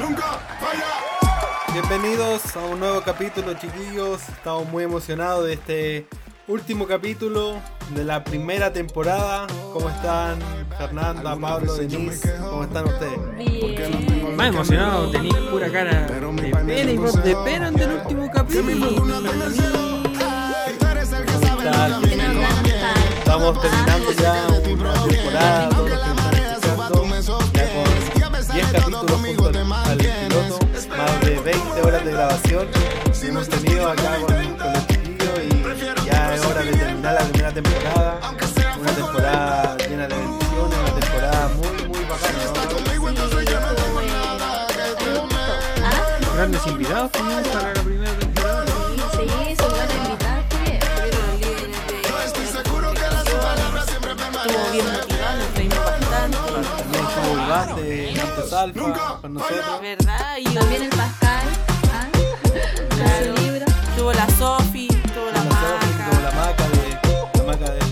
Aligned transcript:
nunca 0.00 0.40
falla. 0.58 1.72
Bienvenidos 1.72 2.56
a 2.56 2.60
un 2.60 2.80
nuevo 2.80 3.02
capítulo, 3.02 3.54
chiquillos. 3.54 4.28
Estamos 4.28 4.66
muy 4.68 4.84
emocionados 4.84 5.44
de 5.44 5.52
este 5.52 6.06
último 6.48 6.86
capítulo 6.86 7.60
de 7.94 8.04
la 8.04 8.24
primera 8.24 8.72
temporada. 8.72 9.46
¿Cómo 9.72 9.90
están 9.90 10.38
Fernanda, 10.78 11.36
Pablo, 11.36 11.74
Denise? 11.74 12.34
¿Cómo 12.40 12.64
están 12.64 12.86
ustedes? 12.86 13.36
Bien. 13.36 14.36
Más 14.36 14.48
emocionado, 14.48 15.10
tenéis 15.10 15.36
pura 15.50 15.70
cara 15.70 16.06
de 16.06 16.50
pena 16.66 16.90
y 16.90 16.96
voz 16.96 17.22
de 17.22 17.36
pena 17.36 17.68
en 17.68 17.78
el 17.78 17.90
último 17.92 18.30
capítulo. 18.32 18.88
¿Cómo 18.96 19.14
están? 21.54 22.04
Estamos 23.18 23.60
terminando 23.60 24.12
ya 24.12 24.46
una 24.48 25.04
temporada, 25.04 25.68
capítulos 29.00 29.20
junto 29.36 29.48
al, 29.48 29.56
al 29.72 29.96
piloto, 29.98 30.58
más 30.96 31.20
de 31.20 31.40
20 31.40 31.82
horas 31.82 32.04
de 32.04 32.12
grabación 32.12 32.68
que 32.68 33.26
hemos 33.26 33.48
tenido 33.48 33.88
acá 33.88 34.16
con, 34.20 34.34
con 34.56 34.72
los 34.72 34.86
chiquillos 34.86 35.40
y 35.48 36.06
ya 36.06 36.34
es 36.34 36.44
hora 36.44 36.62
de 36.62 36.72
terminar 36.72 37.14
la 37.14 37.20
primera 37.20 37.52
temporada, 37.52 38.20
una 38.80 38.92
temporada 38.92 39.76
llena 39.78 40.06
de 40.08 40.14
bendiciones, 40.14 40.78
una 40.78 41.00
temporada 41.00 41.48
muy 41.56 41.88
muy 41.88 42.04
bacana. 42.04 42.38
¿no? 46.20 46.34
Grandes 46.34 46.66
invitados 46.66 47.12
también 47.12 47.42
para 47.52 47.74
la 47.74 47.82
primera 47.82 48.12
temporada. 48.12 48.64
Sí, 48.66 49.56
son 49.56 49.70
buenos 49.70 49.94
invitados. 49.94 50.44
Estuvieron 50.56 51.24
los 51.24 51.40
líderes 51.40 51.72
de 51.72 51.80
Estuvo 54.30 54.72
bien 54.72 54.86
motivado, 54.92 55.36
nos 55.36 55.54
reímos 55.54 55.84
bastante. 55.84 56.50
También 57.50 58.14
de 58.14 58.19
Alfa 58.40 59.18
con 59.20 59.34
nosotros. 59.34 59.80
¿Verdad? 59.82 60.36
Y 60.38 60.44
También 60.44 60.82
el 60.84 60.88
Pascal. 60.90 61.46
¿ah? 61.92 62.08
Claro. 62.96 63.34
Tuvo 63.96 64.12
la 64.14 64.26
Sofi, 64.38 64.88
tuvo 64.88 65.26
la 65.26 65.44
La 65.44 65.50
Sofi, 65.50 65.92
como 66.08 66.20
la 66.22 66.30
Maca. 66.30 66.40
maca 66.40 66.68
de 66.68 67.38
la 67.38 67.44
maca 67.44 67.70
de 67.70 67.78
la 67.78 67.84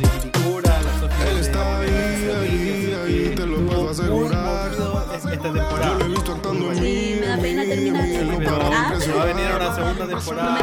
Sofi 1.00 1.28
Él 1.28 1.34
de- 1.34 1.40
estaba 1.42 1.78
ahí, 1.80 1.90
de 1.90 2.34
ahí, 2.34 2.96
ahí, 3.06 3.26
así 3.26 3.34
te 3.36 3.46
lo 3.46 3.56
puedo 3.66 3.90
asegurar. 3.90 4.70
es- 4.72 5.24
esta 5.24 5.34
Yo 5.34 5.52
temporada. 5.52 5.94
lo 5.94 6.04
he 6.04 6.08
visto 6.08 6.32
actuando 6.32 6.70
a 6.70 6.72
mí. 6.72 6.78
Sí, 6.80 7.16
me 7.20 7.26
da 7.26 7.36
pena 7.36 7.62
terminar 7.64 8.04
Sí, 8.04 8.14
esto. 8.16 8.32
pero 8.38 8.70
Ah. 8.72 8.92
se 8.98 9.12
va 9.12 9.22
a 9.22 9.26
venir 9.26 9.46
una 9.54 9.74
segunda 9.74 10.06
temporada 10.06 10.58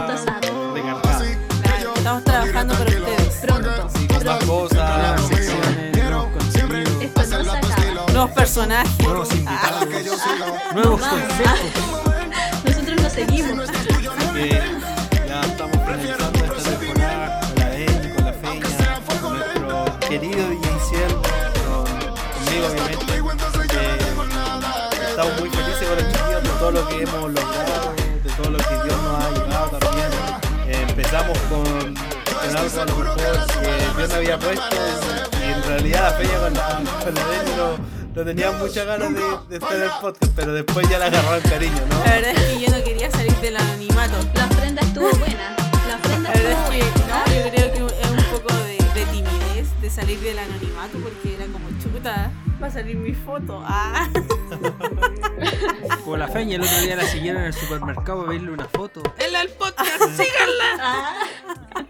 recargada. 0.73 1.25
Claro, 1.61 1.93
Estamos 1.95 2.23
trabajando 2.23 2.73
para 2.75 2.89
ustedes. 2.89 3.33
Pronto. 3.41 3.89
Sí, 3.95 4.07
con 4.07 4.23
más 4.25 4.43
cosas. 4.45 5.14
Nuevos 8.25 8.41
personajes. 8.41 8.99
nuevos 9.05 9.31
invitados, 9.35 9.85
Ah. 10.25 10.73
nuevos 10.73 10.99
conceptos. 10.99 11.59
Nosotros 12.65 13.01
lo 13.03 13.09
seguimos. 13.11 13.69
que 14.33 14.49
ya 15.27 15.41
estamos 15.41 15.77
finalizando 15.85 16.45
esta 16.57 16.71
temporada 16.71 17.39
con 17.39 17.55
la 17.59 17.75
Emi, 17.75 18.15
con 18.15 18.25
la 18.25 18.33
Feña, 18.33 19.21
con 19.21 19.33
nuestro 19.37 19.99
querido 20.09 20.49
DJ 20.49 20.69
Ciel, 20.89 21.13
con- 21.13 22.43
conmigo 22.45 22.67
obviamente. 22.67 23.05
Eh, 23.75 23.97
estamos 25.09 25.39
muy 25.39 25.49
felices 25.51 25.87
con 25.87 25.97
los 25.97 26.07
chiquillos 26.11 26.43
de 26.43 26.49
todo 26.49 26.71
lo 26.71 26.87
que 26.89 26.95
hemos 27.03 27.31
logrado, 27.31 27.93
de 28.23 28.29
todo 28.35 28.49
lo 28.49 28.57
que 28.57 28.73
Dios 28.83 29.01
nos 29.03 29.23
ha 29.23 29.27
ayudado 29.27 29.77
también. 29.77 30.09
Eh, 30.67 30.85
empezamos 30.89 31.37
con, 31.47 31.63
con 31.63 32.57
algo 32.57 32.81
a 32.81 32.85
lo 32.85 32.95
mejor 32.97 33.15
que 33.15 33.21
Dios 33.97 34.09
me 34.09 34.15
había 34.15 34.39
puesto 34.39 34.75
y 35.39 35.51
en 35.51 35.63
realidad 35.63 36.01
la 36.01 36.17
Feña 36.17 36.39
con 36.39 36.53
la, 36.55 36.67
con 37.03 37.13
la 37.15 37.21
no, 37.55 37.94
no 38.15 38.23
tenía 38.23 38.51
muchas 38.51 38.85
ganas 38.85 39.13
de, 39.13 39.21
de 39.49 39.55
estar 39.57 39.75
en 39.75 39.83
el 39.83 39.89
podcast, 40.01 40.31
pero 40.35 40.53
después 40.53 40.87
ya 40.89 40.99
la 40.99 41.07
agarraron 41.07 41.41
cariño, 41.41 41.81
¿no? 41.89 41.99
La 42.05 42.11
verdad 42.11 42.31
es 42.31 42.39
que 42.41 42.59
yo 42.65 42.77
no 42.77 42.83
quería 42.83 43.11
salir 43.11 43.35
del 43.37 43.57
anonimato. 43.57 44.13
La 44.35 44.45
ofrenda 44.45 44.81
estuvo 44.81 45.09
buena. 45.17 45.55
La 45.87 45.95
ofrenda 45.97 46.29
La 46.29 46.35
verdad 46.35 46.51
estuvo 46.51 46.73
es 46.73 46.85
que 46.85 46.99
buena. 46.99 47.25
no, 47.25 47.33
yo 47.33 47.51
creo 47.51 47.89
que 47.89 48.01
es 48.01 48.09
un 48.09 48.23
poco 48.31 48.53
de, 48.63 48.77
de 48.99 49.05
timidez 49.11 49.81
de 49.81 49.89
salir 49.89 50.19
del 50.21 50.39
anonimato 50.39 50.97
porque 50.99 51.35
era 51.35 51.45
como 51.47 51.67
chuta, 51.81 52.31
va 52.61 52.67
a 52.67 52.71
salir 52.71 52.95
mi 52.95 53.13
foto. 53.13 53.61
Ah. 53.65 54.07
Como 56.03 56.17
la 56.17 56.27
feña 56.27 56.55
el 56.55 56.61
otro 56.61 56.77
día 56.81 56.95
la 56.95 57.03
siguieron 57.03 57.41
en 57.41 57.47
el 57.47 57.53
supermercado 57.53 58.21
a 58.21 58.29
verle 58.29 58.51
una 58.51 58.65
foto. 58.65 59.01
En 59.17 59.35
el 59.35 59.49
podcast, 59.49 60.01
síganla. 60.15 60.77
Ah, 60.79 61.84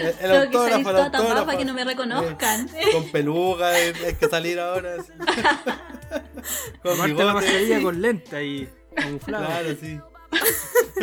El, 0.00 0.06
el 0.06 0.14
tengo 0.16 0.20
que 0.20 0.30
salir 0.30 0.44
autógrafo, 0.44 0.76
el 0.76 0.84
toda 0.84 0.94
tapada 0.94 1.04
autógrafo. 1.18 1.46
para 1.46 1.58
que 1.58 1.64
no 1.64 1.74
me 1.74 1.84
reconozcan. 1.84 2.68
Eh, 2.74 2.92
con 2.92 3.10
peluca, 3.10 3.68
hay, 3.68 3.92
hay 4.04 4.14
que 4.14 4.28
salir 4.28 4.60
ahora. 4.60 4.96
sí. 5.02 5.12
con 6.82 6.96
Tomarte 6.96 7.24
la 7.24 7.34
mascarilla 7.34 7.82
con 7.82 8.00
lenta 8.02 8.42
y 8.42 8.68
camuflada. 8.94 9.46
Claro, 9.46 9.76
sí. 9.80 10.00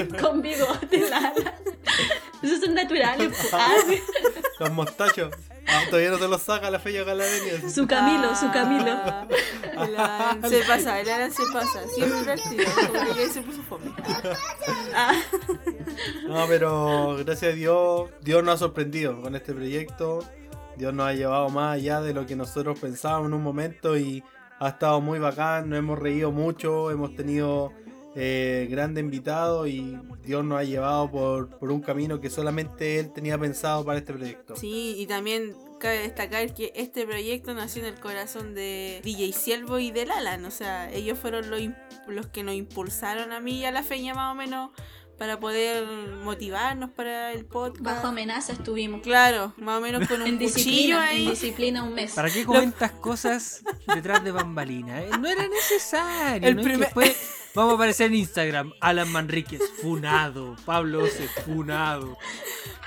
Con 0.22 0.42
bigote, 0.42 1.10
la. 1.10 1.34
Esos 2.42 2.60
son 2.60 2.74
naturales. 2.74 3.32
Ah, 3.54 3.74
sí. 3.88 4.02
Con 4.58 4.76
mostacho. 4.76 5.32
Ah, 5.68 5.82
todavía 5.90 6.12
no 6.12 6.18
se 6.18 6.28
los 6.28 6.42
saca 6.42 6.70
la 6.70 6.80
feña 6.80 7.04
Galadenia. 7.04 7.62
sí. 7.62 7.70
Su 7.70 7.88
Camilo, 7.88 8.36
su 8.36 8.52
Camilo. 8.52 8.92
Ah, 8.92 9.28
el 9.86 9.96
Alan 9.96 10.50
se 10.50 10.60
pasa, 10.64 11.00
el 11.00 11.10
Alan 11.10 11.32
se 11.32 11.44
pasa. 11.52 11.88
Siempre. 11.96 12.36
Como 12.88 13.14
que 13.16 13.30
se 13.30 13.42
puso 13.42 13.64
fome. 13.64 13.92
Ah, 14.96 15.14
No, 16.28 16.46
pero 16.48 17.18
gracias 17.26 17.54
a 17.54 17.56
Dios, 17.56 18.10
Dios 18.22 18.44
nos 18.44 18.56
ha 18.56 18.58
sorprendido 18.58 19.22
con 19.22 19.36
este 19.36 19.54
proyecto. 19.54 20.24
Dios 20.78 20.94
nos 20.94 21.08
ha 21.08 21.14
llevado 21.14 21.50
más 21.50 21.76
allá 21.76 22.02
de 22.02 22.14
lo 22.14 22.26
que 22.26 22.36
nosotros 22.36 22.80
pensábamos 22.80 23.28
en 23.28 23.34
un 23.36 23.44
momento 23.44 23.98
y 23.98 24.24
ha 24.60 24.70
estado 24.70 25.02
muy 25.02 25.20
bacán. 25.20 25.70
Nos 25.70 25.80
hemos 25.80 26.00
reído 26.00 26.32
mucho, 26.32 26.90
hemos 26.92 27.16
tenido 27.16 27.72
eh, 28.16 28.68
grandes 28.70 29.04
invitados 29.04 29.68
y 29.68 29.98
Dios 30.24 30.44
nos 30.46 30.60
ha 30.60 30.64
llevado 30.64 31.10
por, 31.10 31.50
por 31.58 31.72
un 31.72 31.82
camino 31.82 32.20
que 32.22 32.30
solamente 32.30 33.00
Él 33.00 33.12
tenía 33.14 33.38
pensado 33.38 33.84
para 33.84 34.00
este 34.00 34.14
proyecto. 34.14 34.56
Sí, 34.56 34.96
y 34.98 35.08
también 35.08 35.56
cabe 35.80 36.00
destacar 36.00 36.54
que 36.54 36.72
este 36.76 37.06
proyecto 37.06 37.54
nació 37.54 37.82
en 37.86 37.94
el 37.94 38.00
corazón 38.00 38.54
de 38.56 39.02
DJ 39.04 39.34
Siervo 39.34 39.80
y 39.80 39.92
del 39.92 40.12
Alan. 40.12 40.46
O 40.46 40.52
sea, 40.52 40.92
ellos 40.92 41.18
fueron 41.20 41.50
los, 41.50 41.60
los 42.08 42.28
que 42.28 42.44
nos 42.44 42.56
impulsaron 42.56 43.32
a 43.32 43.40
mí 43.40 43.60
y 43.60 43.66
a 43.66 43.72
la 43.72 43.84
feña 43.84 44.14
más 44.14 44.32
o 44.32 44.36
menos 44.36 44.70
para 45.18 45.40
poder 45.40 45.86
motivarnos 46.24 46.90
para 46.92 47.32
el 47.34 47.46
podcast. 47.46 47.82
bajo 47.84 48.08
amenaza 48.08 48.54
estuvimos. 48.54 49.02
Claro, 49.02 49.54
más 49.58 49.78
o 49.78 49.82
menos 49.82 50.08
con 50.08 50.22
un 50.22 50.28
En 50.28 50.38
cuchillo 50.38 50.48
disciplina, 50.56 51.12
en 51.12 51.18
ahí. 51.18 51.30
disciplina 51.30 51.84
un 51.84 51.94
mes. 51.94 52.14
¿Para 52.14 52.30
qué 52.30 52.44
comentas 52.46 52.92
cosas 52.92 53.64
detrás 53.94 54.24
de 54.24 54.32
bambalinas? 54.32 55.04
eh? 55.04 55.10
No 55.20 55.28
era 55.28 55.48
necesario. 55.48 56.48
El 56.48 56.56
¿no? 56.56 56.62
Es 56.62 56.68
que 56.68 56.74
primer- 56.74 56.94
vamos 57.56 57.74
a 57.74 57.76
aparecer 57.76 58.08
en 58.08 58.16
Instagram. 58.16 58.74
Alan 58.80 59.12
Manríquez, 59.12 59.62
funado. 59.82 60.56
Pablo 60.66 61.04
Ose, 61.04 61.28
funado. 61.46 62.18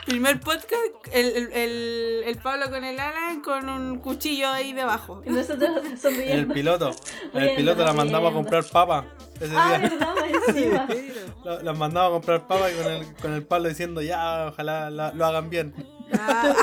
Primer 0.04 0.38
podcast, 0.38 0.72
el, 1.12 1.26
el, 1.26 1.52
el, 1.52 2.22
el 2.26 2.36
Pablo 2.38 2.70
con 2.70 2.84
el 2.84 2.98
Alan 3.00 3.40
con 3.42 3.68
un 3.68 3.98
cuchillo 3.98 4.48
ahí 4.48 4.72
debajo. 4.72 5.20
Y 5.26 5.30
nosotros 5.30 5.70
En 5.84 5.92
el 5.92 5.98
sonriendo. 5.98 6.54
piloto, 6.54 6.90
el 7.34 7.40
Riendo, 7.40 7.56
piloto 7.56 7.84
la 7.84 7.92
mandamos 7.92 8.30
a 8.30 8.34
comprar 8.34 8.64
papa 8.64 9.04
ese 9.40 9.52
Ah, 9.56 9.78
día. 9.78 9.88
verdad. 9.88 10.88
La, 11.44 11.62
la 11.62 11.72
mandamos 11.74 12.08
a 12.08 12.12
comprar 12.12 12.46
papa 12.46 12.70
y 12.70 12.74
con 12.74 12.92
el, 12.92 13.14
con 13.16 13.32
el 13.32 13.44
palo 13.44 13.68
diciendo 13.68 14.00
ya, 14.02 14.46
ojalá 14.48 14.90
la- 14.90 15.12
lo 15.12 15.26
hagan 15.26 15.50
bien. 15.50 15.74
Ah, 16.12 16.54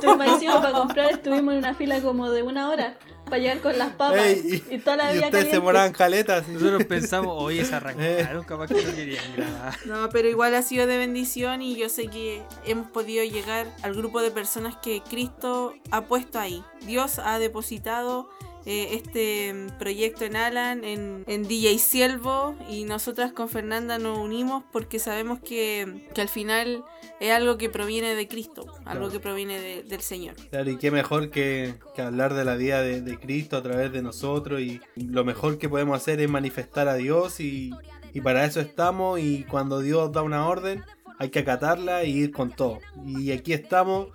para 0.00 0.72
comprar, 0.72 1.10
estuvimos 1.10 1.52
en 1.54 1.58
una 1.58 1.74
fila 1.74 2.00
como 2.00 2.30
de 2.30 2.42
una 2.42 2.68
hora 2.68 2.96
para 3.24 3.38
llegar 3.38 3.60
con 3.60 3.78
las 3.78 3.92
papas. 3.92 4.20
Ey, 4.20 4.62
y, 4.70 4.78
toda 4.78 4.96
la 4.96 5.12
y 5.12 5.16
vida 5.16 5.26
ustedes 5.26 5.50
se 5.50 5.60
moraban 5.60 5.92
caletas. 5.92 6.46
Nosotros 6.48 6.84
pensamos, 6.84 7.34
oye, 7.36 7.64
se 7.64 7.74
arrancaron, 7.74 8.44
capaz 8.44 8.68
que 8.68 8.82
no 8.82 8.94
querían 8.94 9.24
grabar. 9.36 9.74
No, 9.86 10.08
pero 10.10 10.28
igual 10.28 10.54
ha 10.54 10.62
sido 10.62 10.86
de 10.86 10.98
bendición 10.98 11.62
y 11.62 11.76
yo 11.76 11.88
sé 11.88 12.08
que 12.08 12.42
hemos 12.66 12.88
podido 12.90 13.24
llegar 13.24 13.66
al 13.82 13.94
grupo 13.94 14.22
de 14.22 14.30
personas 14.30 14.76
que 14.76 15.02
Cristo 15.02 15.74
ha 15.90 16.02
puesto 16.02 16.38
ahí. 16.38 16.62
Dios 16.82 17.18
ha 17.18 17.38
depositado 17.38 18.28
eh, 18.66 18.88
este 18.92 19.52
mm, 19.52 19.78
proyecto 19.78 20.24
en 20.24 20.36
Alan, 20.36 20.84
en, 20.84 21.24
en 21.26 21.42
DJ 21.46 21.78
Siervo 21.78 22.56
y 22.68 22.84
nosotras 22.84 23.32
con 23.32 23.48
Fernanda 23.48 23.98
nos 23.98 24.18
unimos 24.18 24.64
porque 24.72 24.98
sabemos 24.98 25.40
que, 25.40 26.08
que 26.14 26.20
al 26.20 26.28
final 26.28 26.82
es 27.20 27.30
algo 27.32 27.58
que 27.58 27.68
proviene 27.70 28.14
de 28.14 28.26
Cristo, 28.28 28.62
algo 28.84 29.06
Claro. 29.06 29.10
que 29.10 29.20
proviene 29.20 29.60
de- 29.60 29.82
del 29.82 30.00
Señor. 30.00 30.34
Claro, 30.50 30.70
y 30.70 30.76
qué 30.78 30.90
mejor 30.90 31.30
que, 31.30 31.74
que 31.94 32.02
hablar 32.02 32.34
de 32.34 32.44
la 32.44 32.56
vida 32.56 32.80
de, 32.82 33.00
de 33.02 33.18
Cristo 33.18 33.56
a 33.56 33.62
través 33.62 33.92
de 33.92 34.02
nosotros 34.02 34.60
y 34.60 34.80
lo 34.96 35.24
mejor 35.24 35.58
que 35.58 35.68
podemos 35.68 35.96
hacer 35.96 36.20
es 36.20 36.28
manifestar 36.30 36.88
a 36.88 36.94
Dios 36.94 37.40
y, 37.40 37.70
y 38.12 38.20
para 38.20 38.44
eso 38.44 38.60
estamos 38.60 39.20
y 39.20 39.44
cuando 39.44 39.80
Dios 39.80 40.10
da 40.12 40.22
una 40.22 40.48
orden 40.48 40.82
hay 41.18 41.28
que 41.28 41.38
acatarla 41.40 42.04
y 42.04 42.10
ir 42.18 42.32
con 42.32 42.50
todo. 42.50 42.80
Y 43.06 43.30
aquí 43.30 43.52
estamos 43.52 44.08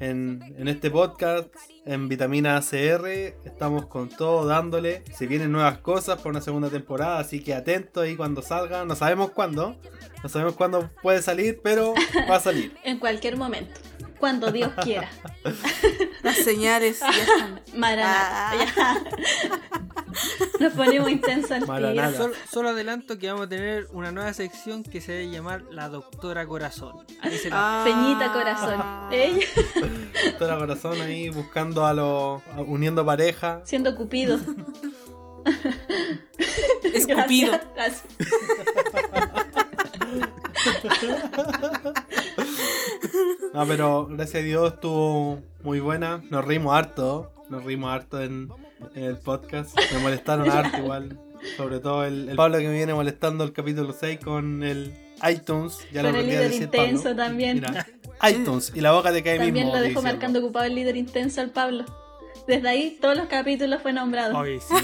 en, 0.00 0.54
en 0.58 0.68
este 0.68 0.90
podcast, 0.90 1.48
en 1.84 2.08
Vitamina 2.08 2.56
ACR, 2.56 3.06
estamos 3.44 3.86
con 3.86 4.08
todo 4.08 4.46
dándole. 4.46 5.02
Se 5.12 5.26
vienen 5.26 5.52
nuevas 5.52 5.78
cosas 5.78 6.20
por 6.20 6.30
una 6.30 6.40
segunda 6.40 6.68
temporada, 6.68 7.18
así 7.18 7.42
que 7.42 7.54
atentos 7.54 8.04
ahí 8.04 8.16
cuando 8.16 8.42
salga. 8.42 8.84
No 8.84 8.96
sabemos 8.96 9.30
cuándo, 9.30 9.76
no 10.22 10.28
sabemos 10.28 10.54
cuándo 10.54 10.90
puede 11.02 11.22
salir, 11.22 11.60
pero 11.62 11.94
va 12.30 12.36
a 12.36 12.40
salir. 12.40 12.76
En 12.84 12.98
cualquier 12.98 13.36
momento. 13.36 13.80
Cuando 14.18 14.52
Dios 14.52 14.72
quiera. 14.82 15.10
Las 16.22 16.36
señales 16.36 17.00
ya 17.00 17.10
están. 17.10 17.60
Maranata. 17.74 18.66
Ah. 18.76 19.80
Nos 20.60 20.72
ponemos 20.74 21.10
intensos 21.10 21.50
al 21.50 21.66
Mala 21.66 21.90
tiro. 21.90 22.02
nada. 22.02 22.16
Solo, 22.16 22.34
solo 22.50 22.68
adelanto 22.70 23.18
que 23.18 23.28
vamos 23.30 23.46
a 23.46 23.48
tener 23.48 23.88
una 23.92 24.12
nueva 24.12 24.32
sección 24.34 24.82
que 24.82 25.00
se 25.00 25.14
va 25.24 25.28
a 25.28 25.32
llamar 25.32 25.62
La 25.70 25.88
Doctora 25.88 26.46
Corazón. 26.46 27.04
Ahí 27.20 27.36
se 27.38 27.50
la- 27.50 27.82
Ah. 27.82 27.84
Peñita 27.84 28.32
corazón. 28.32 28.82
Ella 29.12 29.46
Todo 30.38 30.52
el 30.52 30.58
corazón 30.58 31.00
ahí 31.00 31.28
buscando 31.30 31.84
a 31.86 31.92
los. 31.94 32.42
a- 32.56 32.60
uniendo 32.66 33.04
pareja. 33.04 33.60
siendo 33.64 33.94
cupido. 33.96 34.38
Escupido. 36.94 37.52
Gracias, 37.74 38.04
gracias. 38.04 38.04
No, 43.52 43.66
pero 43.66 44.06
gracias 44.10 44.42
a 44.42 44.44
Dios 44.44 44.74
estuvo 44.74 45.40
muy 45.62 45.80
buena. 45.80 46.22
Nos 46.30 46.44
rimos 46.44 46.74
harto. 46.74 47.32
Nos 47.52 47.64
rimos 47.64 47.90
harto 47.92 48.18
en, 48.22 48.48
en 48.94 49.04
el 49.04 49.18
podcast. 49.18 49.76
Me 49.92 49.98
molestaron 50.00 50.48
harto 50.48 50.78
igual. 50.78 51.18
Sobre 51.58 51.80
todo 51.80 52.04
el, 52.06 52.30
el 52.30 52.36
Pablo 52.36 52.56
que 52.58 52.68
me 52.68 52.72
viene 52.74 52.94
molestando 52.94 53.44
el 53.44 53.52
capítulo 53.52 53.92
6 53.92 54.20
con 54.24 54.62
el 54.62 54.94
iTunes. 55.30 55.78
Ya 55.92 56.02
Con 56.02 56.12
lo 56.12 56.18
el 56.18 56.24
aprendí 56.24 56.36
a 56.36 56.38
líder 56.38 56.50
decir 56.50 56.62
intenso 56.62 57.02
Pablo. 57.04 57.16
también. 57.16 57.54
Mira, 57.56 57.86
iTunes 58.30 58.72
y 58.74 58.80
la 58.80 58.92
boca 58.92 59.12
te 59.12 59.22
cae 59.22 59.36
También 59.36 59.66
mismo. 59.66 59.72
lo 59.76 59.82
te 59.82 59.88
dejó 59.88 60.00
dice 60.00 60.12
marcando 60.12 60.38
ocupado 60.38 60.64
el 60.64 60.74
líder 60.74 60.96
intenso 60.96 61.42
al 61.42 61.50
Pablo. 61.50 61.84
Desde 62.46 62.68
ahí 62.68 62.98
todos 63.00 63.16
los 63.16 63.26
capítulos 63.28 63.80
fue 63.82 63.92
nombrado. 63.92 64.36
Oye, 64.38 64.58
sí. 64.60 64.74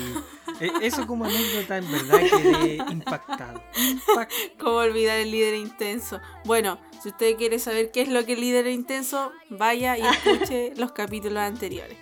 E- 0.61 0.87
Eso 0.87 1.07
como 1.07 1.25
anécdota 1.25 1.79
en 1.79 1.91
verdad 1.91 2.21
quedé 2.31 2.77
impactado. 2.91 3.63
Impact- 3.77 4.53
¿Cómo 4.59 4.77
olvidar 4.77 5.19
el 5.19 5.31
líder 5.31 5.55
intenso? 5.55 6.21
Bueno, 6.45 6.79
si 7.03 7.09
usted 7.11 7.37
quiere 7.37 7.59
saber 7.59 7.91
qué 7.91 8.03
es 8.03 8.09
lo 8.09 8.25
que 8.25 8.33
es 8.35 8.39
líder 8.39 8.67
intenso, 8.69 9.33
vaya 9.51 9.97
y 9.99 10.03
escuche 10.03 10.73
los 10.77 10.93
capítulos 10.93 11.39
anteriores. 11.39 11.97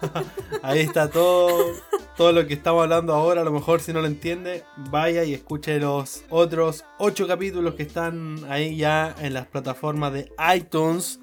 Ahí 0.62 0.80
está 0.80 1.10
todo, 1.10 1.74
todo 2.16 2.32
lo 2.32 2.46
que 2.46 2.54
estamos 2.54 2.82
hablando 2.82 3.14
ahora. 3.14 3.40
A 3.40 3.44
lo 3.44 3.52
mejor 3.52 3.80
si 3.80 3.92
no 3.92 4.00
lo 4.00 4.06
entiende, 4.06 4.64
vaya 4.90 5.24
y 5.24 5.34
escuche 5.34 5.78
los 5.78 6.22
otros 6.28 6.84
ocho 6.98 7.26
capítulos 7.26 7.74
que 7.74 7.82
están 7.82 8.38
ahí 8.48 8.76
ya 8.76 9.14
en 9.20 9.34
las 9.34 9.46
plataformas 9.46 10.12
de 10.12 10.30
iTunes, 10.56 11.18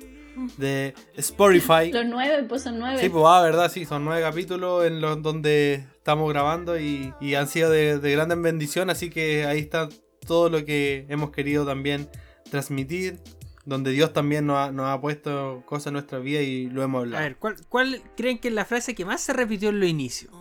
de 0.58 0.94
Spotify. 1.16 1.92
Los 1.92 2.06
nueve, 2.06 2.46
pues 2.48 2.64
son 2.64 2.80
nueve. 2.80 3.00
Sí, 3.00 3.10
pues 3.10 3.24
ah, 3.28 3.42
verdad, 3.42 3.72
sí, 3.72 3.86
son 3.86 4.06
nueve 4.06 4.22
capítulos 4.22 4.86
en 4.86 5.02
los 5.02 5.22
donde 5.22 5.86
estamos 5.96 6.30
grabando 6.32 6.80
y, 6.80 7.14
y 7.22 7.36
han 7.36 7.48
sido 7.48 7.70
de, 7.70 8.00
de 8.00 8.12
gran 8.12 8.42
bendición, 8.42 8.90
así 8.90 9.10
que 9.10 9.46
ahí 9.46 9.60
está 9.60 9.90
todo 10.26 10.50
lo 10.50 10.66
que 10.66 11.06
hemos 11.10 11.32
querido 11.32 11.66
también 11.66 12.10
transmitir, 12.50 13.20
donde 13.66 13.92
Dios 13.92 14.14
también 14.14 14.46
nos 14.46 14.58
ha, 14.58 14.72
nos 14.72 14.88
ha 14.88 15.00
puesto 15.02 15.64
cosas 15.66 15.88
en 15.88 15.94
nuestra 15.94 16.20
vida 16.20 16.42
y 16.42 16.68
lo 16.68 16.84
hemos 16.84 17.00
A 17.00 17.02
hablado. 17.04 17.24
ver, 17.24 17.36
¿cuál, 17.38 17.56
¿cuál 17.70 18.02
creen 18.16 18.38
que 18.40 18.50
es 18.50 18.54
la 18.54 18.66
frase 18.66 18.94
que 18.96 19.06
más 19.06 19.22
se 19.22 19.34
repitió 19.34 19.70
en 19.70 19.80
los 19.80 19.90
inicios? 19.90 20.32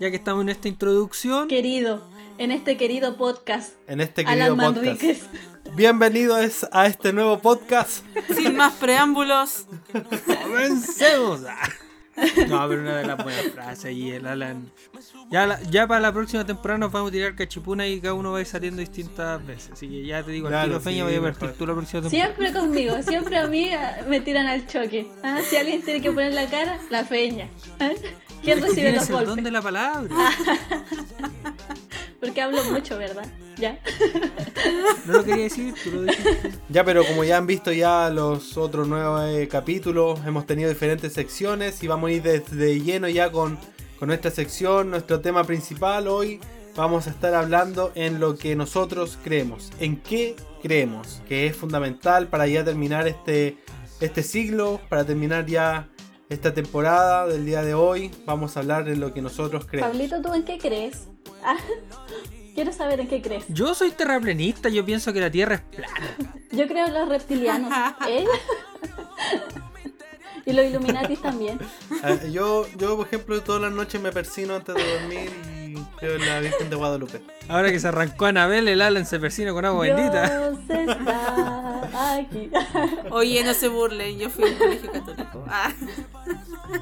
Ya 0.00 0.10
que 0.10 0.16
estamos 0.16 0.42
en 0.42 0.50
esta 0.50 0.68
introducción. 0.68 1.48
Querido, 1.48 2.06
en 2.38 2.50
este 2.52 2.76
querido 2.76 3.16
podcast. 3.16 3.74
En 3.88 4.00
este 4.00 4.24
querido 4.24 4.44
Alan 4.46 4.56
podcast. 4.58 4.84
Manríquez. 4.86 5.22
Bienvenidos 5.74 6.66
a 6.72 6.86
este 6.86 7.12
nuevo 7.12 7.38
podcast. 7.40 8.04
Sin 8.34 8.56
más 8.56 8.74
preámbulos, 8.74 9.66
¡Comencemos! 10.42 11.40
Ah. 11.48 11.68
No, 12.48 12.66
pero 12.66 12.80
una 12.80 12.96
de 12.96 13.06
las 13.06 13.22
buenas 13.22 13.42
frases 13.52 13.92
y 13.92 14.10
el 14.10 14.26
Alan. 14.26 14.72
Ya, 15.30 15.46
la- 15.46 15.60
ya 15.64 15.86
para 15.86 16.00
la 16.00 16.14
próxima 16.14 16.46
temporada 16.46 16.78
nos 16.78 16.90
vamos 16.90 17.10
a 17.10 17.12
tirar 17.12 17.34
cachipuna 17.36 17.86
y 17.86 18.00
cada 18.00 18.14
uno 18.14 18.32
va 18.32 18.38
a 18.38 18.40
ir 18.40 18.46
saliendo 18.46 18.80
distintas 18.80 19.44
veces. 19.46 19.72
Así 19.72 19.86
que 19.86 20.06
ya 20.06 20.22
te 20.22 20.30
digo, 20.30 20.46
al 20.46 20.52
Claro, 20.54 20.68
tiro 20.68 20.80
Feña 20.80 20.96
sí, 20.96 21.02
voy 21.02 21.14
a 21.16 21.20
partir 21.20 21.52
tú 21.58 21.66
la 21.66 21.74
próxima 21.74 22.00
temporada. 22.08 22.34
Siempre 22.34 22.58
conmigo, 22.58 23.02
siempre 23.02 23.36
a 23.36 23.46
mí 23.48 23.68
ah, 23.74 23.98
me 24.08 24.20
tiran 24.22 24.46
al 24.46 24.66
choque. 24.66 25.06
Ah, 25.22 25.40
Si 25.46 25.56
alguien 25.58 25.82
tiene 25.82 26.00
que 26.00 26.10
poner 26.10 26.32
la 26.32 26.46
cara, 26.46 26.78
la 26.88 27.04
feña. 27.04 27.50
Ah, 27.80 27.90
¿Quién 28.42 28.62
recibe 28.62 28.92
los 28.92 29.10
golpes? 29.10 29.44
de 29.44 29.50
la 29.50 29.60
palabra. 29.60 30.14
Porque 32.20 32.40
hablo 32.40 32.62
mucho, 32.64 32.98
¿verdad? 32.98 33.26
Ya. 33.56 33.78
No 35.06 35.14
lo 35.14 35.24
quería 35.24 35.44
decir, 35.44 35.74
tú 35.82 35.90
lo 35.90 36.02
dijiste. 36.02 36.52
Ya, 36.68 36.84
pero 36.84 37.04
como 37.04 37.24
ya 37.24 37.36
han 37.36 37.46
visto 37.46 37.72
ya 37.72 38.10
los 38.10 38.56
otros 38.56 38.88
nueve 38.88 39.48
capítulos, 39.48 40.20
hemos 40.26 40.46
tenido 40.46 40.68
diferentes 40.68 41.12
secciones 41.12 41.82
y 41.82 41.86
vamos 41.86 42.08
a 42.08 42.12
ir 42.12 42.22
desde 42.22 42.80
lleno 42.80 43.08
ya 43.08 43.30
con, 43.30 43.58
con 43.98 44.08
nuestra 44.08 44.30
sección, 44.30 44.90
nuestro 44.90 45.20
tema 45.20 45.44
principal. 45.44 46.08
Hoy 46.08 46.40
vamos 46.74 47.06
a 47.06 47.10
estar 47.10 47.34
hablando 47.34 47.92
en 47.94 48.20
lo 48.20 48.36
que 48.36 48.56
nosotros 48.56 49.18
creemos, 49.22 49.70
en 49.80 49.96
qué 49.96 50.36
creemos, 50.62 51.22
que 51.28 51.46
es 51.46 51.56
fundamental 51.56 52.28
para 52.28 52.46
ya 52.46 52.64
terminar 52.64 53.06
este, 53.08 53.56
este 54.00 54.22
siglo, 54.22 54.80
para 54.88 55.04
terminar 55.04 55.46
ya 55.46 55.88
esta 56.28 56.52
temporada 56.52 57.26
del 57.26 57.46
día 57.46 57.62
de 57.62 57.74
hoy. 57.74 58.10
Vamos 58.24 58.56
a 58.56 58.60
hablar 58.60 58.88
en 58.88 59.00
lo 59.00 59.12
que 59.12 59.22
nosotros 59.22 59.66
creemos. 59.66 59.90
Pablito, 59.90 60.20
¿tú 60.22 60.34
en 60.34 60.44
qué 60.44 60.58
crees? 60.58 61.08
Ah, 61.44 61.56
quiero 62.54 62.72
saber 62.72 63.00
en 63.00 63.08
qué 63.08 63.22
crees. 63.22 63.44
Yo 63.48 63.74
soy 63.74 63.90
terraplenista, 63.90 64.68
yo 64.68 64.84
pienso 64.84 65.12
que 65.12 65.20
la 65.20 65.30
Tierra 65.30 65.56
es 65.56 65.60
plana. 65.60 66.34
Yo 66.52 66.66
creo 66.66 66.86
en 66.86 66.94
los 66.94 67.08
reptilianos. 67.08 67.72
¿Ella? 68.08 68.28
y 70.46 70.52
los 70.52 70.64
Illuminatis 70.64 71.20
también. 71.20 71.58
Eh, 72.04 72.30
yo, 72.32 72.66
yo, 72.76 72.96
por 72.96 73.06
ejemplo, 73.06 73.42
todas 73.42 73.62
las 73.62 73.72
noches 73.72 74.00
me 74.00 74.12
persino 74.12 74.54
antes 74.54 74.74
de 74.74 74.98
dormir 74.98 75.30
y 75.64 75.65
creo 75.98 76.16
en 76.16 76.26
la 76.26 76.40
Virgen 76.40 76.70
de 76.70 76.76
Guadalupe. 76.76 77.20
Ahora 77.48 77.70
que 77.70 77.78
se 77.80 77.88
arrancó 77.88 78.26
Anabel, 78.26 78.68
el 78.68 78.80
Alan 78.82 79.06
se 79.06 79.18
persina 79.20 79.52
con 79.52 79.64
agua 79.64 79.86
bendita. 79.86 80.38
Dios 80.48 80.58
está 80.68 82.14
aquí. 82.16 82.50
oye, 83.10 83.44
no 83.44 83.54
se 83.54 83.68
burlen, 83.68 84.18
yo 84.18 84.30
fui 84.30 84.44
a 84.44 84.46
un 84.48 84.54
colegio 84.54 84.92
católico. 84.92 85.44
Ah, 85.48 85.72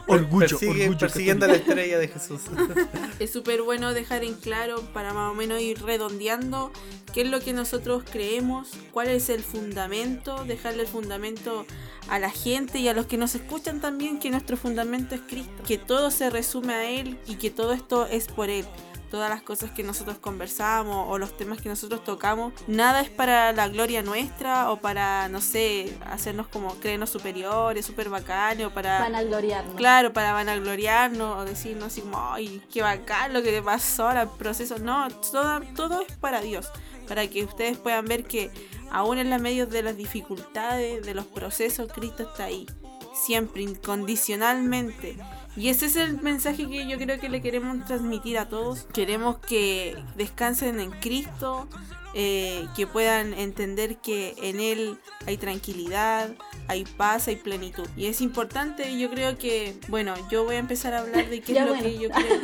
Orgullo, 0.06 0.46
Persigue- 0.46 0.82
orgullo. 0.84 0.98
persiguiendo 0.98 1.46
la 1.46 1.54
estrella 1.56 1.98
de 1.98 2.08
Jesús. 2.08 2.40
es 3.18 3.30
súper 3.30 3.62
bueno 3.62 3.92
dejar 3.92 4.24
en 4.24 4.34
claro 4.34 4.80
para 4.94 5.12
más 5.12 5.30
o 5.30 5.34
menos 5.34 5.60
ir 5.60 5.82
redondeando 5.82 6.72
qué 7.12 7.22
es 7.22 7.28
lo 7.28 7.40
que 7.40 7.52
nosotros 7.52 8.02
creemos, 8.10 8.70
cuál 8.92 9.08
es 9.08 9.28
el 9.28 9.42
fundamento, 9.42 10.44
dejarle 10.46 10.82
el 10.82 10.88
fundamento 10.88 11.66
a 12.08 12.18
la 12.18 12.30
gente 12.30 12.78
y 12.78 12.88
a 12.88 12.94
los 12.94 13.06
que 13.06 13.16
nos 13.16 13.34
escuchan 13.34 13.80
también 13.80 14.18
que 14.18 14.30
nuestro 14.30 14.56
fundamento 14.56 15.14
es 15.14 15.22
Cristo, 15.22 15.62
que 15.66 15.78
todo 15.78 16.10
se 16.10 16.30
resume 16.30 16.74
a 16.74 16.90
Él 16.90 17.18
y 17.26 17.36
que 17.36 17.50
todo 17.50 17.72
esto 17.72 18.06
es 18.06 18.28
por 18.28 18.50
Él. 18.50 18.66
Todas 19.14 19.30
las 19.30 19.42
cosas 19.42 19.70
que 19.70 19.84
nosotros 19.84 20.18
conversamos 20.18 21.06
o 21.08 21.18
los 21.18 21.36
temas 21.36 21.60
que 21.60 21.68
nosotros 21.68 22.02
tocamos, 22.02 22.52
nada 22.66 23.00
es 23.00 23.10
para 23.10 23.52
la 23.52 23.68
gloria 23.68 24.02
nuestra 24.02 24.72
o 24.72 24.80
para, 24.80 25.28
no 25.28 25.40
sé, 25.40 25.96
hacernos 26.10 26.48
como 26.48 26.74
creernos 26.80 27.10
superiores, 27.10 27.86
super 27.86 28.08
bacanes 28.08 28.66
o 28.66 28.70
para... 28.70 28.98
Van 28.98 29.14
a 29.14 29.22
gloriarnos. 29.22 29.76
Claro, 29.76 30.12
para 30.12 30.32
vanagloriarnos 30.32 31.38
o 31.38 31.44
decirnos 31.44 31.92
así 31.92 32.00
como, 32.00 32.18
ay, 32.32 32.60
qué 32.72 32.82
bacán 32.82 33.32
lo 33.32 33.44
que 33.44 33.52
te 33.52 33.62
pasó, 33.62 34.10
el 34.10 34.26
proceso. 34.30 34.80
No, 34.80 35.06
todo, 35.30 35.60
todo 35.76 36.00
es 36.00 36.16
para 36.16 36.40
Dios. 36.40 36.68
Para 37.06 37.28
que 37.28 37.44
ustedes 37.44 37.78
puedan 37.78 38.06
ver 38.06 38.24
que 38.24 38.50
aún 38.90 39.18
en 39.18 39.30
la 39.30 39.38
medio 39.38 39.68
de 39.68 39.84
las 39.84 39.96
dificultades, 39.96 41.06
de 41.06 41.14
los 41.14 41.26
procesos, 41.26 41.92
Cristo 41.92 42.24
está 42.24 42.46
ahí. 42.46 42.66
Siempre, 43.14 43.62
incondicionalmente. 43.62 45.16
Y 45.56 45.68
ese 45.68 45.86
es 45.86 45.96
el 45.96 46.20
mensaje 46.20 46.68
que 46.68 46.86
yo 46.88 46.98
creo 46.98 47.20
que 47.20 47.28
le 47.28 47.40
queremos 47.40 47.84
transmitir 47.84 48.38
a 48.38 48.48
todos. 48.48 48.86
Queremos 48.92 49.38
que 49.38 49.96
descansen 50.16 50.80
en 50.80 50.90
Cristo, 50.90 51.68
eh, 52.14 52.66
que 52.76 52.86
puedan 52.86 53.34
entender 53.34 53.98
que 53.98 54.34
en 54.42 54.58
Él 54.58 54.98
hay 55.26 55.36
tranquilidad, 55.36 56.34
hay 56.66 56.84
paz, 56.84 57.28
hay 57.28 57.36
plenitud. 57.36 57.88
Y 57.96 58.06
es 58.06 58.20
importante, 58.20 58.98
yo 58.98 59.10
creo 59.10 59.38
que, 59.38 59.78
bueno, 59.88 60.14
yo 60.28 60.44
voy 60.44 60.56
a 60.56 60.58
empezar 60.58 60.92
a 60.94 61.00
hablar 61.00 61.28
de 61.28 61.40
qué 61.40 61.52
es 61.52 61.60
lo 61.60 61.68
bueno. 61.68 61.82
que 61.82 61.98
yo 61.98 62.10
creo. 62.10 62.40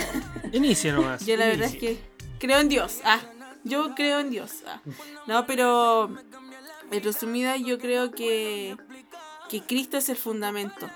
Inicia 0.52 0.92
nomás. 0.92 1.24
Yo 1.26 1.36
la 1.36 1.46
verdad 1.46 1.68
es 1.68 1.76
que 1.76 1.98
creo 2.38 2.60
en 2.60 2.68
Dios. 2.68 3.00
Ah, 3.04 3.20
yo 3.62 3.94
creo 3.94 4.20
en 4.20 4.30
Dios. 4.30 4.62
Ah. 4.66 4.80
No, 5.26 5.46
pero 5.46 6.16
en 6.90 7.02
resumida 7.02 7.56
yo 7.56 7.78
creo 7.78 8.10
que, 8.10 8.76
que 9.50 9.62
Cristo 9.62 9.98
es 9.98 10.08
el 10.08 10.16
fundamento. 10.16 10.88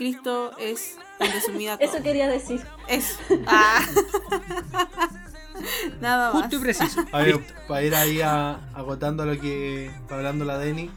Cristo 0.00 0.56
es 0.58 0.96
en 1.18 1.30
resumida 1.30 1.76
todo. 1.76 1.86
Eso 1.90 2.02
quería 2.02 2.26
decir. 2.26 2.62
Eso. 2.88 3.18
Ah. 3.46 3.84
Nada 6.00 6.32
más. 6.32 6.42
Justo 6.42 6.56
y 6.56 6.58
preciso. 6.60 7.04
A 7.12 7.18
ver, 7.18 7.38
para 7.68 7.82
ir 7.82 7.94
ahí 7.94 8.20
a- 8.22 8.54
agotando 8.74 9.26
lo 9.26 9.38
que 9.38 9.86
está 9.86 10.14
hablando 10.16 10.44
la 10.46 10.56
Deni. 10.58 10.90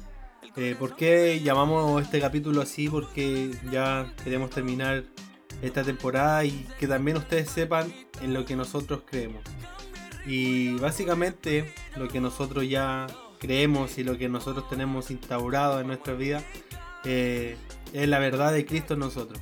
eh, 0.55 0.75
¿Por 0.79 0.95
qué 0.95 1.41
llamamos 1.43 2.01
este 2.01 2.21
capítulo 2.21 2.61
así? 2.61 2.87
Porque 2.87 3.51
ya 3.71 4.13
queremos 4.23 4.51
terminar 4.51 5.03
esta 5.61 5.83
temporada 5.83 6.45
y 6.45 6.65
que 6.79 6.87
también 6.87 7.17
ustedes 7.17 7.49
sepan 7.49 7.93
en 8.21 8.33
lo 8.33 8.45
que 8.45 8.55
nosotros 8.55 9.01
creemos. 9.05 9.41
Y 10.25 10.75
básicamente 10.75 11.73
lo 11.97 12.07
que 12.07 12.21
nosotros 12.21 12.69
ya 12.69 13.07
creemos 13.39 13.97
y 13.97 14.05
lo 14.05 14.17
que 14.17 14.29
nosotros 14.29 14.69
tenemos 14.69 15.11
instaurado 15.11 15.81
en 15.81 15.87
nuestra 15.87 16.13
vida 16.13 16.41
eh, 17.03 17.57
es 17.93 18.07
la 18.09 18.19
verdad 18.19 18.51
de 18.51 18.65
Cristo 18.65 18.95
en 18.95 18.99
nosotros. 19.01 19.39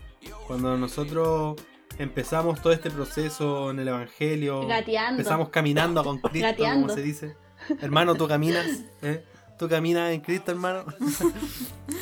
Cuando 0.47 0.77
nosotros 0.77 1.59
empezamos 1.97 2.61
todo 2.61 2.73
este 2.73 2.91
proceso 2.91 3.71
en 3.71 3.79
el 3.79 3.87
Evangelio, 3.87 4.67
Gateando. 4.67 5.19
empezamos 5.19 5.49
caminando 5.49 6.03
con 6.03 6.19
Cristo, 6.19 6.47
Gateando. 6.49 6.87
como 6.87 6.93
se 6.95 7.01
dice. 7.01 7.35
Hermano, 7.81 8.15
tú 8.15 8.27
caminas, 8.27 8.65
¿eh? 9.01 9.23
Tú 9.57 9.69
caminas 9.69 10.11
en 10.11 10.21
Cristo, 10.21 10.51
hermano. 10.51 10.85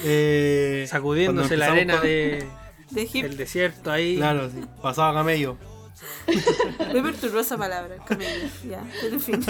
Eh, 0.03 0.85
Sacudiéndose 0.87 1.57
la 1.57 1.67
arena 1.67 1.95
con- 1.95 2.03
de, 2.03 2.47
De 2.91 3.01
Egipto. 3.01 3.27
del 3.27 3.37
desierto 3.37 3.91
ahí. 3.91 4.15
Claro, 4.15 4.49
sí. 4.49 4.61
Pasaba 4.81 5.13
camello. 5.13 5.57
Me 6.93 7.01
perturbó 7.01 7.39
esa 7.39 7.57
palabra, 7.57 7.97
camello. 8.05 8.47
Ya, 8.67 8.81
pero 9.01 9.15
en 9.15 9.19
fin. 9.21 9.41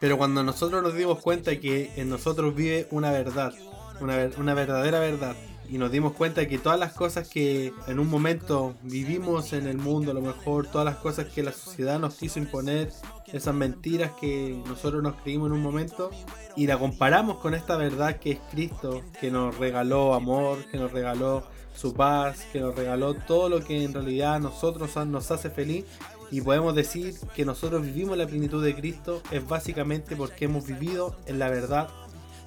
Pero 0.00 0.16
cuando 0.16 0.42
nosotros 0.44 0.82
nos 0.82 0.94
dimos 0.94 1.18
cuenta 1.20 1.58
que 1.58 1.92
en 1.96 2.08
nosotros 2.08 2.54
vive 2.54 2.86
una 2.90 3.10
verdad, 3.10 3.52
una, 4.00 4.16
ver- 4.16 4.34
una 4.38 4.54
verdadera 4.54 5.00
verdad, 5.00 5.34
y 5.68 5.76
nos 5.76 5.90
dimos 5.92 6.14
cuenta 6.14 6.48
que 6.48 6.56
todas 6.56 6.78
las 6.78 6.94
cosas 6.94 7.28
que 7.28 7.74
en 7.88 7.98
un 7.98 8.08
momento 8.08 8.74
vivimos 8.82 9.52
en 9.52 9.66
el 9.66 9.76
mundo, 9.76 10.12
a 10.12 10.14
lo 10.14 10.22
mejor 10.22 10.66
todas 10.66 10.86
las 10.86 10.96
cosas 10.96 11.26
que 11.26 11.42
la 11.42 11.52
sociedad 11.52 11.98
nos 11.98 12.14
quiso 12.14 12.38
imponer, 12.38 12.90
esas 13.26 13.54
mentiras 13.54 14.12
que 14.18 14.62
nosotros 14.66 15.02
nos 15.02 15.16
creímos 15.16 15.48
en 15.48 15.52
un 15.52 15.62
momento, 15.62 16.10
y 16.56 16.66
la 16.66 16.78
comparamos 16.78 17.38
con 17.38 17.52
esta 17.54 17.76
verdad 17.76 18.18
que 18.18 18.30
es 18.32 18.38
Cristo, 18.50 19.02
que 19.20 19.30
nos 19.30 19.58
regaló 19.58 20.14
amor, 20.14 20.64
que 20.70 20.78
nos 20.78 20.92
regaló 20.92 21.44
su 21.74 21.92
paz, 21.92 22.46
que 22.50 22.60
nos 22.60 22.74
regaló 22.74 23.14
todo 23.14 23.48
lo 23.50 23.60
que 23.62 23.84
en 23.84 23.92
realidad 23.92 24.36
a 24.36 24.40
nosotros 24.40 24.96
nos 25.06 25.30
hace 25.30 25.50
feliz, 25.50 25.84
y 26.30 26.40
podemos 26.40 26.74
decir 26.74 27.14
que 27.34 27.44
nosotros 27.44 27.82
vivimos 27.82 28.18
la 28.18 28.26
plenitud 28.26 28.62
de 28.62 28.74
Cristo 28.74 29.22
es 29.30 29.46
básicamente 29.46 30.14
porque 30.14 30.44
hemos 30.44 30.66
vivido 30.66 31.16
en 31.26 31.38
la 31.38 31.48
verdad 31.48 31.88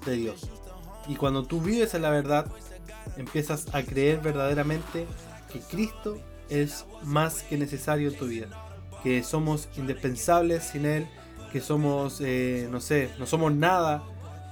de 0.05 0.13
Dios. 0.13 0.49
Y 1.07 1.15
cuando 1.15 1.43
tú 1.43 1.61
vives 1.61 1.93
en 1.93 2.03
la 2.03 2.11
verdad, 2.11 2.45
empiezas 3.17 3.73
a 3.73 3.83
creer 3.83 4.19
verdaderamente 4.19 5.07
que 5.51 5.59
Cristo 5.59 6.17
es 6.49 6.85
más 7.03 7.43
que 7.43 7.57
necesario 7.57 8.09
en 8.09 8.17
tu 8.17 8.27
vida. 8.27 8.49
Que 9.03 9.23
somos 9.23 9.67
indispensables 9.77 10.63
sin 10.63 10.85
Él, 10.85 11.07
que 11.51 11.59
somos, 11.59 12.21
eh, 12.21 12.67
no 12.71 12.79
sé, 12.79 13.09
no 13.17 13.25
somos 13.25 13.51
nada 13.53 14.03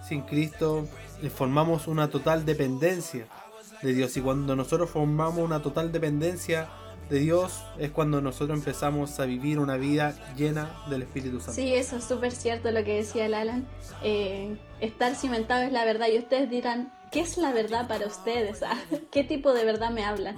sin 0.08 0.22
Cristo. 0.22 0.88
Formamos 1.36 1.88
una 1.88 2.10
total 2.10 2.46
dependencia 2.46 3.28
de 3.84 3.94
Dios. 3.94 4.18
Y 4.18 4.22
cuando 4.22 4.56
nosotros 4.56 4.90
formamos 4.90 5.44
una 5.44 5.62
total 5.62 5.92
dependencia 5.92 6.70
de 7.10 7.20
Dios, 7.20 7.64
es 7.80 7.92
cuando 7.92 8.22
nosotros 8.22 8.58
empezamos 8.58 9.20
a 9.20 9.26
vivir 9.26 9.60
una 9.60 9.78
vida 9.78 10.16
llena 10.38 10.84
del 10.90 11.02
Espíritu 11.02 11.40
Santo. 11.40 11.54
Sí, 11.54 11.74
eso 11.74 11.98
es 11.98 12.04
súper 12.04 12.32
cierto 12.32 12.72
lo 12.72 12.84
que 12.84 12.98
decía 12.98 13.26
el 13.26 13.34
Alan. 13.34 13.68
Eh, 14.04 14.58
estar 14.80 15.16
cimentado 15.16 15.64
es 15.64 15.72
la 15.72 15.86
verdad 15.86 16.08
y 16.14 16.20
ustedes 16.20 16.50
dirán, 16.50 16.94
¿qué 17.12 17.22
es 17.22 17.38
la 17.38 17.52
verdad 17.52 17.88
para 17.88 18.06
ustedes? 18.06 18.62
Ah, 18.64 18.78
¿Qué 19.12 19.24
tipo 19.24 19.54
de 19.54 19.66
verdad 19.66 19.90
me 19.90 20.04
hablan? 20.04 20.38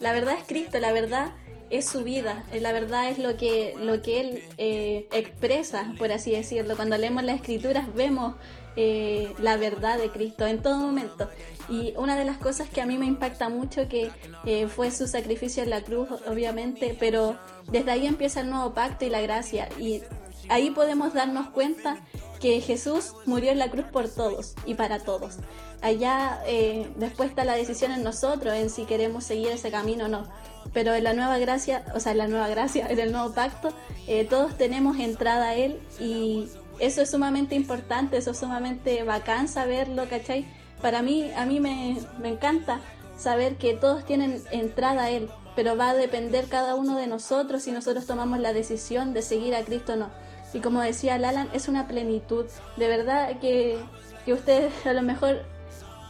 La 0.00 0.12
verdad 0.12 0.36
es 0.38 0.46
Cristo, 0.46 0.78
la 0.78 0.92
verdad 0.92 1.32
es 1.68 1.86
su 1.88 2.04
vida, 2.04 2.44
eh, 2.52 2.60
la 2.60 2.72
verdad 2.72 3.10
es 3.10 3.18
lo 3.18 3.36
que, 3.36 3.74
lo 3.78 4.00
que 4.00 4.20
Él 4.20 4.42
eh, 4.56 5.08
expresa, 5.12 5.92
por 5.98 6.12
así 6.12 6.30
decirlo. 6.30 6.76
Cuando 6.76 6.96
leemos 6.96 7.24
las 7.24 7.36
escrituras 7.36 7.92
vemos 7.94 8.36
eh, 8.76 9.34
la 9.38 9.56
verdad 9.56 9.98
de 9.98 10.10
Cristo 10.10 10.46
en 10.46 10.62
todo 10.62 10.76
momento. 10.78 11.28
Y 11.68 11.94
una 11.96 12.16
de 12.16 12.24
las 12.24 12.36
cosas 12.38 12.68
que 12.68 12.80
a 12.80 12.86
mí 12.86 12.96
me 12.96 13.06
impacta 13.06 13.48
mucho 13.48 13.88
que 13.88 14.10
eh, 14.44 14.68
fue 14.68 14.90
su 14.90 15.08
sacrificio 15.08 15.62
en 15.62 15.70
la 15.70 15.82
cruz, 15.82 16.08
obviamente, 16.28 16.96
pero 16.98 17.36
desde 17.70 17.90
ahí 17.90 18.06
empieza 18.06 18.40
el 18.40 18.50
nuevo 18.50 18.72
pacto 18.72 19.04
y 19.04 19.10
la 19.10 19.20
gracia. 19.20 19.68
Y 19.78 20.02
ahí 20.48 20.70
podemos 20.70 21.14
darnos 21.14 21.48
cuenta 21.48 21.98
que 22.40 22.60
Jesús 22.60 23.14
murió 23.24 23.50
en 23.50 23.58
la 23.58 23.70
cruz 23.70 23.86
por 23.86 24.08
todos 24.08 24.54
y 24.64 24.74
para 24.74 25.00
todos. 25.00 25.38
Allá 25.82 26.40
eh, 26.46 26.88
después 26.96 27.30
está 27.30 27.44
la 27.44 27.54
decisión 27.54 27.92
en 27.92 28.02
nosotros, 28.02 28.54
en 28.54 28.70
si 28.70 28.84
queremos 28.84 29.24
seguir 29.24 29.48
ese 29.48 29.70
camino 29.70 30.06
o 30.06 30.08
no. 30.08 30.24
Pero 30.72 30.94
en 30.94 31.04
la 31.04 31.12
nueva 31.12 31.38
gracia, 31.38 31.84
o 31.94 32.00
sea, 32.00 32.12
en 32.12 32.18
la 32.18 32.28
nueva 32.28 32.48
gracia, 32.48 32.86
en 32.90 32.98
el 32.98 33.12
nuevo 33.12 33.32
pacto, 33.32 33.70
eh, 34.06 34.24
todos 34.24 34.56
tenemos 34.56 34.98
entrada 34.98 35.48
a 35.48 35.54
Él 35.54 35.80
y 35.98 36.48
eso 36.78 37.02
es 37.02 37.10
sumamente 37.10 37.54
importante, 37.54 38.16
eso 38.16 38.32
es 38.32 38.38
sumamente 38.38 39.02
bacán 39.02 39.48
saberlo, 39.48 40.08
¿cachai? 40.08 40.46
Para 40.82 41.02
mí, 41.02 41.30
a 41.36 41.46
mí 41.46 41.60
me, 41.60 41.98
me 42.20 42.28
encanta 42.28 42.80
saber 43.16 43.56
que 43.56 43.74
todos 43.74 44.04
tienen 44.04 44.42
entrada 44.50 45.04
a 45.04 45.10
Él, 45.10 45.30
pero 45.54 45.76
va 45.76 45.90
a 45.90 45.94
depender 45.94 46.48
cada 46.48 46.74
uno 46.74 46.96
de 46.96 47.06
nosotros 47.06 47.62
si 47.62 47.72
nosotros 47.72 48.06
tomamos 48.06 48.38
la 48.40 48.52
decisión 48.52 49.14
de 49.14 49.22
seguir 49.22 49.54
a 49.54 49.64
Cristo 49.64 49.94
o 49.94 49.96
no. 49.96 50.10
Y 50.52 50.60
como 50.60 50.80
decía 50.80 51.18
Lalan, 51.18 51.48
es 51.52 51.68
una 51.68 51.86
plenitud. 51.86 52.46
De 52.76 52.88
verdad 52.88 53.38
que, 53.40 53.78
que 54.24 54.32
ustedes 54.32 54.86
a 54.86 54.92
lo 54.92 55.02
mejor, 55.02 55.42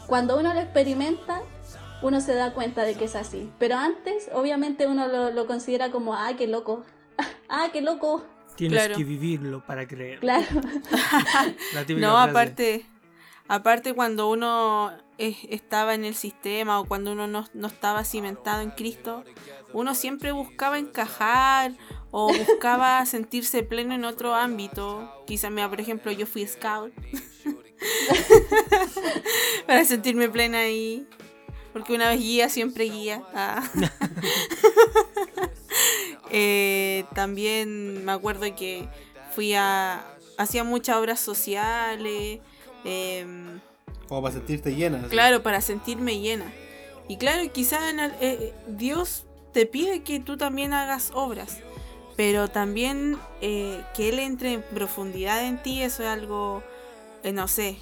cuando 0.07 0.39
uno 0.39 0.53
lo 0.55 0.61
experimenta, 0.61 1.43
uno 2.03 2.21
se 2.21 2.35
da 2.35 2.53
cuenta 2.53 2.83
de 2.83 2.95
que 2.95 3.07
es 3.07 3.17
así. 3.17 3.51
Pero 3.59 3.77
antes, 3.77 4.31
obviamente, 4.33 4.87
uno 4.87 5.09
lo, 5.09 5.31
lo 5.31 5.47
considera 5.47 5.91
como, 5.91 6.15
ah, 6.15 6.33
qué 6.37 6.47
loco. 6.47 6.85
ah, 7.49 7.69
qué 7.73 7.81
loco. 7.81 8.25
Tienes 8.57 8.79
Claro. 8.79 8.97
que 8.97 9.05
vivirlo 9.05 9.65
para 9.67 9.87
creer. 9.87 10.21
Claro. 10.21 10.47
No, 11.97 12.13
frase. 12.15 12.31
aparte, 12.31 12.87
aparte 13.49 13.95
cuando 13.95 14.29
uno 14.31 14.93
es- 15.19 15.45
estaba 15.51 15.95
en 15.95 16.05
el 16.05 16.15
sistema 16.15 16.81
o 16.81 16.85
cuando 16.87 17.13
uno 17.13 17.27
no, 17.27 17.47
no 17.55 17.67
estaba 17.69 18.05
cimentado 18.05 18.63
en 18.63 18.71
Cristo, 18.71 19.25
uno 19.73 19.95
siempre 19.95 20.33
buscaba 20.33 20.79
encajar 20.79 21.73
o 22.11 22.29
buscaba 22.33 23.05
sentirse 23.07 23.63
pleno 23.63 23.95
en 23.95 24.05
otro 24.05 24.35
ámbito. 24.35 25.11
Quizá, 25.27 25.51
mira, 25.51 25.69
por 25.69 25.81
ejemplo, 25.81 26.13
yo 26.13 26.27
fui 26.27 26.47
scout 26.47 26.93
para 29.67 29.85
sentirme 29.85 30.29
plena 30.29 30.59
ahí. 30.61 31.07
Porque 31.73 31.95
una 31.95 32.09
vez 32.09 32.21
guía, 32.21 32.49
siempre 32.49 32.85
guía. 32.85 33.23
Ah. 33.35 33.63
Eh, 36.31 37.05
también 37.15 38.05
me 38.05 38.11
acuerdo 38.13 38.43
que 38.57 38.89
fui 39.35 39.55
a... 39.55 40.05
Hacía 40.39 40.65
muchas 40.65 40.97
obras 40.97 41.21
sociales. 41.21 42.41
em, 42.85 43.61
Como 44.09 44.23
para 44.23 44.35
sentirte 44.35 44.75
llena. 44.75 45.07
Claro, 45.09 45.43
para 45.43 45.61
sentirme 45.61 46.19
llena. 46.19 46.53
Y 47.09 47.17
claro, 47.17 47.51
quizá 47.53 47.91
en 47.91 48.01
el- 48.01 48.15
eh, 48.21 48.53
Dios 48.67 49.25
te 49.53 49.67
pide 49.67 50.03
que 50.03 50.19
tú 50.21 50.37
también 50.37 50.73
hagas 50.73 51.13
obras, 51.15 51.59
pero 52.17 52.49
también 52.49 53.17
eh, 53.41 53.81
que 53.95 54.09
Él 54.09 54.19
entre 54.19 54.53
en 54.55 54.63
profundidad 54.63 55.47
en 55.47 55.63
ti, 55.63 55.81
eso 55.83 56.03
es 56.03 56.09
algo, 56.09 56.63
eh, 57.23 57.33
no 57.33 57.47
sé, 57.49 57.77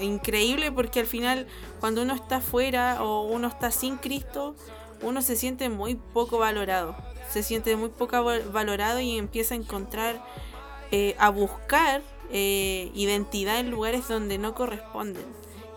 increíble 0.00 0.70
porque 0.70 1.00
al 1.00 1.06
final 1.06 1.46
cuando 1.80 2.02
uno 2.02 2.14
está 2.14 2.40
fuera 2.40 3.02
o 3.02 3.22
uno 3.22 3.48
está 3.48 3.70
sin 3.70 3.96
Cristo, 3.96 4.54
uno 5.02 5.22
se 5.22 5.34
siente 5.36 5.68
muy 5.70 5.94
poco 5.94 6.38
valorado, 6.38 6.94
se 7.30 7.42
siente 7.42 7.76
muy 7.76 7.88
poco 7.88 8.22
val- 8.22 8.48
valorado 8.50 9.00
y 9.00 9.18
empieza 9.18 9.54
a 9.54 9.58
encontrar, 9.58 10.24
eh, 10.90 11.14
a 11.18 11.30
buscar 11.30 12.02
eh, 12.30 12.90
identidad 12.94 13.60
en 13.60 13.70
lugares 13.70 14.08
donde 14.08 14.38
no 14.38 14.54
corresponden 14.54 15.24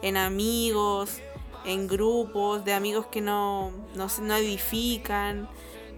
en 0.01 0.17
amigos, 0.17 1.19
en 1.65 1.87
grupos 1.87 2.63
de 2.65 2.73
amigos 2.73 3.07
que 3.07 3.21
no, 3.21 3.71
no, 3.95 4.07
no 4.21 4.35
edifican, 4.35 5.49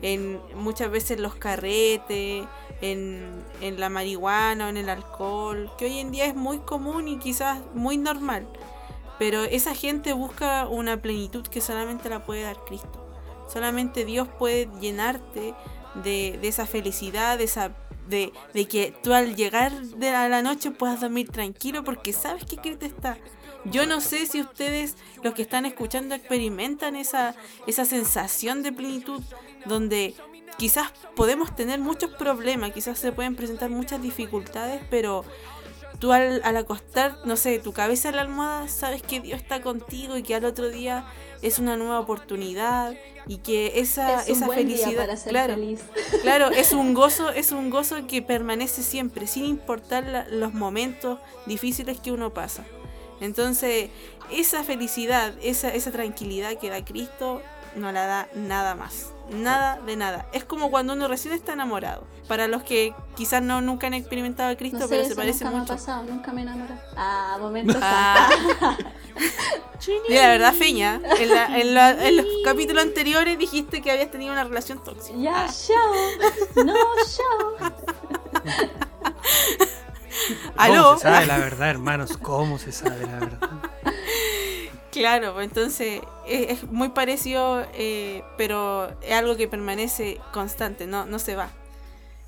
en 0.01 0.41
muchas 0.55 0.89
veces 0.89 1.19
los 1.19 1.35
carretes, 1.35 2.45
en, 2.81 3.43
en 3.61 3.79
la 3.79 3.89
marihuana 3.89 4.69
en 4.69 4.77
el 4.77 4.89
alcohol, 4.89 5.71
que 5.77 5.85
hoy 5.85 5.99
en 5.99 6.11
día 6.11 6.25
es 6.25 6.35
muy 6.35 6.57
común 6.59 7.07
y 7.07 7.19
quizás 7.19 7.59
muy 7.75 7.97
normal. 7.97 8.47
Pero 9.19 9.43
esa 9.43 9.75
gente 9.75 10.13
busca 10.13 10.67
una 10.67 10.99
plenitud 10.99 11.45
que 11.45 11.61
solamente 11.61 12.09
la 12.09 12.25
puede 12.25 12.41
dar 12.41 12.57
Cristo. 12.65 13.00
Solamente 13.51 14.05
Dios 14.05 14.27
puede 14.39 14.69
llenarte 14.79 15.53
de, 16.03 16.37
de 16.41 16.47
esa 16.47 16.65
felicidad, 16.65 17.37
de 17.37 17.43
esa 17.45 17.75
de, 18.07 18.33
de 18.53 18.67
que 18.67 18.93
tú 19.03 19.13
al 19.13 19.35
llegar 19.35 19.71
de 19.81 20.09
a 20.09 20.27
la 20.29 20.41
noche 20.41 20.71
puedas 20.71 21.01
dormir 21.01 21.29
tranquilo 21.29 21.83
porque 21.83 22.13
sabes 22.13 22.45
que 22.45 22.57
Cristo 22.57 22.85
está. 22.85 23.17
Yo 23.65 23.85
no 23.85 24.01
sé 24.01 24.25
si 24.25 24.41
ustedes, 24.41 24.95
los 25.23 25.33
que 25.33 25.43
están 25.43 25.65
escuchando, 25.65 26.15
experimentan 26.15 26.95
esa, 26.95 27.35
esa 27.67 27.85
sensación 27.85 28.63
de 28.63 28.71
plenitud 28.71 29.21
donde 29.65 30.15
quizás 30.57 30.91
podemos 31.15 31.55
tener 31.55 31.79
muchos 31.79 32.11
problemas, 32.11 32.71
quizás 32.71 32.97
se 32.97 33.11
pueden 33.11 33.35
presentar 33.35 33.69
muchas 33.69 34.01
dificultades, 34.01 34.81
pero 34.89 35.23
tú 35.99 36.11
al, 36.11 36.41
al 36.43 36.57
acostar, 36.57 37.19
no 37.25 37.35
sé, 37.35 37.59
tu 37.59 37.71
cabeza 37.71 38.09
en 38.09 38.15
la 38.15 38.23
almohada, 38.23 38.67
sabes 38.67 39.03
que 39.03 39.21
Dios 39.21 39.39
está 39.39 39.61
contigo 39.61 40.17
y 40.17 40.23
que 40.23 40.33
al 40.33 40.45
otro 40.45 40.69
día 40.69 41.05
es 41.41 41.59
una 41.59 41.77
nueva 41.77 41.99
oportunidad 41.99 42.93
y 43.27 43.37
que 43.37 43.79
esa, 43.79 44.21
es 44.23 44.29
un 44.29 44.35
esa 44.37 44.47
felicidad, 44.49 44.95
para 44.95 45.15
ser 45.17 45.31
claro, 45.31 45.53
feliz. 45.55 45.81
Claro, 46.21 46.49
es 46.49 46.71
un 46.73 46.93
gozo, 46.93 47.29
es 47.29 47.51
un 47.51 47.69
gozo 47.69 48.07
que 48.07 48.21
permanece 48.21 48.83
siempre, 48.83 49.27
sin 49.27 49.45
importar 49.45 50.05
la- 50.05 50.27
los 50.29 50.53
momentos 50.53 51.19
difíciles 51.45 51.99
que 51.99 52.11
uno 52.11 52.31
pasa. 52.33 52.63
Entonces, 53.19 53.89
esa 54.31 54.63
felicidad, 54.63 55.33
esa, 55.43 55.69
esa 55.69 55.91
tranquilidad 55.91 56.57
que 56.57 56.69
da 56.69 56.83
Cristo, 56.83 57.41
no 57.75 57.91
la 57.91 58.05
da 58.05 58.27
nada 58.33 58.75
más. 58.75 59.11
Nada 59.31 59.79
de 59.85 59.95
nada. 59.95 60.25
Es 60.33 60.43
como 60.43 60.71
cuando 60.71 60.93
uno 60.93 61.07
recién 61.07 61.33
está 61.33 61.53
enamorado. 61.53 62.05
Para 62.27 62.47
los 62.47 62.63
que 62.63 62.93
quizás 63.15 63.41
no 63.41 63.61
nunca 63.61 63.87
han 63.87 63.93
experimentado 63.93 64.49
a 64.51 64.55
Cristo, 64.55 64.79
No 64.79 64.87
sé, 64.87 64.95
pero 64.95 65.07
se 65.07 65.15
parece 65.15 65.43
nunca 65.45 65.51
me 65.51 65.57
ha 65.57 65.59
mucho. 65.61 65.73
pasado, 65.73 66.03
nunca 66.03 66.33
me 66.33 66.41
enamoré. 66.41 66.73
Ah, 66.97 67.37
momentos 67.39 67.77
Ah. 67.81 68.29
Mira, 70.09 70.21
la 70.23 70.27
verdad, 70.29 70.53
Feña, 70.53 71.01
en, 71.19 71.29
la- 71.29 71.59
en 71.59 71.73
la- 71.73 72.07
en 72.07 72.17
los 72.17 72.25
capítulos 72.45 72.83
anteriores 72.83 73.37
dijiste 73.39 73.81
que 73.81 73.91
habías 73.91 74.11
tenido 74.11 74.31
una 74.31 74.43
relación 74.43 74.83
tóxica. 74.83 75.17
Ya, 75.17 75.47
chao. 75.47 76.65
No. 76.65 76.75
¿Aló? 80.57 80.83
¿Cómo 80.83 80.97
se 80.97 81.03
sabe 81.03 81.25
la 81.25 81.37
verdad, 81.37 81.69
hermanos? 81.69 82.17
¿Cómo 82.17 82.59
se 82.59 82.71
sabe 82.71 83.05
la 83.07 83.19
verdad? 83.19 83.49
Claro, 84.91 85.33
pues 85.33 85.47
entonces 85.47 86.01
es, 86.27 86.49
es 86.51 86.63
muy 86.71 86.89
parecido, 86.89 87.65
eh, 87.73 88.23
pero 88.37 88.91
es 89.01 89.13
algo 89.13 89.37
que 89.37 89.47
permanece 89.47 90.19
constante, 90.33 90.85
no, 90.85 91.05
no 91.05 91.17
se 91.17 91.35
va. 91.35 91.49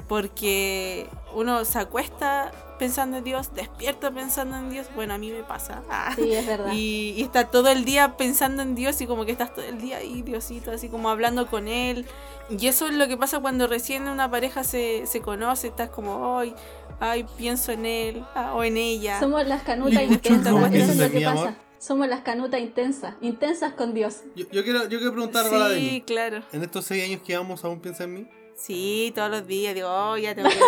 Porque 0.07 1.07
uno 1.33 1.65
se 1.65 1.79
acuesta 1.79 2.51
pensando 2.77 3.17
en 3.17 3.23
Dios, 3.23 3.53
despierta 3.53 4.11
pensando 4.11 4.57
en 4.57 4.69
Dios. 4.69 4.87
Bueno, 4.95 5.13
a 5.13 5.17
mí 5.17 5.31
me 5.31 5.43
pasa. 5.43 5.83
Ah. 5.89 6.13
Sí, 6.15 6.33
es 6.33 6.45
verdad. 6.45 6.71
Y, 6.73 7.13
y 7.17 7.21
está 7.23 7.49
todo 7.49 7.69
el 7.69 7.85
día 7.85 8.17
pensando 8.17 8.61
en 8.61 8.75
Dios 8.75 8.99
y 9.01 9.07
como 9.07 9.25
que 9.25 9.31
estás 9.31 9.53
todo 9.53 9.65
el 9.65 9.79
día 9.79 9.97
ahí, 9.97 10.21
Diosito, 10.21 10.71
así 10.71 10.89
como 10.89 11.09
hablando 11.09 11.47
con 11.47 11.67
Él. 11.67 12.05
Y 12.49 12.67
eso 12.67 12.87
es 12.87 12.93
lo 12.93 13.07
que 13.07 13.17
pasa 13.17 13.39
cuando 13.39 13.67
recién 13.67 14.07
una 14.07 14.29
pareja 14.29 14.63
se, 14.63 15.05
se 15.07 15.21
conoce, 15.21 15.67
estás 15.67 15.89
como, 15.89 16.37
ay, 16.39 16.53
ay, 16.99 17.25
pienso 17.37 17.71
en 17.71 17.85
Él 17.85 18.25
ah, 18.35 18.53
o 18.53 18.63
en 18.63 18.77
ella. 18.77 19.19
Somos 19.19 19.45
las 19.47 19.63
canutas 19.63 20.03
intensas, 20.03 20.53
eso 20.73 20.91
es 20.91 20.97
lo 20.97 21.09
que 21.11 21.25
amor. 21.25 21.45
pasa. 21.45 21.57
Somos 21.79 22.07
las 22.07 22.21
canutas 22.21 22.61
intensas, 22.61 23.15
intensas 23.21 23.73
con 23.73 23.93
Dios. 23.93 24.21
Yo, 24.35 24.45
yo 24.51 24.63
quiero, 24.63 24.83
yo 24.87 24.97
quiero 24.99 25.11
preguntar 25.11 25.43
algo 25.45 25.57
a 25.57 25.59
la 25.59 25.75
Sí, 25.75 25.85
Deni. 25.85 26.01
claro. 26.01 26.41
En 26.53 26.63
estos 26.63 26.85
seis 26.85 27.03
años 27.03 27.21
que 27.25 27.35
vamos, 27.35 27.63
¿aún 27.65 27.81
piensa 27.81 28.05
en 28.05 28.13
mí? 28.13 28.27
Sí, 28.55 29.11
todos 29.15 29.29
los 29.31 29.47
días 29.47 29.73
digo, 29.75 29.87
oh, 29.89 30.17
ya 30.17 30.33
tengo 30.35 30.49
que 30.49 30.55
ir 30.55 30.63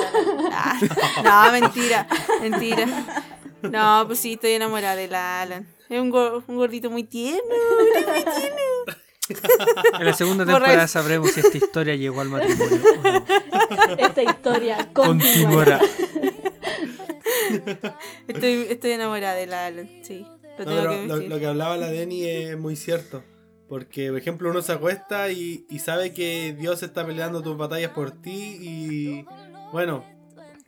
a 0.51 0.75
la- 1.24 1.46
No, 1.46 1.51
mentira, 1.51 2.08
mentira. 2.42 2.86
No, 3.62 4.04
pues 4.08 4.20
sí, 4.20 4.34
estoy 4.34 4.51
enamorada 4.51 4.96
del 4.96 5.13
Alan. 5.15 5.68
Es 5.89 6.00
un, 6.01 6.10
go- 6.10 6.44
un 6.48 6.56
gordito 6.58 6.89
muy 6.89 7.04
tierno. 7.04 7.42
En 10.00 10.06
la 10.06 10.13
segunda 10.13 10.46
temporada 10.46 10.88
sabremos 10.88 11.32
si 11.32 11.39
esta 11.39 11.58
historia 11.58 11.96
llegó 11.96 12.22
al 12.22 12.30
matrimonio 12.30 12.80
o 13.00 13.01
no. 13.01 13.25
Esta 13.98 14.22
historia 14.22 14.88
continuará. 14.94 15.82
Estoy, 18.27 18.68
estoy 18.70 18.92
enamorada 18.92 19.34
del 19.34 19.51
Alan, 19.54 19.89
sí. 20.04 20.27
Lo 20.60 20.65
tengo 20.65 20.77
que 20.89 21.08
lo, 21.08 21.15
decir. 21.15 21.30
lo 21.32 21.39
que 21.39 21.48
hablaba 21.48 21.75
la 21.75 21.88
Deni 21.88 22.24
es 22.24 22.56
muy 22.58 22.75
cierto. 22.75 23.24
Porque, 23.68 24.10
por 24.10 24.20
ejemplo, 24.20 24.50
uno 24.52 24.62
se 24.62 24.72
acuesta 24.74 25.32
y, 25.32 25.66
y 25.70 25.80
sabe 25.80 26.14
que 26.14 26.56
Dios 26.58 26.84
está 26.84 27.06
peleando 27.06 27.42
tus 27.42 27.58
batallas 27.58 27.92
por 27.92 28.12
ti 28.12 28.58
y, 28.62 29.26
bueno, 29.72 30.04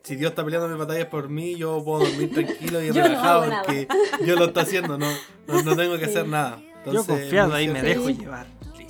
si 0.03 0.15
Dios 0.15 0.31
está 0.31 0.43
peleando 0.43 0.67
mis 0.67 0.77
batallas 0.79 1.05
por 1.07 1.29
mí, 1.29 1.55
yo 1.55 1.83
puedo 1.83 1.99
dormir 2.05 2.33
tranquilo 2.33 2.81
y 2.81 2.87
Yo 2.91 2.93
no 2.95 3.03
relajado 3.03 3.45
porque 3.63 3.87
Dios 4.23 4.39
lo 4.39 4.45
está 4.45 4.61
haciendo, 4.61 4.97
no, 4.97 5.07
no, 5.47 5.61
no 5.63 5.75
tengo 5.75 5.93
que 5.97 6.05
Sí. 6.05 6.11
hacer 6.11 6.27
nada. 6.27 6.57
Yo 6.59 6.91
Entonces, 6.91 7.05
confiado 7.21 7.53
ahí 7.53 7.67
me 7.67 7.81
dejo 7.83 8.07
Sí. 8.07 8.15
llevar. 8.17 8.47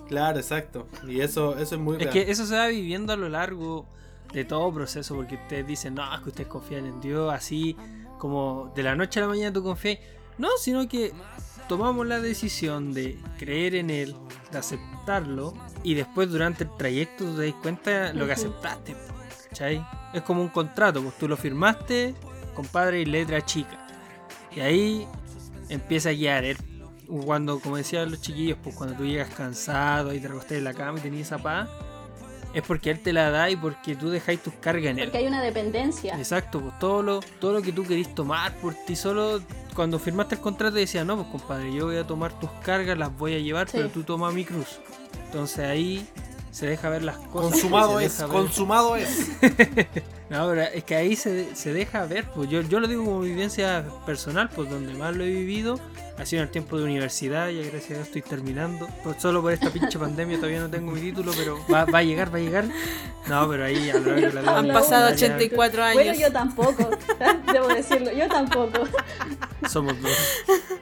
Claro, 0.07 0.37
exacto. 0.39 0.87
Y 1.05 1.19
eso, 1.19 1.57
eso 1.57 1.75
es 1.75 1.81
muy 1.81 1.97
Es 1.97 2.03
real. 2.03 2.13
que 2.13 2.31
eso 2.31 2.45
se 2.45 2.55
va 2.55 2.67
viviendo 2.67 3.11
a 3.11 3.17
lo 3.17 3.27
largo 3.27 3.85
de 4.31 4.45
todo 4.45 4.73
proceso, 4.73 5.15
porque 5.15 5.35
ustedes 5.35 5.67
dicen, 5.67 5.95
no, 5.95 6.15
es 6.15 6.21
que 6.21 6.29
ustedes 6.29 6.47
confían 6.47 6.85
en 6.85 7.01
Dios, 7.01 7.33
así 7.33 7.75
como 8.19 8.71
de 8.73 8.83
la 8.83 8.95
noche 8.95 9.19
a 9.19 9.23
la 9.23 9.29
mañana 9.29 9.51
tú 9.51 9.63
confías. 9.63 9.99
No, 10.37 10.47
sino 10.61 10.87
que 10.87 11.11
tomamos 11.67 12.05
la 12.07 12.19
decisión 12.19 12.93
de 12.93 13.17
creer 13.37 13.75
en 13.75 13.89
Él, 13.89 14.15
de 14.51 14.57
aceptarlo, 14.57 15.53
y 15.83 15.93
después 15.93 16.29
durante 16.29 16.63
el 16.63 16.75
trayecto 16.77 17.25
te 17.35 17.45
das 17.45 17.61
cuenta 17.61 18.13
lo 18.13 18.25
que 18.25 18.33
aceptaste. 18.33 18.95
¿Cachai? 19.49 19.85
Es 20.13 20.21
como 20.23 20.41
un 20.41 20.49
contrato, 20.49 21.01
pues 21.01 21.17
tú 21.17 21.27
lo 21.27 21.37
firmaste, 21.37 22.15
compadre, 22.55 23.01
y 23.01 23.05
letra 23.05 23.43
chica. 23.45 23.87
Y 24.55 24.59
ahí 24.59 25.07
empieza 25.69 26.09
a 26.09 26.13
guiar 26.13 26.43
él. 26.43 26.57
Cuando, 27.07 27.59
como 27.59 27.77
decían 27.77 28.11
los 28.11 28.21
chiquillos, 28.21 28.57
pues 28.61 28.75
cuando 28.75 28.95
tú 28.95 29.05
llegas 29.05 29.29
cansado 29.33 30.13
y 30.13 30.19
te 30.19 30.27
recostas 30.27 30.57
en 30.57 30.63
la 30.65 30.73
cama 30.73 30.99
y 30.99 31.01
tenías 31.01 31.27
esa 31.27 31.37
paz, 31.37 31.69
es 32.59 32.63
porque 32.65 32.89
él 32.91 32.99
te 32.99 33.13
la 33.13 33.29
da 33.29 33.49
y 33.49 33.55
porque 33.55 33.95
tú 33.95 34.09
dejáis 34.09 34.41
tus 34.41 34.53
cargas 34.55 34.91
en 34.91 34.99
él. 34.99 35.05
Porque 35.05 35.19
hay 35.19 35.27
una 35.27 35.41
dependencia. 35.41 36.17
Exacto, 36.17 36.59
pues 36.61 36.77
todo 36.79 37.01
lo, 37.03 37.19
todo 37.39 37.53
lo 37.53 37.61
que 37.61 37.71
tú 37.71 37.83
querís 37.83 38.13
tomar 38.15 38.53
por 38.57 38.73
ti 38.73 38.95
solo, 38.95 39.41
cuando 39.75 39.99
firmaste 39.99 40.35
el 40.35 40.41
contrato 40.41 40.75
decía, 40.75 41.03
no, 41.03 41.15
pues 41.17 41.27
compadre, 41.29 41.73
yo 41.73 41.85
voy 41.85 41.97
a 41.97 42.05
tomar 42.07 42.37
tus 42.39 42.49
cargas, 42.63 42.97
las 42.97 43.15
voy 43.17 43.35
a 43.35 43.39
llevar, 43.39 43.67
Sí. 43.69 43.77
pero 43.77 43.89
tú 43.89 44.03
toma 44.03 44.31
mi 44.31 44.43
cruz. 44.45 44.79
Entonces 45.25 45.59
ahí 45.59 46.07
se 46.51 46.65
deja 46.67 46.89
ver 46.89 47.03
las 47.03 47.17
cosas. 47.17 47.51
Consumado 47.51 47.99
es, 47.99 48.17
ver- 48.19 48.27
consumado 48.29 48.95
es. 48.95 49.29
no, 50.29 50.47
pero 50.49 50.61
es 50.61 50.83
que 50.83 50.95
ahí 50.95 51.15
se, 51.15 51.55
se 51.55 51.73
deja 51.73 52.05
ver, 52.05 52.25
pues 52.33 52.49
yo, 52.49 52.61
yo 52.61 52.79
lo 52.79 52.87
digo 52.87 53.05
como 53.05 53.21
vivencia 53.21 53.85
personal, 54.05 54.49
pues 54.55 54.69
donde 54.69 54.93
más 54.93 55.15
lo 55.15 55.23
he 55.23 55.29
vivido 55.29 55.79
ha 56.19 56.25
sido 56.25 56.41
en 56.41 56.47
el 56.47 56.51
tiempo 56.51 56.77
de 56.79 56.83
universidad, 56.85 57.49
ya 57.49 57.61
gracias 57.61 57.91
a 57.91 57.93
Dios 57.93 58.07
estoy 58.07 58.23
terminando. 58.23 58.87
Pues 59.03 59.21
solo 59.21 59.39
por 59.43 59.53
esta 59.53 59.69
pinche 59.69 59.99
pandemia 59.99 60.37
todavía 60.37 60.61
no 60.61 60.67
tengo 60.69 60.91
mi 60.91 60.99
título, 60.99 61.31
pero 61.37 61.59
va, 61.71 61.85
va 61.85 61.99
a 61.99 62.03
llegar, 62.03 62.33
va 62.33 62.37
a 62.39 62.41
llegar. 62.41 62.65
No, 63.27 63.47
pero 63.47 63.65
ahí 63.65 63.91
a 63.91 63.99
lo 63.99 64.05
largo 64.15 64.27
de 64.27 64.33
la 64.33 64.41
vida 64.41 64.57
Han 64.57 64.67
pasado 64.69 65.09
ya- 65.09 65.13
84 65.15 65.83
años. 65.83 65.93
Bueno, 66.03 66.19
yo 66.19 66.31
tampoco, 66.31 66.89
debo 67.53 67.67
decirlo, 67.67 68.11
yo 68.13 68.27
tampoco. 68.29 68.79
Somos 69.69 69.93
dos. 70.01 70.11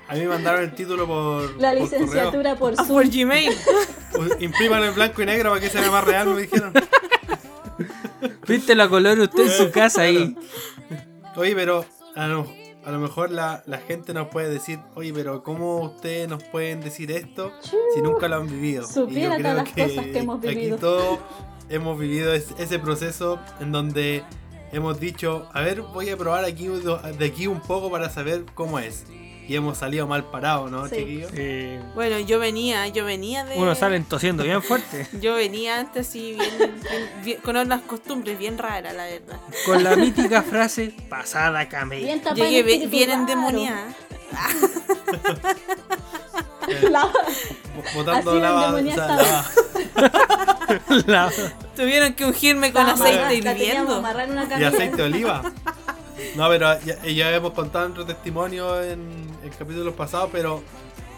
A 0.08 0.14
mí 0.14 0.22
me 0.22 0.28
mandaron 0.28 0.62
el 0.64 0.74
título 0.74 1.06
por, 1.06 1.60
La 1.60 1.72
por 1.72 1.82
licenciatura 1.82 2.56
por 2.56 2.74
Ah, 2.78 2.86
Zoom. 2.86 2.88
por 3.02 3.10
Gmail. 3.10 3.52
correo. 4.16 4.38
Imprímalo 4.40 4.86
en 4.86 4.96
blanco 4.96 5.22
y 5.22 5.26
negro 5.26 5.50
para 5.50 5.62
que 5.62 5.70
se 5.70 5.80
vea 5.80 5.92
más 5.92 6.04
real, 6.04 6.28
me 6.34 6.42
dijeron. 6.42 6.74
Viste 8.48 8.76
la 8.76 8.88
color 8.88 9.20
usted 9.20 9.44
en 9.46 9.52
su 9.52 9.72
casa 9.72 10.02
ahí. 10.04 10.36
Oye, 11.36 11.56
pero 11.56 11.86
a 12.16 12.28
lo, 12.28 12.48
a 12.86 12.92
lo 12.92 13.00
mejor 13.00 13.32
la, 13.32 13.64
la 13.66 13.80
gente 13.80 14.14
nos 14.14 14.28
puede 14.30 14.50
decir, 14.50 14.80
oye, 14.96 15.12
pero 15.14 15.44
¿cómo 15.44 15.80
ustedes 15.82 16.30
nos 16.30 16.44
pueden 16.44 16.80
decir 16.82 17.12
esto 17.12 17.52
si 17.94 18.02
nunca 18.02 18.28
lo 18.28 18.38
han 18.38 18.48
vivido? 18.48 18.88
Supiera 18.88 19.38
todas 19.38 19.56
las 19.56 19.70
cosas 19.70 20.06
que 20.06 20.20
hemos 20.20 20.40
vivido. 20.40 20.76
Aquí 20.76 20.82
todos 20.82 21.20
hemos 21.70 22.00
vivido 22.00 22.34
es- 22.34 22.54
ese 22.58 22.80
proceso 22.80 23.40
en 23.60 23.72
donde 23.72 24.24
hemos 24.72 25.00
dicho, 25.00 25.50
a 25.54 25.62
ver, 25.62 25.82
voy 25.82 26.10
a 26.10 26.18
probar 26.18 26.46
aquí 26.46 26.68
de 26.68 27.26
aquí 27.26 27.48
un 27.48 27.60
poco 27.62 27.90
para 27.92 28.10
saber 28.10 28.46
cómo 28.54 28.80
es. 28.80 29.04
Y 29.48 29.56
hemos 29.56 29.78
salido 29.78 30.08
mal 30.08 30.24
parados, 30.26 30.72
¿no, 30.72 30.88
Sí. 30.88 30.96
chiquillos? 30.96 31.32
Eh, 31.36 31.80
Bueno, 31.94 32.20
yo 32.20 32.40
venía, 32.40 32.88
yo 32.88 33.06
venía 33.06 33.44
de. 33.46 33.56
uno 33.58 33.76
sale 33.76 34.00
tosiendo 34.02 34.44
bien 34.44 34.62
fuerte. 34.64 35.08
Yo 35.22 35.36
venía 35.36 35.80
antes 35.80 36.08
así, 36.08 36.34
bien, 36.34 36.50
bien- 36.58 36.82
bien- 37.24 37.42
con 37.42 37.56
unas 37.58 37.82
costumbres 37.82 38.38
bien 38.40 38.58
raras, 38.58 38.96
la 38.96 39.06
verdad. 39.06 39.40
Con 39.66 39.84
la 39.84 39.96
mítica 39.96 40.42
frase 40.42 40.94
pasada. 41.10 41.66
Bien 41.66 42.22
en 42.26 42.36
Llegué 42.36 42.64
bien 42.88 43.10
raro. 43.10 43.22
endemoniada. 43.22 43.88
La- 46.90 47.10
Botando 47.94 48.40
lava, 48.40 48.82
lava 48.82 49.46
La- 51.06 51.32
Tuvieron 51.76 52.14
que 52.14 52.26
ungirme 52.26 52.74
con 52.74 52.88
Estaba 52.90 53.10
aceite 53.10 53.36
hirviendo. 53.36 53.96
amarrada 53.96 54.24
en 54.24 54.32
una 54.32 54.60
y 54.60 54.64
aceite 54.64 54.98
de 54.98 55.04
oliva. 55.04 55.42
No, 56.36 56.48
pero 56.50 56.80
ya, 56.80 57.36
hemos 57.36 57.54
contado 57.54 57.90
nuestro 57.90 58.06
testimonio 58.06 58.82
en, 58.82 59.28
en 59.44 59.50
capítulos 59.58 59.94
pasados, 59.94 60.30
pero 60.32 60.64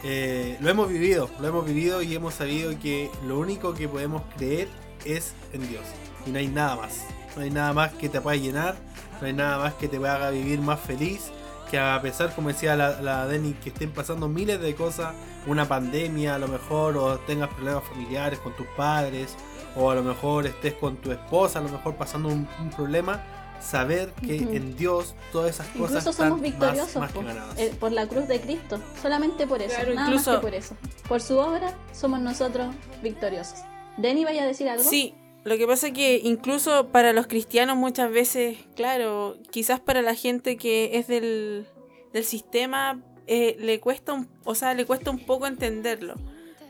eh, 0.03 0.57
lo 0.60 0.69
hemos 0.69 0.89
vivido, 0.89 1.29
lo 1.39 1.47
hemos 1.47 1.65
vivido 1.65 2.01
y 2.01 2.15
hemos 2.15 2.36
sabido 2.36 2.71
que 2.79 3.10
lo 3.25 3.39
único 3.39 3.73
que 3.73 3.88
podemos 3.88 4.21
creer 4.36 4.67
es 5.05 5.33
en 5.53 5.67
Dios. 5.67 5.83
Y 6.25 6.31
no 6.31 6.39
hay 6.39 6.47
nada 6.47 6.75
más. 6.75 7.05
No 7.36 7.43
hay 7.43 7.51
nada 7.51 7.73
más 7.73 7.93
que 7.93 8.10
te 8.10 8.19
pueda 8.19 8.36
llenar, 8.36 8.75
no 9.21 9.27
hay 9.27 9.33
nada 9.33 9.60
más 9.60 9.73
que 9.75 9.88
te 9.88 9.97
haga 9.97 10.31
vivir 10.31 10.60
más 10.60 10.79
feliz. 10.79 11.31
Que 11.69 11.77
a 11.77 12.01
pesar, 12.01 12.33
como 12.33 12.47
decía 12.47 12.75
la, 12.75 13.01
la 13.01 13.27
que 13.62 13.69
estén 13.69 13.91
pasando 13.91 14.27
miles 14.27 14.60
de 14.62 14.73
cosas, 14.73 15.13
una 15.45 15.67
pandemia 15.67 16.36
a 16.36 16.39
lo 16.39 16.47
mejor, 16.47 16.97
o 16.97 17.19
tengas 17.19 17.49
problemas 17.49 17.83
familiares 17.83 18.39
con 18.39 18.55
tus 18.55 18.65
padres, 18.67 19.36
o 19.75 19.91
a 19.91 19.95
lo 19.95 20.01
mejor 20.01 20.47
estés 20.47 20.73
con 20.75 20.95
tu 20.97 21.12
esposa, 21.12 21.60
a 21.60 21.62
lo 21.62 21.69
mejor 21.69 21.95
pasando 21.95 22.29
un 22.29 22.47
problema, 22.75 23.21
saber 23.60 24.13
que 24.13 24.38
en 24.38 24.76
Dios 24.76 25.15
todas 25.32 25.52
esas 25.52 25.67
cosas 25.67 25.80
Incluso 25.98 26.10
están 26.10 26.30
somos 26.30 26.41
victoriosos 26.41 26.96
más, 26.96 27.15
más 27.15 27.58
eh, 27.58 27.74
por 27.80 27.91
la 27.91 28.08
cruz 28.08 28.28
de 28.28 28.39
Cristo. 28.39 28.80
Solamente 29.02 29.48
por 29.48 29.62
eso. 29.62 29.76
Claro, 29.76 29.93
nada 29.93 30.08
incluso- 30.08 30.32
más 30.32 30.39
que 30.39 30.46
por 30.46 30.54
eso. 30.56 30.76
Por 31.08 31.22
su 31.22 31.38
obra 31.38 31.76
somos 31.93 32.20
nosotros 32.20 32.74
victoriosos. 33.02 33.60
¿Denny 33.98 34.24
vaya 34.26 34.43
a 34.43 34.48
decir 34.48 34.70
algo? 34.70 34.84
Sí, 34.84 35.15
lo 35.43 35.58
que 35.58 35.65
pasa 35.65 35.88
es 35.88 35.93
que 35.93 36.22
incluso 36.24 36.89
para 36.89 37.13
los 37.13 37.28
cristianos 37.28 37.78
muchas 37.78 38.12
veces, 38.12 38.58
claro, 38.76 39.38
quizás 39.50 39.80
para 39.80 40.02
la 40.02 40.13
gente 40.13 40.58
que 40.58 40.98
es 40.98 41.08
del, 41.08 41.67
del 42.13 42.24
sistema 42.26 43.02
eh, 43.28 43.56
le 43.60 43.80
cuesta 43.80 44.13
un, 44.13 44.30
o 44.43 44.56
sea, 44.56 44.74
le 44.74 44.86
cuesta 44.86 45.10
un 45.12 45.20
poco 45.20 45.48
entenderlo. 45.48 46.15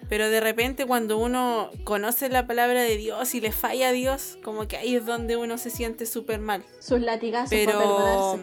Pero 0.09 0.29
de 0.29 0.39
repente 0.39 0.85
cuando 0.85 1.17
uno 1.17 1.69
conoce 1.83 2.29
la 2.29 2.47
palabra 2.47 2.81
de 2.81 2.95
Dios 2.97 3.35
y 3.35 3.41
le 3.41 3.51
falla 3.51 3.89
a 3.89 3.91
Dios, 3.91 4.37
como 4.43 4.67
que 4.67 4.77
ahí 4.77 4.95
es 4.95 5.05
donde 5.05 5.35
uno 5.35 5.57
se 5.57 5.69
siente 5.69 6.05
súper 6.05 6.39
mal. 6.39 6.63
Sus 6.79 7.01
latigazos 7.01 7.49
Pero 7.49 8.39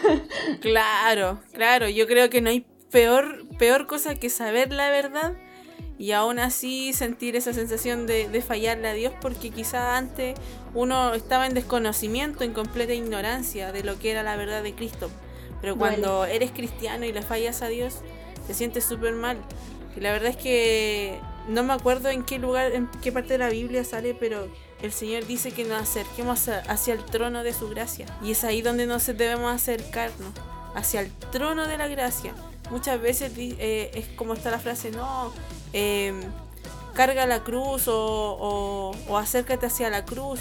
claro, 0.60 1.40
claro, 1.52 1.88
yo 1.88 2.06
creo 2.06 2.30
que 2.30 2.40
no 2.40 2.50
hay 2.50 2.66
peor, 2.90 3.44
peor 3.58 3.86
cosa 3.86 4.16
que 4.16 4.28
saber 4.30 4.72
la 4.72 4.90
verdad 4.90 5.34
y 5.98 6.12
aún 6.12 6.38
así 6.38 6.92
sentir 6.92 7.36
esa 7.36 7.52
sensación 7.52 8.06
de, 8.06 8.28
de 8.28 8.40
fallarle 8.40 8.88
a 8.88 8.92
Dios 8.92 9.12
porque 9.20 9.50
quizá 9.50 9.96
antes 9.96 10.38
uno 10.74 11.14
estaba 11.14 11.46
en 11.46 11.54
desconocimiento, 11.54 12.44
en 12.44 12.52
completa 12.52 12.92
ignorancia 12.92 13.72
de 13.72 13.82
lo 13.82 13.98
que 13.98 14.10
era 14.10 14.22
la 14.22 14.36
verdad 14.36 14.62
de 14.62 14.74
Cristo. 14.74 15.10
Pero 15.60 15.74
Duele. 15.74 15.96
cuando 15.96 16.24
eres 16.24 16.50
cristiano 16.52 17.04
y 17.04 17.12
le 17.12 17.22
fallas 17.22 17.62
a 17.62 17.68
Dios, 17.68 17.96
te 18.46 18.54
sientes 18.54 18.84
súper 18.84 19.14
mal. 19.14 19.38
La 20.00 20.12
verdad 20.12 20.30
es 20.30 20.36
que 20.36 21.18
no 21.48 21.62
me 21.62 21.72
acuerdo 21.72 22.08
en 22.10 22.22
qué 22.24 22.38
lugar, 22.38 22.72
en 22.72 22.88
qué 23.02 23.10
parte 23.12 23.34
de 23.34 23.38
la 23.38 23.48
Biblia 23.48 23.84
sale, 23.84 24.14
pero 24.14 24.48
el 24.82 24.92
Señor 24.92 25.26
dice 25.26 25.50
que 25.52 25.64
nos 25.64 25.82
acerquemos 25.82 26.48
hacia 26.48 26.94
el 26.94 27.04
trono 27.04 27.42
de 27.42 27.52
su 27.52 27.68
gracia. 27.68 28.06
Y 28.22 28.32
es 28.32 28.44
ahí 28.44 28.62
donde 28.62 28.86
nos 28.86 29.06
debemos 29.06 29.52
acercarnos, 29.52 30.32
hacia 30.74 31.00
el 31.00 31.10
trono 31.32 31.66
de 31.66 31.78
la 31.78 31.88
gracia, 31.88 32.34
muchas 32.70 33.00
veces 33.00 33.32
eh, 33.36 33.90
es 33.94 34.06
como 34.16 34.34
está 34.34 34.50
la 34.50 34.58
frase, 34.58 34.90
no, 34.90 35.32
em, 35.72 36.20
carga 36.94 37.26
la 37.26 37.42
cruz 37.42 37.88
o, 37.88 37.96
o- 37.96 38.92
o 39.08 39.16
acércate 39.16 39.66
hacia 39.66 39.88
la 39.90 40.04
cruz. 40.04 40.40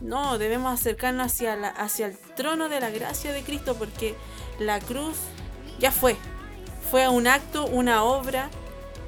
No, 0.00 0.38
debemos 0.38 0.72
acercarnos 0.72 1.26
hacia, 1.26 1.56
la, 1.56 1.68
hacia 1.68 2.06
el 2.06 2.16
trono 2.34 2.68
de 2.70 2.80
la 2.80 2.90
gracia 2.90 3.32
de 3.32 3.42
Cristo 3.42 3.74
porque 3.76 4.14
la 4.58 4.80
cruz 4.80 5.16
ya 5.78 5.92
fue. 5.92 6.16
Fue 6.90 7.06
un 7.08 7.26
acto, 7.26 7.66
una 7.66 8.02
obra 8.02 8.50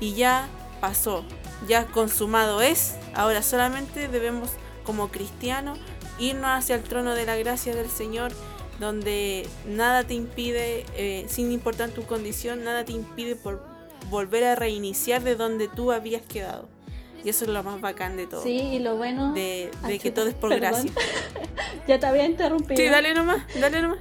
y 0.02 0.14
ya 0.14 0.48
pasó. 0.80 1.24
Ya 1.68 1.86
consumado 1.86 2.60
es. 2.60 2.96
Ahora 3.14 3.42
solamente 3.42 4.08
debemos 4.08 4.50
como 4.84 5.08
cristianos 5.08 5.78
irnos 6.18 6.50
hacia 6.50 6.74
el 6.74 6.82
trono 6.82 7.14
de 7.14 7.24
la 7.24 7.36
gracia 7.36 7.72
del 7.74 7.88
Señor 7.88 8.32
donde 8.80 9.46
nada 9.64 10.02
te 10.02 10.14
impide, 10.14 10.84
eh, 10.96 11.24
sin 11.28 11.52
importar 11.52 11.90
tu 11.90 12.02
condición, 12.02 12.64
nada 12.64 12.84
te 12.84 12.92
impide 12.92 13.36
por 13.36 13.64
volver 14.10 14.42
a 14.42 14.56
reiniciar 14.56 15.22
de 15.22 15.36
donde 15.36 15.68
tú 15.68 15.92
habías 15.92 16.22
quedado. 16.22 16.68
Y 17.24 17.28
eso 17.28 17.44
es 17.44 17.52
lo 17.52 17.62
más 17.62 17.80
bacán 17.80 18.16
de 18.16 18.26
todo. 18.26 18.42
Sí, 18.42 18.56
y 18.58 18.78
lo 18.80 18.96
bueno. 18.96 19.32
De, 19.34 19.70
de 19.86 19.98
que 20.00 20.10
todo 20.10 20.26
es 20.26 20.34
por 20.34 20.50
perdón. 20.50 20.86
gracia. 20.86 20.92
ya 21.86 22.00
te 22.00 22.06
había 22.06 22.24
interrumpido. 22.24 22.76
Sí, 22.76 22.88
dale 22.88 23.14
nomás, 23.14 23.44
dale 23.60 23.82
nomás. 23.82 24.00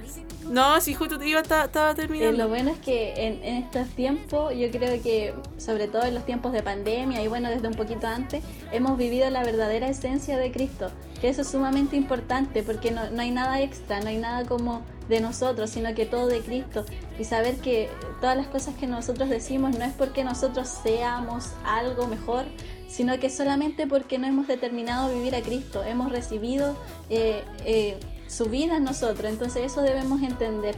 No, 0.52 0.80
si 0.82 0.92
justo 0.92 1.18
te 1.18 1.26
iba, 1.26 1.40
estaba, 1.40 1.64
estaba 1.64 1.92
Eh, 1.92 1.94
terminando. 1.94 2.36
lo 2.44 2.48
bueno 2.48 2.70
es 2.70 2.78
que 2.78 3.14
en, 3.26 3.42
en 3.42 3.56
estos 3.62 3.88
tiempos, 3.88 4.54
yo 4.54 4.70
creo 4.70 5.02
que 5.02 5.34
sobre 5.56 5.88
todo 5.88 6.02
en 6.04 6.14
los 6.14 6.26
tiempos 6.26 6.52
de 6.52 6.62
pandemia 6.62 7.22
y 7.22 7.28
bueno, 7.28 7.48
desde 7.48 7.68
un 7.68 7.74
poquito 7.74 8.06
antes, 8.06 8.44
hemos 8.70 8.98
vivido 8.98 9.30
la 9.30 9.42
verdadera 9.44 9.88
esencia 9.88 10.36
de 10.36 10.52
Cristo. 10.52 10.90
Que 11.22 11.28
eso 11.30 11.40
es 11.42 11.48
sumamente 11.48 11.96
importante 11.96 12.62
porque 12.62 12.90
no, 12.90 13.08
no 13.10 13.22
hay 13.22 13.30
nada 13.30 13.60
extra, 13.62 14.00
no 14.00 14.08
hay 14.08 14.18
nada 14.18 14.44
como 14.44 14.82
de 15.08 15.20
nosotros, 15.20 15.70
sino 15.70 15.94
que 15.94 16.04
todo 16.04 16.26
de 16.26 16.40
Cristo. 16.40 16.84
Y 17.18 17.24
saber 17.24 17.56
que 17.56 17.88
todas 18.20 18.36
las 18.36 18.46
cosas 18.48 18.74
que 18.74 18.86
nosotros 18.86 19.30
decimos 19.30 19.78
no 19.78 19.84
es 19.84 19.92
porque 19.94 20.22
nosotros 20.22 20.68
seamos 20.68 21.50
algo 21.64 22.08
mejor, 22.08 22.44
sino 22.88 23.18
que 23.18 23.30
solamente 23.30 23.86
porque 23.86 24.18
no 24.18 24.26
hemos 24.26 24.48
determinado 24.48 25.12
vivir 25.14 25.34
a 25.34 25.40
Cristo, 25.40 25.82
hemos 25.82 26.12
recibido 26.12 26.76
eh, 27.08 27.42
eh, 27.64 27.96
su 28.32 28.46
vida 28.46 28.76
en 28.76 28.84
nosotros. 28.84 29.30
Entonces 29.30 29.64
eso 29.66 29.82
debemos 29.82 30.22
entender, 30.22 30.74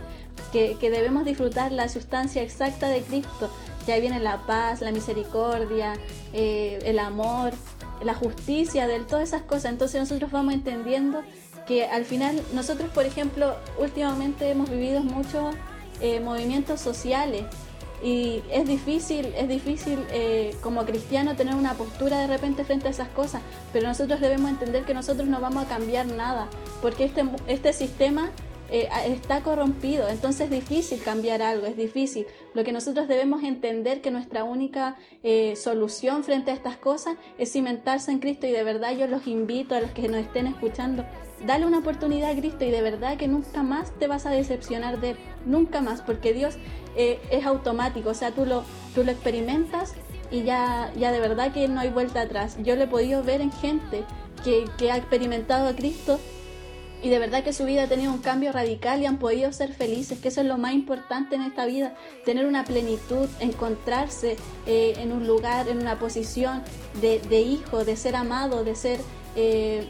que, 0.53 0.77
que 0.81 0.91
debemos 0.91 1.25
disfrutar 1.25 1.73
la 1.73 1.89
sustancia 1.89 2.43
exacta 2.43 2.89
de 2.89 3.03
Cristo. 3.03 3.51
Ya 3.87 3.99
viene 3.99 4.19
la 4.19 4.47
paz, 4.47 4.81
la 4.81 4.93
misericordia, 4.93 5.95
eh, 6.33 6.81
el 6.85 6.99
amor, 6.99 7.53
la 8.03 8.15
justicia, 8.15 8.87
de 8.87 9.01
todas 9.01 9.29
esas 9.29 9.43
cosas. 9.43 9.67
Entonces 9.67 10.01
nosotros 10.01 10.31
vamos 10.31 10.55
entendiendo 10.55 11.23
que 11.67 11.87
al 11.87 12.05
final 12.05 12.41
nosotros, 12.53 12.91
por 12.91 13.05
ejemplo, 13.05 13.57
últimamente 13.79 14.51
hemos 14.51 14.69
vivido 14.71 15.03
muchos 15.03 15.55
eh, 16.01 16.21
movimientos 16.21 16.81
sociales 16.81 17.45
y 18.03 18.43
es 18.51 18.67
difícil, 18.67 19.33
es 19.37 19.49
difícil 19.49 20.05
eh, 20.11 20.55
como 20.63 20.85
cristiano 20.85 21.37
tener 21.37 21.55
una 21.55 21.75
postura 21.75 22.19
de 22.19 22.27
repente 22.27 22.65
frente 22.65 22.89
a 22.89 22.91
esas 22.91 23.09
cosas, 23.09 23.43
pero 23.73 23.89
nosotros 23.89 24.21
debemos 24.21 24.51
entender 24.51 24.85
que 24.85 24.95
nosotros 24.95 25.29
no 25.29 25.41
vamos 25.41 25.65
a 25.65 25.69
cambiar 25.69 26.07
nada, 26.07 26.49
porque 26.83 27.05
este, 27.05 27.25
este 27.47 27.73
sistema 27.73 28.31
eh, 28.71 28.89
está 29.07 29.43
corrompido, 29.43 30.09
entonces 30.09 30.43
es 30.43 30.51
difícil 30.51 31.03
cambiar 31.03 31.43
algo, 31.43 31.67
es 31.67 31.77
difícil. 31.77 32.27
Lo 32.55 32.65
que 32.65 32.73
nosotros 32.73 33.09
debemos 33.09 33.43
entender 33.43 34.01
que 34.01 34.11
nuestra 34.11 34.45
única 34.45 34.97
eh, 35.23 35.55
solución 35.57 36.25
frente 36.25 36.51
a 36.51 36.55
estas 36.55 36.77
cosas 36.77 37.17
es 37.39 37.53
cimentarse 37.53 38.11
en 38.11 38.21
Cristo 38.21 38.47
y 38.47 38.53
de 38.53 38.65
verdad 38.65 38.97
yo 38.97 39.07
los 39.07 39.27
invito 39.27 39.75
a 39.75 39.81
los 39.81 39.91
que 39.91 40.09
nos 40.09 40.21
estén 40.21 40.47
escuchando, 40.47 41.05
dale 41.47 41.67
una 41.67 41.79
oportunidad 41.79 42.31
a 42.31 42.37
Cristo 42.37 42.65
y 42.65 42.71
de 42.71 42.83
verdad 42.83 43.17
que 43.17 43.29
nunca 43.29 43.63
más 43.63 43.93
te 43.99 44.07
vas 44.07 44.25
a 44.27 44.31
decepcionar 44.31 45.01
de 45.01 45.11
él, 45.11 45.17
nunca 45.45 45.81
más, 45.81 46.01
porque 46.01 46.33
Dios 46.33 46.57
eh, 46.97 47.21
es 47.31 47.45
automático, 47.45 48.11
o 48.11 48.15
sea, 48.15 48.31
tú 48.31 48.47
lo, 48.47 48.65
tú 48.95 49.05
lo 49.05 49.11
experimentas 49.11 49.95
y 50.31 50.43
ya, 50.43 50.91
ya 50.97 51.13
de 51.13 51.21
verdad 51.21 51.53
que 51.53 51.69
no 51.69 51.81
hay 51.81 51.91
vuelta 51.91 52.23
atrás. 52.23 52.57
Yo 52.63 52.77
lo 52.77 52.85
he 52.85 52.87
podido 52.87 53.23
ver 53.23 53.41
en 53.41 53.53
gente 53.53 54.05
que, 54.43 54.65
que 54.79 54.91
ha 54.91 54.97
experimentado 54.97 55.69
a 55.69 55.77
Cristo 55.77 56.19
y 57.05 57.11
de 57.11 57.19
verdad 57.19 57.45
que 57.45 57.53
su 57.53 57.67
vida 57.67 57.83
ha 57.83 57.87
tenido 57.87 58.11
un 58.11 58.23
cambio 58.23 58.51
radical 58.51 59.03
y 59.03 59.05
han 59.05 59.19
podido 59.19 59.53
ser 59.53 59.75
felices, 59.75 60.19
que 60.21 60.29
eso 60.29 60.41
es 60.41 60.47
lo 60.47 60.57
más 60.57 60.73
importante 60.73 61.35
en 61.35 61.43
esta 61.43 61.67
vida, 61.67 61.93
tener 62.25 62.47
una 62.47 62.65
plenitud, 62.65 63.29
encontrarse 63.41 64.39
eh, 64.67 64.95
en 64.97 65.13
un 65.13 65.27
lugar, 65.27 65.69
en 65.69 65.83
una 65.83 65.99
posición 65.99 66.63
de, 67.03 67.41
hijo, 67.43 67.85
de 67.85 67.97
ser 67.97 68.17
amado, 68.17 68.65
de 68.65 68.75
ser 68.75 69.01
eh, 69.37 69.87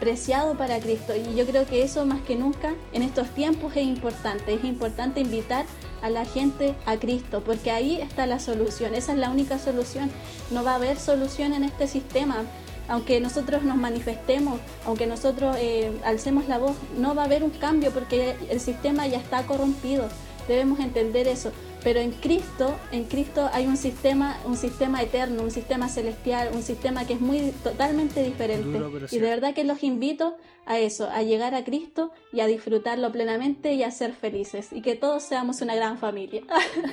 preciado 0.00 0.56
para 0.56 0.80
Cristo. 0.80 1.12
Y 1.14 1.36
yo 1.36 1.44
creo 1.44 1.66
que 1.66 1.82
eso 1.82 2.06
más 2.06 2.22
que 2.22 2.34
nunca 2.34 2.74
en 2.94 3.02
estos 3.02 3.28
tiempos 3.34 3.76
es 3.76 3.86
importante, 3.86 4.54
es 4.54 4.64
importante 4.64 5.20
invitar 5.20 5.66
a 6.00 6.08
la 6.08 6.24
gente 6.24 6.74
a 6.86 6.96
Cristo, 6.96 7.42
porque 7.44 7.70
ahí 7.72 8.00
está 8.00 8.24
la 8.24 8.38
solución, 8.38 8.94
esa 8.94 9.12
es 9.12 9.18
la 9.18 9.28
única 9.28 9.58
solución, 9.58 10.10
no 10.50 10.64
va 10.64 10.72
a 10.72 10.76
haber 10.76 10.98
solución 10.98 11.52
en 11.52 11.64
este 11.64 11.86
sistema 11.86 12.46
aunque 12.88 13.20
nosotros 13.20 13.62
nos 13.62 13.76
manifestemos, 13.76 14.60
aunque 14.86 15.06
nosotros 15.06 15.56
eh, 15.58 15.92
alcemos 16.04 16.48
la 16.48 16.58
voz, 16.58 16.76
no 16.96 17.14
va 17.14 17.22
a 17.22 17.24
haber 17.26 17.44
un 17.44 17.50
cambio 17.50 17.90
porque 17.90 18.36
el 18.50 18.60
sistema 18.60 19.06
ya 19.06 19.18
está 19.18 19.44
corrompido. 19.46 20.08
Debemos 20.48 20.80
entender 20.80 21.28
eso. 21.28 21.52
Pero 21.82 22.00
en 22.00 22.10
Cristo, 22.10 22.76
en 22.90 23.04
Cristo 23.04 23.48
hay 23.52 23.66
un 23.66 23.76
sistema, 23.76 24.36
un 24.44 24.56
sistema 24.56 25.02
eterno, 25.02 25.42
un 25.42 25.50
sistema 25.50 25.88
celestial, 25.88 26.50
un 26.52 26.62
sistema 26.62 27.06
que 27.06 27.14
es 27.14 27.20
muy 27.20 27.52
totalmente 27.62 28.22
diferente. 28.22 28.78
Duro, 28.78 29.06
y 29.10 29.18
de 29.18 29.28
verdad 29.28 29.54
que 29.54 29.64
los 29.64 29.82
invito 29.82 30.36
a 30.66 30.78
eso, 30.78 31.08
a 31.08 31.22
llegar 31.22 31.54
a 31.54 31.64
Cristo 31.64 32.12
y 32.32 32.40
a 32.40 32.46
disfrutarlo 32.46 33.10
plenamente 33.12 33.72
y 33.72 33.84
a 33.84 33.90
ser 33.90 34.12
felices. 34.12 34.68
Y 34.72 34.82
que 34.82 34.96
todos 34.96 35.22
seamos 35.22 35.60
una 35.60 35.74
gran 35.74 35.98
familia. 35.98 36.42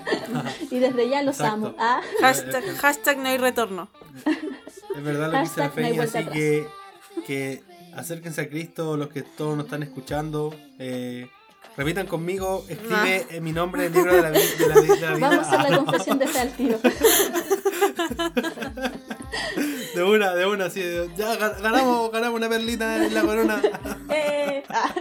y 0.72 0.80
desde 0.80 1.10
ya 1.10 1.24
los 1.24 1.40
Exacto. 1.40 1.68
amo. 1.68 1.76
Ah, 1.78 2.02
Hashtag, 2.22 2.64
hashtag 2.78 3.18
no 3.18 3.30
hay 3.30 3.38
retorno. 3.38 3.90
Es 4.96 5.04
verdad 5.04 5.28
lo 5.28 5.34
que 5.34 5.40
dice 5.40 5.60
la 5.60 5.70
Hashtag 5.70 5.96
no 5.96 6.02
así 6.04 6.26
que, 6.32 6.68
que 7.26 7.64
acérquense 7.96 8.42
a 8.42 8.50
Cristo, 8.50 8.96
los 8.98 9.10
que 9.10 9.24
todos 9.24 9.58
nos 9.58 9.66
están 9.66 9.84
escuchando. 9.84 10.54
eh, 10.80 11.28
repitan 11.78 12.08
conmigo, 12.08 12.66
escribe 12.70 13.28
en 13.30 13.44
mi 13.44 13.52
nombre 13.52 13.86
en 13.86 13.88
el 13.88 13.94
libro 13.94 14.16
de 14.16 14.22
la, 14.22 14.30
vi- 14.32 14.40
de 14.58 14.68
la, 14.68 14.82
vi- 14.82 14.88
de 14.88 15.00
la 15.02 15.14
vida. 15.16 15.30
vamos 15.30 15.48
a 15.48 15.50
hacer 15.52 15.60
Ah, 15.60 15.64
la 15.70 15.76
no. 15.78 15.86
confesión 15.86 16.20
de 16.20 16.28
fe 16.28 16.40
al 16.40 16.52
tiro. 16.54 16.80
De 19.96 20.04
una, 20.04 20.34
de 20.34 20.46
una, 20.46 20.70
de- 20.70 21.10
Ya 21.18 21.36
ga- 21.38 21.62
ganamos, 21.62 22.12
ganamos 22.12 22.38
una 22.38 22.50
perlita 22.50 23.06
en 23.06 23.14
la 23.14 23.22
corona. 23.22 23.62
Eh, 24.10 24.64
ah. 24.70 24.94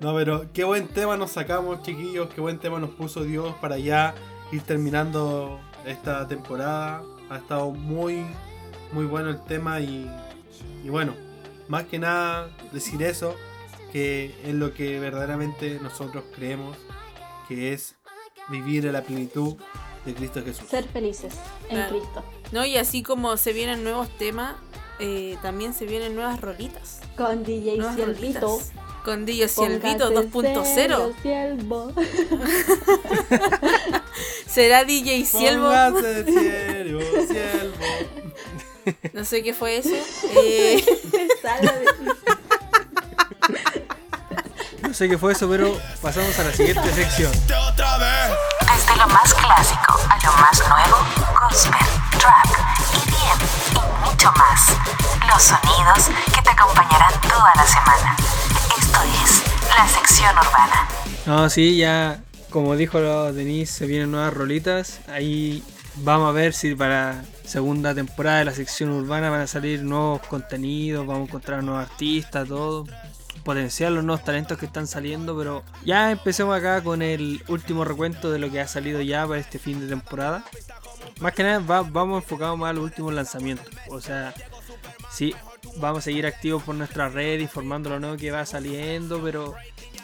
No, 0.00 0.14
pero 0.14 0.46
qué 0.52 0.64
buen 0.64 0.88
tema 0.88 1.16
nos 1.16 1.30
sacamos, 1.32 1.82
chiquillos. 1.82 2.28
Qué 2.34 2.40
buen 2.40 2.58
tema 2.58 2.78
nos 2.78 2.90
puso 2.90 3.24
Dios 3.24 3.54
para 3.60 3.78
ya 3.78 4.14
ir 4.52 4.62
terminando 4.62 5.60
esta 5.86 6.26
temporada. 6.28 7.02
Ha 7.30 7.36
estado 7.38 7.70
muy, 7.70 8.24
muy 8.92 9.06
bueno 9.06 9.30
el 9.30 9.42
tema 9.44 9.80
y, 9.80 10.10
y 10.84 10.88
bueno, 10.90 11.14
más 11.68 11.84
que 11.84 11.98
nada 11.98 12.50
decir 12.72 13.02
eso, 13.02 13.34
que 13.94 14.34
es 14.44 14.54
lo 14.54 14.74
que 14.74 14.98
verdaderamente 14.98 15.78
nosotros 15.80 16.24
creemos 16.34 16.76
que 17.48 17.72
es 17.72 17.94
vivir 18.48 18.86
en 18.86 18.92
la 18.92 19.02
plenitud 19.02 19.54
de 20.04 20.14
Cristo 20.14 20.42
Jesús. 20.44 20.68
ser 20.68 20.84
felices 20.88 21.32
en 21.68 21.76
Claro. 21.76 21.96
Cristo. 21.98 22.24
¿No? 22.50 22.64
Y 22.66 22.76
así 22.76 23.04
como 23.04 23.36
se 23.36 23.52
vienen 23.52 23.84
nuevos 23.84 24.08
temas, 24.18 24.56
eh, 24.98 25.36
también 25.42 25.74
se 25.74 25.86
vienen 25.86 26.16
nuevas 26.16 26.40
rolitas. 26.40 27.00
Con 27.16 27.44
DJ 27.44 27.76
Nuevas 27.78 27.94
Cielvito. 27.94 28.40
rolitas. 28.40 28.72
Con 29.04 29.26
DJ 29.26 29.48
Cielvito 29.48 30.12
Póngase 30.12 30.54
2.0. 30.64 30.74
serio, 30.74 31.12
Cielvo. 31.22 31.92
¿Será 34.46 34.84
DJ 34.84 35.24
Cielvo? 35.24 35.70
Siervo. 36.26 37.00
No 39.14 39.24
sé 39.24 39.42
qué 39.42 39.54
fue 39.54 39.78
eso. 39.78 39.88
Eh, 40.36 40.84
sé 44.94 45.08
qué 45.08 45.18
fue 45.18 45.32
eso, 45.32 45.48
pero 45.48 45.76
pasamos 46.00 46.38
a 46.38 46.44
la 46.44 46.52
siguiente 46.52 46.92
sección. 46.92 47.32
Desde 47.32 48.96
lo 48.96 49.08
más 49.08 49.34
clásico 49.34 49.98
a 50.08 50.16
lo 50.24 50.32
más 50.34 50.62
nuevo, 50.68 50.98
gospel, 51.40 51.86
trap, 52.18 52.46
EDM 52.94 53.42
y 53.72 54.10
mucho 54.10 54.32
más. 54.32 54.68
Los 55.26 55.42
sonidos 55.42 56.10
que 56.32 56.42
te 56.42 56.50
acompañarán 56.50 57.12
toda 57.22 57.52
la 57.56 57.66
semana. 57.66 58.16
Esto 58.78 58.98
es 59.22 59.42
la 59.76 59.88
sección 59.88 60.36
urbana. 60.38 60.88
No, 61.26 61.50
sí, 61.50 61.76
ya 61.76 62.20
como 62.50 62.76
dijo 62.76 63.00
Denise, 63.32 63.72
se 63.72 63.86
vienen 63.86 64.12
nuevas 64.12 64.32
rolitas. 64.32 65.00
Ahí 65.08 65.64
vamos 65.96 66.28
a 66.28 66.32
ver 66.32 66.52
si 66.52 66.74
para 66.74 67.24
segunda 67.44 67.94
temporada 67.94 68.38
de 68.38 68.44
la 68.44 68.52
sección 68.52 68.90
urbana 68.90 69.28
van 69.28 69.40
a 69.40 69.46
salir 69.48 69.82
nuevos 69.82 70.20
contenidos, 70.28 71.06
vamos 71.06 71.26
a 71.26 71.28
encontrar 71.30 71.64
nuevos 71.64 71.90
artistas, 71.90 72.46
todo. 72.46 72.86
Potenciar 73.44 73.92
los 73.92 74.02
nuevos 74.04 74.24
talentos 74.24 74.56
que 74.58 74.66
están 74.66 74.86
saliendo, 74.86 75.36
pero 75.36 75.62
ya 75.84 76.10
empecemos 76.10 76.56
acá 76.56 76.82
con 76.82 77.02
el 77.02 77.42
último 77.48 77.84
recuento 77.84 78.30
de 78.30 78.38
lo 78.38 78.50
que 78.50 78.60
ha 78.60 78.66
salido 78.68 79.00
ya 79.02 79.26
para 79.26 79.38
este 79.40 79.58
fin 79.58 79.80
de 79.80 79.86
temporada. 79.88 80.44
Más 81.20 81.32
que 81.34 81.42
nada 81.42 81.58
va- 81.58 81.82
vamos 81.82 82.22
enfocados 82.22 82.58
más 82.58 82.70
a 82.70 82.72
los 82.72 82.84
últimos 82.84 83.12
lanzamientos. 83.12 83.68
O 83.88 84.00
sea, 84.00 84.32
sí, 85.10 85.34
vamos 85.76 85.98
a 85.98 86.02
seguir 86.02 86.26
activos 86.26 86.62
por 86.62 86.74
nuestra 86.74 87.08
red, 87.10 87.38
informando 87.40 87.90
lo 87.90 88.00
nuevo 88.00 88.16
que 88.16 88.30
va 88.30 88.44
saliendo, 88.46 89.20
pero 89.22 89.54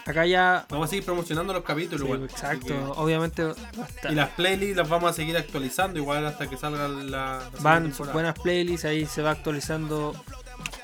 Acá 0.06 0.24
ya. 0.26 0.66
Vamos 0.70 0.86
a 0.86 0.90
seguir 0.90 1.04
promocionando 1.04 1.52
los 1.52 1.62
capítulos, 1.62 2.00
Sí, 2.00 2.06
igual. 2.06 2.24
exacto. 2.28 2.92
Obviamente 2.96 3.44
Y 4.08 4.14
las 4.14 4.30
playlists 4.30 4.76
las 4.76 4.88
vamos 4.88 5.10
a 5.10 5.12
seguir 5.12 5.36
actualizando 5.36 5.98
igual 6.00 6.26
hasta 6.26 6.48
que 6.48 6.56
salga 6.56 6.88
la. 6.88 7.04
la 7.04 7.50
van 7.60 7.92
buenas 8.12 8.34
playlists, 8.38 8.86
ahí 8.86 9.04
se 9.06 9.20
va 9.22 9.32
actualizando 9.32 10.14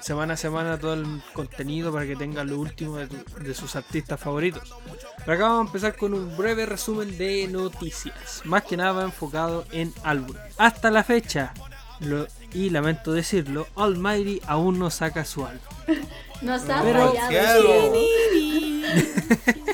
semana 0.06 0.34
a 0.34 0.36
semana 0.36 0.78
todo 0.78 0.94
el 0.94 1.22
contenido 1.32 1.92
para 1.92 2.06
que 2.06 2.14
tengan 2.16 2.48
lo 2.48 2.58
último 2.60 2.96
de, 2.96 3.08
tu- 3.08 3.42
de 3.42 3.54
sus 3.54 3.74
artistas 3.76 4.20
favoritos. 4.20 4.72
Pero 5.18 5.32
acá 5.32 5.42
vamos 5.48 5.64
a 5.64 5.66
empezar 5.66 5.96
con 5.96 6.14
un 6.14 6.36
breve 6.36 6.64
resumen 6.66 7.16
de 7.18 7.48
noticias, 7.48 8.42
más 8.44 8.62
que 8.62 8.76
nada 8.76 8.92
va 8.92 9.02
enfocado 9.02 9.64
en 9.72 9.92
álbum. 10.04 10.36
Hasta 10.58 10.90
la 10.90 11.02
fecha, 11.02 11.52
lo- 12.00 12.26
y 12.52 12.70
lamento 12.70 13.12
decirlo, 13.12 13.66
Almighty 13.74 14.40
aún 14.46 14.78
no 14.78 14.90
saca 14.90 15.24
su 15.24 15.44
álbum. 15.44 15.60
Nos 16.42 16.68
ha 16.68 16.82
Pero-. 16.82 17.14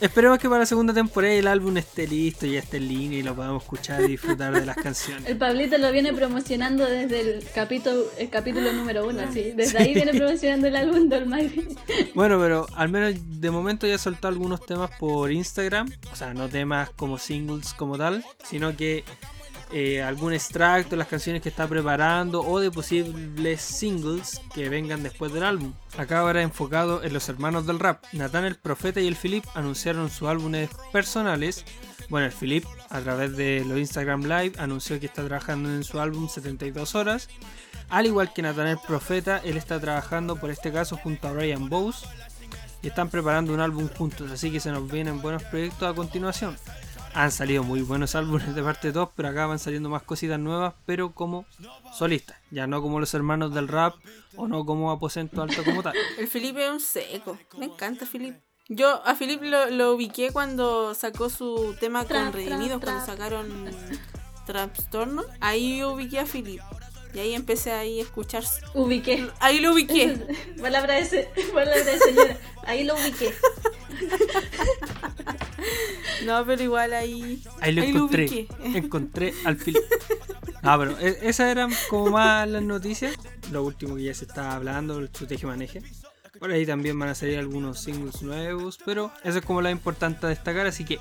Esperemos 0.00 0.38
que 0.38 0.48
para 0.48 0.60
la 0.60 0.66
segunda 0.66 0.92
temporada 0.92 1.32
el 1.34 1.46
álbum 1.46 1.76
esté 1.76 2.06
listo, 2.06 2.46
ya 2.46 2.60
esté 2.60 2.78
en 2.78 2.88
línea 2.88 3.18
y 3.18 3.22
lo 3.22 3.34
podamos 3.34 3.62
escuchar 3.62 4.02
y 4.02 4.08
disfrutar 4.08 4.52
de 4.52 4.66
las 4.66 4.76
canciones. 4.82 5.26
El 5.26 5.36
Pablito 5.36 5.78
lo 5.78 5.90
viene 5.92 6.12
promocionando 6.12 6.86
desde 6.86 7.20
el 7.20 7.44
capítulo, 7.54 8.04
el 8.18 8.30
capítulo 8.30 8.72
número 8.72 9.06
uno, 9.06 9.22
sí. 9.32 9.52
Desde 9.54 9.78
ahí 9.78 9.94
viene 9.94 10.12
promocionando 10.18 10.68
el 10.68 10.76
álbum 10.76 11.08
de 11.08 11.16
Almighty. 11.16 11.68
Bueno, 12.14 12.38
pero 12.40 12.66
al 12.74 12.88
menos 12.88 13.14
de 13.40 13.50
momento 13.50 13.86
ya 13.86 13.98
soltó 13.98 14.28
algunos 14.28 14.64
temas 14.64 14.90
por 14.98 15.30
Instagram. 15.30 15.90
O 16.12 16.16
sea, 16.16 16.34
no 16.34 16.48
temas 16.48 16.90
como 16.90 17.18
singles 17.18 17.74
como 17.74 17.98
tal, 17.98 18.24
sino 18.44 18.76
que 18.76 19.04
eh, 19.72 20.02
algún 20.02 20.32
extracto 20.32 20.90
de 20.90 20.96
las 20.96 21.06
canciones 21.06 21.42
que 21.42 21.48
está 21.48 21.68
preparando 21.68 22.42
o 22.42 22.58
de 22.58 22.70
posibles 22.70 23.60
singles 23.60 24.40
que 24.52 24.68
vengan 24.68 25.02
después 25.02 25.32
del 25.32 25.44
álbum. 25.44 25.72
Acá 25.96 26.20
ahora 26.20 26.42
enfocado 26.42 27.02
en 27.02 27.12
los 27.12 27.28
hermanos 27.28 27.66
del 27.66 27.78
rap. 27.78 28.04
Nathan 28.12 28.44
el 28.44 28.56
Profeta 28.56 29.00
y 29.00 29.06
el 29.06 29.16
Philip 29.16 29.44
anunciaron 29.54 30.10
sus 30.10 30.28
álbumes 30.28 30.70
personales. 30.92 31.64
Bueno, 32.08 32.26
el 32.26 32.32
Philip 32.32 32.64
a 32.88 33.00
través 33.00 33.36
de 33.36 33.64
los 33.64 33.78
Instagram 33.78 34.22
Live 34.22 34.52
anunció 34.58 34.98
que 34.98 35.06
está 35.06 35.24
trabajando 35.24 35.68
en 35.68 35.84
su 35.84 36.00
álbum 36.00 36.28
72 36.28 36.94
horas. 36.96 37.28
Al 37.88 38.06
igual 38.06 38.32
que 38.32 38.42
Nathan 38.42 38.66
el 38.66 38.78
Profeta, 38.78 39.40
él 39.44 39.56
está 39.56 39.80
trabajando 39.80 40.36
por 40.36 40.50
este 40.50 40.72
caso 40.72 40.96
junto 40.96 41.28
a 41.28 41.32
Ryan 41.32 41.68
Bowes 41.68 42.04
y 42.82 42.88
están 42.88 43.08
preparando 43.08 43.52
un 43.52 43.60
álbum 43.60 43.88
juntos, 43.88 44.30
así 44.30 44.50
que 44.50 44.60
se 44.60 44.70
nos 44.70 44.90
vienen 44.90 45.20
buenos 45.20 45.42
proyectos 45.44 45.88
a 45.88 45.94
continuación. 45.94 46.56
Han 47.14 47.32
salido 47.32 47.62
muy 47.64 47.82
buenos 47.82 48.14
álbumes 48.14 48.54
de 48.54 48.62
parte 48.62 48.88
de 48.88 48.92
todos, 48.94 49.08
pero 49.16 49.28
acá 49.28 49.46
van 49.46 49.58
saliendo 49.58 49.88
más 49.88 50.02
cositas 50.02 50.38
nuevas, 50.38 50.74
pero 50.86 51.12
como 51.12 51.44
solistas, 51.92 52.36
ya 52.50 52.66
no 52.66 52.80
como 52.82 53.00
los 53.00 53.12
hermanos 53.14 53.52
del 53.52 53.66
rap 53.68 53.94
o 54.36 54.46
no 54.46 54.64
como 54.64 54.90
aposento 54.92 55.42
alto 55.42 55.64
como 55.64 55.82
tal. 55.82 55.94
El 56.18 56.28
Felipe 56.28 56.64
es 56.64 56.70
un 56.70 56.80
seco. 56.80 57.36
Me 57.58 57.66
encanta 57.66 58.06
Felipe. 58.06 58.40
Yo 58.68 59.04
a 59.04 59.16
Felipe 59.16 59.46
lo, 59.48 59.68
lo 59.70 59.94
ubiqué 59.94 60.30
cuando 60.32 60.94
sacó 60.94 61.28
su 61.28 61.74
tema 61.80 62.04
Trap, 62.04 62.26
con 62.26 62.32
Redimidos, 62.34 62.80
cuando 62.80 63.04
sacaron 63.04 63.48
Trastorno. 64.46 65.22
Ahí 65.40 65.82
ubiqué 65.82 66.20
a 66.20 66.26
Felipe. 66.26 66.62
Y 67.12 67.18
ahí 67.18 67.34
empecé 67.34 67.72
ahí 67.72 67.98
a 67.98 68.02
escuchar. 68.04 68.44
Ubiqué. 68.74 69.28
Ahí 69.40 69.58
lo 69.58 69.72
ubiqué. 69.72 70.16
palabra, 70.60 70.94
de 70.94 71.04
se- 71.04 71.30
palabra 71.52 71.82
de 71.82 71.98
señora. 71.98 72.36
Ahí 72.64 72.84
lo 72.84 72.94
ubiqué. 72.94 73.34
No, 76.26 76.44
pero 76.44 76.62
igual 76.62 76.92
ahí. 76.92 77.42
Ahí 77.60 77.72
lo 77.72 77.82
ahí 77.82 77.90
encontré, 77.90 78.46
encontré 78.74 79.34
al 79.44 79.56
Philip. 79.56 79.82
Ah, 80.62 80.76
pero 80.78 80.98
e- 80.98 81.18
esas 81.28 81.50
eran 81.50 81.70
como 81.88 82.10
más 82.10 82.46
las 82.48 82.62
noticias, 82.62 83.14
lo 83.50 83.64
último 83.64 83.96
que 83.96 84.04
ya 84.04 84.14
se 84.14 84.26
está 84.26 84.54
hablando, 84.54 84.98
el 84.98 85.08
teje 85.08 85.46
maneje. 85.46 85.82
Por 86.38 86.50
ahí 86.50 86.66
también 86.66 86.98
van 86.98 87.10
a 87.10 87.14
salir 87.14 87.38
algunos 87.38 87.80
singles 87.80 88.22
nuevos, 88.22 88.78
pero 88.84 89.12
eso 89.24 89.38
es 89.38 89.44
como 89.44 89.62
lo 89.62 89.70
importante 89.70 90.26
a 90.26 90.28
destacar, 90.28 90.66
así 90.66 90.84
que 90.84 90.98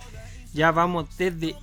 ya 0.53 0.71
vamos 0.71 1.05
desde 1.17 1.55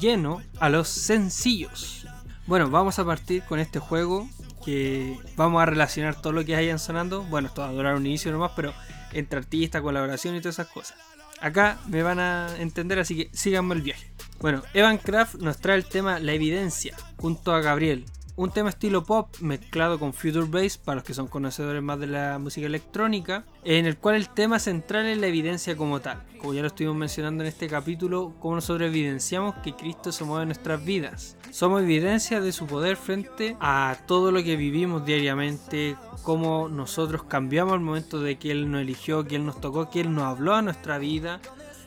lleno 0.00 0.40
a 0.58 0.68
los 0.68 0.88
sencillos. 0.88 2.06
Bueno, 2.46 2.70
vamos 2.70 2.98
a 2.98 3.04
partir 3.04 3.42
con 3.44 3.58
este 3.60 3.78
juego 3.78 4.28
que 4.64 5.18
vamos 5.36 5.62
a 5.62 5.66
relacionar 5.66 6.20
todo 6.20 6.32
lo 6.32 6.44
que 6.44 6.56
hayan 6.56 6.78
sonando. 6.78 7.22
Bueno, 7.24 7.48
esto 7.48 7.62
va 7.62 7.68
a 7.68 7.72
durar 7.72 7.94
un 7.96 8.06
inicio 8.06 8.32
nomás, 8.32 8.52
pero 8.56 8.72
entre 9.12 9.38
artista, 9.38 9.82
colaboración 9.82 10.36
y 10.36 10.40
todas 10.40 10.56
esas 10.56 10.68
cosas. 10.68 10.98
Acá 11.40 11.78
me 11.88 12.02
van 12.02 12.20
a 12.20 12.56
entender, 12.58 12.98
así 12.98 13.16
que 13.16 13.30
síganme 13.32 13.74
el 13.74 13.82
viaje. 13.82 14.06
Bueno, 14.40 14.62
Evan 14.74 14.98
Kraft 14.98 15.36
nos 15.36 15.58
trae 15.58 15.76
el 15.76 15.84
tema 15.84 16.18
La 16.18 16.32
Evidencia, 16.32 16.96
junto 17.16 17.52
a 17.52 17.60
Gabriel. 17.60 18.04
Un 18.34 18.50
tema 18.50 18.70
estilo 18.70 19.04
pop 19.04 19.28
mezclado 19.40 19.98
con 19.98 20.14
future 20.14 20.46
bass 20.48 20.78
para 20.78 20.96
los 20.96 21.04
que 21.04 21.12
son 21.12 21.26
conocedores 21.26 21.82
más 21.82 22.00
de 22.00 22.06
la 22.06 22.38
música 22.38 22.66
electrónica, 22.66 23.44
en 23.62 23.84
el 23.84 23.98
cual 23.98 24.16
el 24.16 24.30
tema 24.30 24.58
central 24.58 25.04
es 25.04 25.18
la 25.18 25.26
evidencia 25.26 25.76
como 25.76 26.00
tal. 26.00 26.22
Como 26.38 26.54
ya 26.54 26.62
lo 26.62 26.68
estuvimos 26.68 26.96
mencionando 26.96 27.44
en 27.44 27.48
este 27.48 27.68
capítulo, 27.68 28.32
cómo 28.40 28.54
nosotros 28.54 28.88
evidenciamos 28.88 29.56
que 29.56 29.74
Cristo 29.74 30.12
se 30.12 30.24
mueve 30.24 30.44
en 30.44 30.48
nuestras 30.48 30.82
vidas. 30.82 31.36
Somos 31.50 31.82
evidencia 31.82 32.40
de 32.40 32.52
su 32.52 32.66
poder 32.66 32.96
frente 32.96 33.54
a 33.60 33.98
todo 34.06 34.32
lo 34.32 34.42
que 34.42 34.56
vivimos 34.56 35.04
diariamente, 35.04 35.96
cómo 36.22 36.70
nosotros 36.70 37.24
cambiamos 37.24 37.74
al 37.74 37.80
momento 37.80 38.18
de 38.18 38.38
que 38.38 38.50
Él 38.50 38.70
nos 38.70 38.80
eligió, 38.80 39.26
que 39.26 39.36
Él 39.36 39.44
nos 39.44 39.60
tocó, 39.60 39.90
que 39.90 40.00
Él 40.00 40.14
nos 40.14 40.24
habló 40.24 40.54
a 40.54 40.62
nuestra 40.62 40.96
vida. 40.96 41.42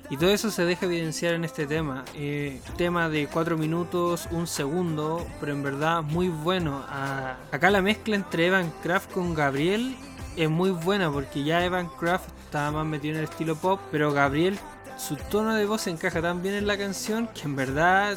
Y 0.09 0.17
todo 0.17 0.29
eso 0.29 0.51
se 0.51 0.65
deja 0.65 0.85
evidenciar 0.85 1.33
en 1.33 1.45
este 1.45 1.65
tema. 1.65 2.05
Eh, 2.13 2.61
tema 2.77 3.09
de 3.09 3.27
4 3.27 3.57
minutos, 3.57 4.27
un 4.31 4.45
segundo, 4.45 5.25
pero 5.39 5.51
en 5.51 5.63
verdad 5.63 6.03
muy 6.03 6.29
bueno. 6.29 6.83
Ah, 6.87 7.37
acá 7.51 7.71
la 7.71 7.81
mezcla 7.81 8.15
entre 8.15 8.47
Evan 8.47 8.71
Kraft 8.83 9.11
con 9.11 9.33
Gabriel 9.33 9.95
es 10.37 10.49
muy 10.49 10.69
buena 10.69 11.11
porque 11.11 11.43
ya 11.43 11.65
Evan 11.65 11.89
Kraft 11.99 12.29
estaba 12.43 12.71
más 12.71 12.85
metido 12.85 13.15
en 13.15 13.19
el 13.19 13.29
estilo 13.29 13.55
pop, 13.55 13.79
pero 13.91 14.11
Gabriel, 14.11 14.59
su 14.97 15.15
tono 15.15 15.55
de 15.55 15.65
voz 15.65 15.87
encaja 15.87 16.21
tan 16.21 16.43
bien 16.43 16.55
en 16.55 16.67
la 16.67 16.77
canción 16.77 17.27
que 17.33 17.43
en 17.43 17.55
verdad 17.55 18.15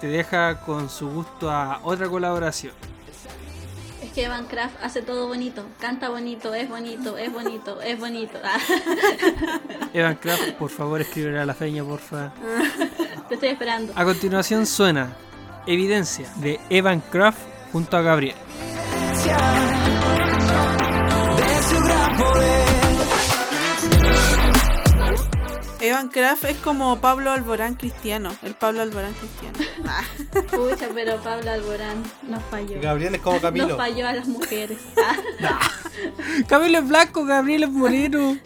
te 0.00 0.06
deja 0.06 0.60
con 0.60 0.88
su 0.88 1.10
gusto 1.10 1.50
a 1.50 1.80
otra 1.82 2.08
colaboración. 2.08 2.72
Que 4.18 4.24
Evan 4.24 4.46
Kraft 4.46 4.74
hace 4.82 5.00
todo 5.00 5.28
bonito. 5.28 5.64
Canta 5.78 6.08
bonito, 6.08 6.52
es 6.52 6.68
bonito, 6.68 7.16
es 7.16 7.32
bonito, 7.32 7.80
es 7.80 8.00
bonito. 8.00 8.36
Ah, 8.42 8.58
Evan 9.94 10.16
Kraft, 10.16 10.54
por 10.54 10.70
favor, 10.70 11.00
escríbele 11.00 11.38
a 11.38 11.46
la 11.46 11.54
feña, 11.54 11.84
porfa. 11.84 12.32
te 13.28 13.34
estoy 13.34 13.50
esperando. 13.50 13.92
A 13.94 14.04
continuación 14.04 14.66
suena 14.66 15.16
Evidencia 15.68 16.28
de 16.38 16.58
Evan 16.68 17.00
Kraft 17.00 17.38
junto 17.70 17.96
a 17.96 18.02
Gabriel. 18.02 18.34
Evan 25.80 26.08
Kraft 26.08 26.44
es 26.44 26.56
como 26.58 27.00
Pablo 27.00 27.30
Alborán 27.30 27.74
cristiano. 27.76 28.30
El 28.42 28.54
Pablo 28.54 28.82
Alborán 28.82 29.14
cristiano. 29.14 29.58
Ah. 29.90 30.02
Pucha, 30.50 30.88
pero 30.92 31.16
Pablo 31.22 31.50
Alborán 31.50 32.02
nos 32.28 32.42
falló. 32.44 32.78
Gabriel 32.80 33.14
es 33.14 33.20
como 33.22 33.34
Nos 33.36 33.42
Camilo. 33.42 33.76
falló 33.76 34.06
a 34.06 34.12
las 34.12 34.26
mujeres. 34.28 34.78
Ah, 35.42 35.70
Camilo 36.46 36.78
es 36.78 36.88
blanco, 36.88 37.24
Gabriel 37.24 37.62
es 37.64 37.70
moreno. 37.70 38.36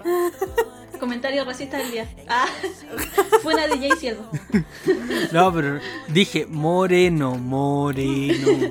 comentario 1.01 1.45
racista 1.45 1.79
del 1.79 1.91
día. 1.91 2.09
Ah, 2.29 2.47
fue 3.43 3.55
una 3.55 3.67
DJ 3.67 3.97
Siervo. 3.97 4.31
No, 5.33 5.53
pero 5.53 5.81
dije 6.09 6.47
moreno, 6.47 7.35
moreno. 7.37 8.71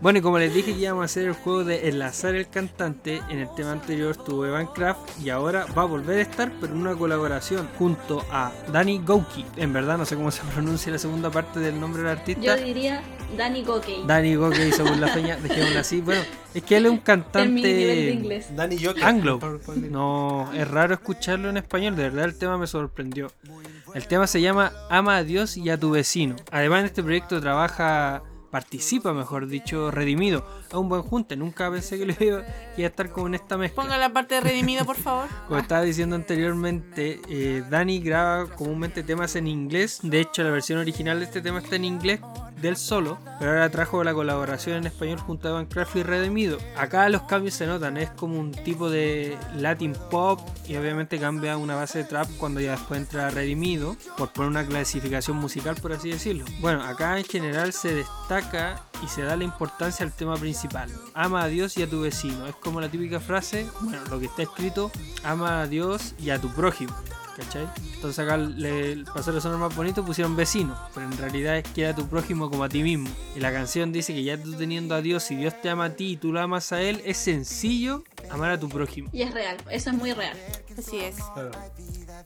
Bueno, 0.00 0.18
y 0.18 0.22
como 0.22 0.38
les 0.38 0.52
dije 0.52 0.74
que 0.74 0.80
íbamos 0.80 1.02
a 1.02 1.04
hacer 1.06 1.26
el 1.26 1.32
juego 1.32 1.64
de 1.64 1.88
enlazar 1.88 2.34
el 2.34 2.48
cantante, 2.48 3.22
en 3.30 3.38
el 3.38 3.48
tema 3.54 3.72
anterior 3.72 4.10
estuvo 4.10 4.44
Evan 4.44 4.66
Kraft 4.66 5.00
y 5.22 5.30
ahora 5.30 5.66
va 5.76 5.82
a 5.82 5.86
volver 5.86 6.18
a 6.18 6.22
estar, 6.22 6.52
pero 6.60 6.72
en 6.74 6.80
una 6.80 6.94
colaboración 6.94 7.68
junto 7.78 8.24
a 8.30 8.52
Danny 8.72 8.98
Gouki. 8.98 9.44
En 9.56 9.72
verdad 9.72 9.96
no 9.96 10.04
sé 10.04 10.16
cómo 10.16 10.30
se 10.30 10.42
pronuncia 10.54 10.92
la 10.92 10.98
segunda 10.98 11.30
parte 11.30 11.60
del 11.60 11.80
nombre 11.80 12.02
del 12.02 12.14
Yo 12.14 12.20
artista. 12.20 12.56
diría 12.56 13.02
Danny 13.36 13.64
Gokey. 13.64 14.04
Danny 14.06 14.34
Gouki, 14.36 14.72
según 14.72 15.00
la 15.00 15.08
feña, 15.08 15.36
dejémoslo 15.36 15.80
así. 15.80 16.00
Bueno, 16.00 16.22
es 16.54 16.62
que 16.62 16.76
él 16.76 16.86
es 16.86 16.92
un 16.92 17.02
en 17.34 17.54
mi 17.54 17.62
nivel 17.62 18.28
de 18.28 18.40
cantante 18.40 18.86
Joker. 18.86 19.04
anglo. 19.04 19.40
No, 19.90 20.50
es 20.52 20.68
raro 20.68 20.94
escucharlo 20.94 21.48
en 21.50 21.56
español, 21.56 21.96
de 21.96 22.04
verdad 22.04 22.24
el 22.26 22.38
tema 22.38 22.58
me 22.58 22.66
sorprendió. 22.66 23.30
El 23.94 24.06
tema 24.06 24.26
se 24.26 24.40
llama 24.40 24.72
Ama 24.90 25.16
a 25.16 25.24
Dios 25.24 25.56
y 25.56 25.70
a 25.70 25.78
tu 25.78 25.90
vecino. 25.90 26.36
Además 26.50 26.80
en 26.80 26.86
este 26.86 27.02
proyecto 27.02 27.40
trabaja, 27.40 28.22
participa 28.50 29.12
mejor 29.12 29.46
dicho, 29.46 29.90
Redimido. 29.90 30.46
Es 30.68 30.74
un 30.74 30.88
buen 30.88 31.02
junte, 31.02 31.36
nunca 31.36 31.70
pensé 31.70 31.98
que 31.98 32.06
le 32.06 32.16
iba, 32.20 32.42
que 32.42 32.82
iba 32.82 32.86
a 32.86 32.90
estar 32.90 33.10
como 33.10 33.28
en 33.28 33.34
esta 33.34 33.56
mezcla. 33.56 33.82
Ponga 33.82 33.98
la 33.98 34.12
parte 34.12 34.36
de 34.36 34.40
redimido, 34.40 34.84
por 34.84 34.96
favor. 34.96 35.28
Como 35.48 35.60
estaba 35.60 35.82
diciendo 35.82 36.16
anteriormente, 36.16 37.20
eh, 37.28 37.62
Dani 37.70 38.00
graba 38.00 38.46
comúnmente 38.46 39.02
temas 39.02 39.36
en 39.36 39.46
inglés. 39.46 40.00
De 40.02 40.20
hecho, 40.20 40.42
la 40.42 40.50
versión 40.50 40.78
original 40.78 41.18
de 41.18 41.24
este 41.26 41.40
tema 41.40 41.60
está 41.60 41.76
en 41.76 41.84
inglés. 41.84 42.20
del 42.60 42.76
solo, 42.76 43.18
pero 43.38 43.50
ahora 43.50 43.70
trajo 43.70 44.02
la 44.02 44.14
colaboración 44.14 44.78
en 44.78 44.86
español 44.86 45.18
junto 45.18 45.46
a 45.46 45.50
Evan 45.50 45.66
Craft 45.66 45.96
y 45.96 46.02
Redimido. 46.02 46.56
Acá 46.76 47.06
los 47.10 47.22
cambios 47.24 47.54
se 47.54 47.66
notan, 47.66 47.98
es 47.98 48.08
como 48.10 48.40
un 48.40 48.50
tipo 48.50 48.88
de 48.88 49.36
Latin 49.56 49.94
pop 50.10 50.40
y 50.66 50.76
obviamente 50.76 51.18
cambia 51.18 51.58
una 51.58 51.74
base 51.74 51.98
de 51.98 52.04
trap 52.04 52.26
cuando 52.38 52.60
ya 52.60 52.72
después 52.72 52.98
entra 52.98 53.28
Redimido, 53.28 53.96
por 54.16 54.32
poner 54.32 54.50
una 54.50 54.66
clasificación 54.66 55.36
musical 55.36 55.76
por 55.82 55.92
así 55.92 56.08
decirlo. 56.10 56.46
Bueno, 56.60 56.82
acá 56.82 57.18
en 57.18 57.24
general 57.24 57.74
se 57.74 57.94
destaca 57.94 58.80
y 59.04 59.08
se 59.08 59.22
da 59.22 59.36
la 59.36 59.44
importancia 59.44 60.04
al 60.06 60.12
tema 60.12 60.36
principal. 60.36 60.56
Ama 61.14 61.44
a 61.44 61.48
Dios 61.48 61.76
y 61.76 61.82
a 61.82 61.88
tu 61.88 62.02
vecino. 62.02 62.46
Es 62.46 62.54
como 62.56 62.80
la 62.80 62.88
típica 62.88 63.20
frase, 63.20 63.66
bueno, 63.80 64.02
lo 64.10 64.20
que 64.20 64.26
está 64.26 64.42
escrito, 64.42 64.90
ama 65.24 65.62
a 65.62 65.66
Dios 65.66 66.14
y 66.18 66.30
a 66.30 66.40
tu 66.40 66.48
prójimo. 66.48 66.94
¿Cachai? 67.36 67.68
Entonces 67.94 68.18
acá 68.18 68.38
le 68.38 69.04
pasó 69.14 69.30
el 69.30 69.42
sonar 69.42 69.58
más 69.58 69.76
bonito, 69.76 70.02
pusieron 70.04 70.36
vecino, 70.36 70.74
pero 70.94 71.04
en 71.06 71.18
realidad 71.18 71.58
es 71.58 71.64
que 71.64 71.86
a 71.86 71.94
tu 71.94 72.06
prójimo 72.08 72.48
como 72.50 72.64
a 72.64 72.68
ti 72.70 72.82
mismo. 72.82 73.10
Y 73.34 73.40
la 73.40 73.52
canción 73.52 73.92
dice 73.92 74.14
que 74.14 74.22
ya 74.24 74.40
tú 74.42 74.54
teniendo 74.54 74.94
a 74.94 75.02
Dios 75.02 75.30
y 75.30 75.36
Dios 75.36 75.52
te 75.60 75.68
ama 75.68 75.84
a 75.86 75.90
ti 75.90 76.12
y 76.12 76.16
tú 76.16 76.32
lo 76.32 76.40
amas 76.40 76.72
a 76.72 76.80
Él, 76.80 77.02
es 77.04 77.18
sencillo 77.18 78.04
amar 78.30 78.52
a 78.52 78.58
tu 78.58 78.68
prójimo. 78.70 79.10
Y 79.12 79.20
es 79.22 79.34
real, 79.34 79.58
eso 79.70 79.90
es 79.90 79.96
muy 79.96 80.12
real. 80.14 80.36
Así 80.78 80.98
es. 80.98 81.16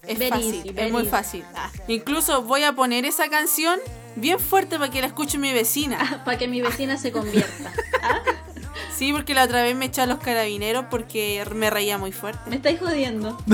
Es 0.06 0.18
Very 0.18 0.30
fácil, 0.30 0.54
easy, 0.54 0.72
es 0.76 0.92
muy 0.92 1.00
easy. 1.02 1.10
fácil. 1.10 1.44
Ah, 1.54 1.70
Incluso 1.88 2.42
voy 2.42 2.62
a 2.62 2.72
poner 2.72 3.04
esa 3.04 3.28
canción 3.28 3.78
bien 4.16 4.38
fuerte 4.38 4.78
para 4.78 4.90
que 4.92 5.00
la 5.00 5.08
escuche 5.08 5.38
mi 5.38 5.52
vecina. 5.52 6.22
Para 6.24 6.38
que 6.38 6.46
mi 6.46 6.60
vecina 6.60 6.96
se 6.96 7.10
convierta. 7.12 7.72
Sí, 8.96 9.12
porque 9.12 9.34
la 9.34 9.44
otra 9.44 9.62
vez 9.62 9.74
me 9.76 9.86
echó 9.86 10.02
a 10.02 10.06
los 10.06 10.18
carabineros 10.18 10.84
porque 10.90 11.44
me 11.54 11.70
reía 11.70 11.96
muy 11.98 12.12
fuerte. 12.12 12.50
Me 12.50 12.56
estáis 12.56 12.78
jodiendo. 12.80 13.36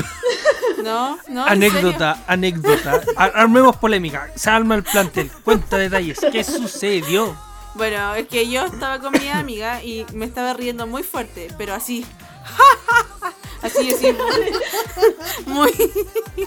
No, 0.85 1.19
no. 1.29 1.45
Anécdota, 1.47 2.23
anécdota. 2.27 3.01
Ar- 3.17 3.33
Armemos 3.35 3.77
polémica. 3.77 4.29
Se 4.37 4.51
arma 4.51 4.75
el 4.77 4.83
plantel. 4.85 5.31
Cuenta 5.43 5.79
detalles. 5.79 6.19
¿Qué 6.31 6.45
sucedió? 6.45 7.35
Bueno, 7.75 8.15
es 8.15 8.29
que 8.29 8.49
yo 8.49 8.67
estaba 8.67 9.01
con 9.01 9.13
mi 9.13 9.27
amiga 9.29 9.83
y 9.83 10.05
me 10.13 10.27
estaba 10.27 10.53
riendo 10.53 10.87
muy 10.87 11.03
fuerte, 11.03 11.49
pero 11.59 11.75
así. 11.75 12.07
Así, 13.67 13.93
así. 13.93 14.15
Muy, 15.47 15.73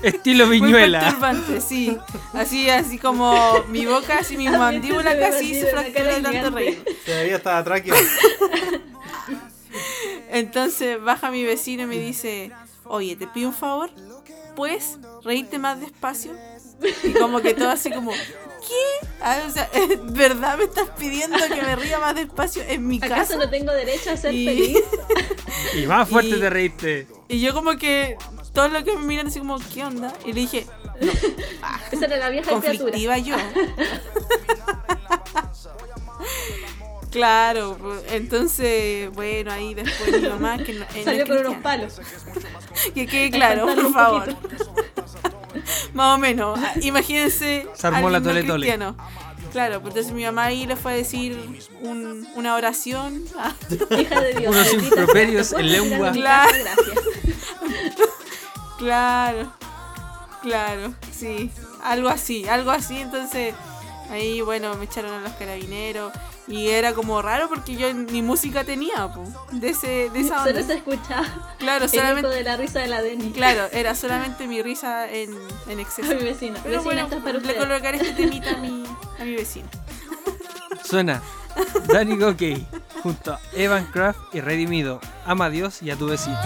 Estilo 0.03 0.47
muy 0.47 0.60
viñuela. 0.62 0.99
perturbante, 1.01 1.62
sí. 1.62 1.97
Así, 2.34 2.69
así 2.69 2.97
como 2.97 3.63
mi 3.69 3.86
boca, 3.86 4.19
así 4.19 4.38
mi 4.38 4.49
mandíbula 4.49 5.17
casi 5.17 5.60
se 5.60 5.67
fracturó 5.67 6.15
de 6.15 6.21
tanto 6.21 6.49
reír. 6.51 6.84
Todavía 7.05 7.36
estaba 7.36 7.63
tráqueo. 7.63 7.95
Entonces 10.32 11.01
baja 11.01 11.32
mi 11.32 11.43
vecino 11.43 11.84
y 11.84 11.88
me 11.88 11.97
dice, 11.97 12.51
oye, 12.86 13.15
te 13.15 13.27
pido 13.27 13.49
un 13.49 13.55
favor, 13.55 13.89
¿puedes 14.55 14.97
reírte 15.23 15.58
más 15.58 15.79
despacio? 15.79 16.34
Y 17.03 17.12
como 17.13 17.41
que 17.41 17.53
todo 17.53 17.69
así 17.69 17.91
como, 17.91 18.12
¿qué? 18.67 19.08
Ah, 19.22 19.41
o 19.48 19.52
sea, 19.52 19.69
¿verdad 20.04 20.58
me 20.58 20.65
estás 20.65 20.89
pidiendo 20.98 21.38
que 21.38 21.62
me 21.62 21.76
ría 21.76 22.00
más 22.00 22.15
despacio 22.15 22.63
en 22.67 22.88
mi 22.88 22.98
¿Acaso 22.98 23.15
casa? 23.15 23.36
no 23.38 23.50
tengo 23.50 23.72
derecho 23.74 24.12
a 24.12 24.17
ser 24.17 24.34
Y- 24.34 24.45
feliz? 24.45 24.78
Y 25.76 25.86
más 25.88 26.08
fuerte 26.10 26.38
Y- 26.38 26.39
te 26.39 26.50
reíste. 26.50 27.08
Y 27.28 27.41
yo 27.41 27.54
como 27.54 27.76
que, 27.78 28.17
todos 28.54 28.72
los 28.72 28.84
que 28.84 28.95
me 28.95 29.06
miran 29.06 29.28
así 29.28 29.39
como, 29.39 29.60
¿qué 29.74 29.84
onda? 29.84 30.13
Y 30.26 30.34
le 30.34 30.41
dije, 30.41 30.65
Esa 31.91 32.06
era 32.06 32.17
la 32.17 32.30
vieja 32.30 32.48
criatura. 32.60 32.74
conflictiva 32.91 33.17
yo. 33.17 33.36
Claro, 37.12 37.76
pues, 37.82 38.04
entonces, 38.12 39.10
bueno, 39.12 39.52
ahí 39.52 39.74
después 39.74 40.22
mi 40.22 40.28
mamá 40.30 40.58
que 40.60 40.74
no, 40.74 40.86
no 40.86 41.04
Salió 41.04 41.26
con 41.26 41.38
unos 41.39 41.56
palos. 41.56 42.00
Que 42.93 43.08
quede 43.08 43.32
claro, 43.32 43.65
por 43.65 43.91
favor. 43.93 44.36
Más 45.93 46.15
o 46.15 46.17
menos. 46.17 46.60
Ah, 46.62 46.74
Imagínense. 46.82 47.67
Se 47.74 47.88
armó 47.88 48.10
la 48.10 48.22
tole 48.22 48.43
tole. 48.43 48.78
Claro, 49.52 49.82
pues 49.82 49.95
entonces 49.95 50.13
mi 50.13 50.24
mamá 50.26 50.43
ahí 50.45 50.67
le 50.67 50.76
fue 50.76 50.91
a 50.93 50.95
decir 50.95 51.36
un- 51.82 52.28
una 52.36 52.54
oración. 52.56 53.24
Ah, 53.38 53.52
Hija 54.00 54.22
de 54.22 54.34
Dios. 54.36 54.56
Unos 54.56 54.74
improperios 54.74 55.50
¿te 55.50 55.56
puedo 55.56 55.65
en 55.67 55.72
lengua. 55.89 56.12
Gracias. 56.12 56.78
claro, 58.78 59.52
claro, 60.41 60.93
sí. 61.12 61.52
Algo 61.84 62.10
así, 62.10 62.48
algo 62.48 62.72
así. 62.72 62.98
Entonces 63.00 63.54
ahí, 64.12 64.41
bueno, 64.41 64.76
me 64.76 64.86
echaron 64.86 65.13
a 65.13 65.19
los 65.19 65.32
carabineros. 65.34 66.12
Y 66.50 66.70
era 66.70 66.94
como 66.94 67.22
raro 67.22 67.48
porque 67.48 67.76
yo 67.76 67.94
ni 67.94 68.22
música 68.24 68.64
tenía, 68.64 69.08
po, 69.14 69.24
de, 69.52 69.70
ese, 69.70 70.10
de 70.10 70.20
esa 70.20 70.40
Solo 70.44 70.50
onda. 70.60 70.64
se 70.64 70.74
escucha 70.74 71.24
Claro, 71.60 71.86
el 71.86 71.92
eco 71.94 72.02
solamente. 72.02 72.30
de 72.30 72.44
la 72.44 72.58
risa 72.58 72.80
de 72.80 72.88
la 72.88 73.02
Denny. 73.04 73.32
Claro, 73.32 73.68
era 73.72 73.94
solamente 73.96 74.48
mi 74.48 74.62
risa 74.64 75.08
en, 75.12 75.32
en 75.68 75.78
A 75.78 75.82
exceso. 75.82 76.16
mi 76.16 76.24
vecino. 76.24 76.58
Pero 76.64 76.82
Vecina, 76.84 77.06
bueno, 77.06 77.24
para 77.24 77.38
le 77.38 77.56
colocaré 77.56 77.98
este 77.98 78.14
temita 78.24 78.52
a 78.52 78.58
mi, 78.58 78.84
a 79.20 79.24
mi 79.24 79.36
vecino. 79.36 79.68
Suena 80.84 81.22
Danny 81.88 82.18
Gokey 82.18 82.66
junto 83.04 83.34
a 83.34 83.40
Evan 83.54 83.86
Craft 83.92 84.20
y 84.34 84.42
Redimido. 84.42 85.00
Ama 85.26 85.46
a 85.46 85.50
Dios 85.52 85.84
y 85.84 85.92
a 85.92 85.96
tu 85.98 86.08
vecino. 86.08 86.38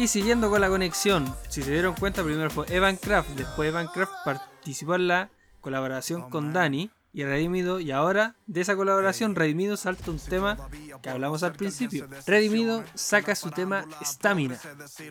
Y 0.00 0.08
siguiendo 0.08 0.48
con 0.48 0.62
la 0.62 0.70
conexión, 0.70 1.30
si 1.50 1.62
se 1.62 1.72
dieron 1.72 1.94
cuenta, 1.94 2.24
primero 2.24 2.48
fue 2.48 2.64
Evan 2.70 2.96
Craft, 2.96 3.32
después 3.36 3.68
Evan 3.68 3.86
Craft 3.86 4.12
participó 4.24 4.94
en 4.94 5.08
la 5.08 5.28
colaboración 5.60 6.30
con 6.30 6.54
Dani 6.54 6.88
y 7.12 7.24
Redimido, 7.24 7.80
y 7.80 7.90
ahora 7.90 8.34
de 8.50 8.62
esa 8.62 8.74
colaboración 8.74 9.36
Redimido 9.36 9.76
salta 9.76 10.10
un 10.10 10.18
tema 10.18 10.58
que 11.00 11.08
hablamos 11.08 11.44
al 11.44 11.52
principio. 11.52 12.08
Redimido 12.26 12.82
saca 12.94 13.36
su 13.36 13.52
tema 13.52 13.84
Stamina, 14.04 14.58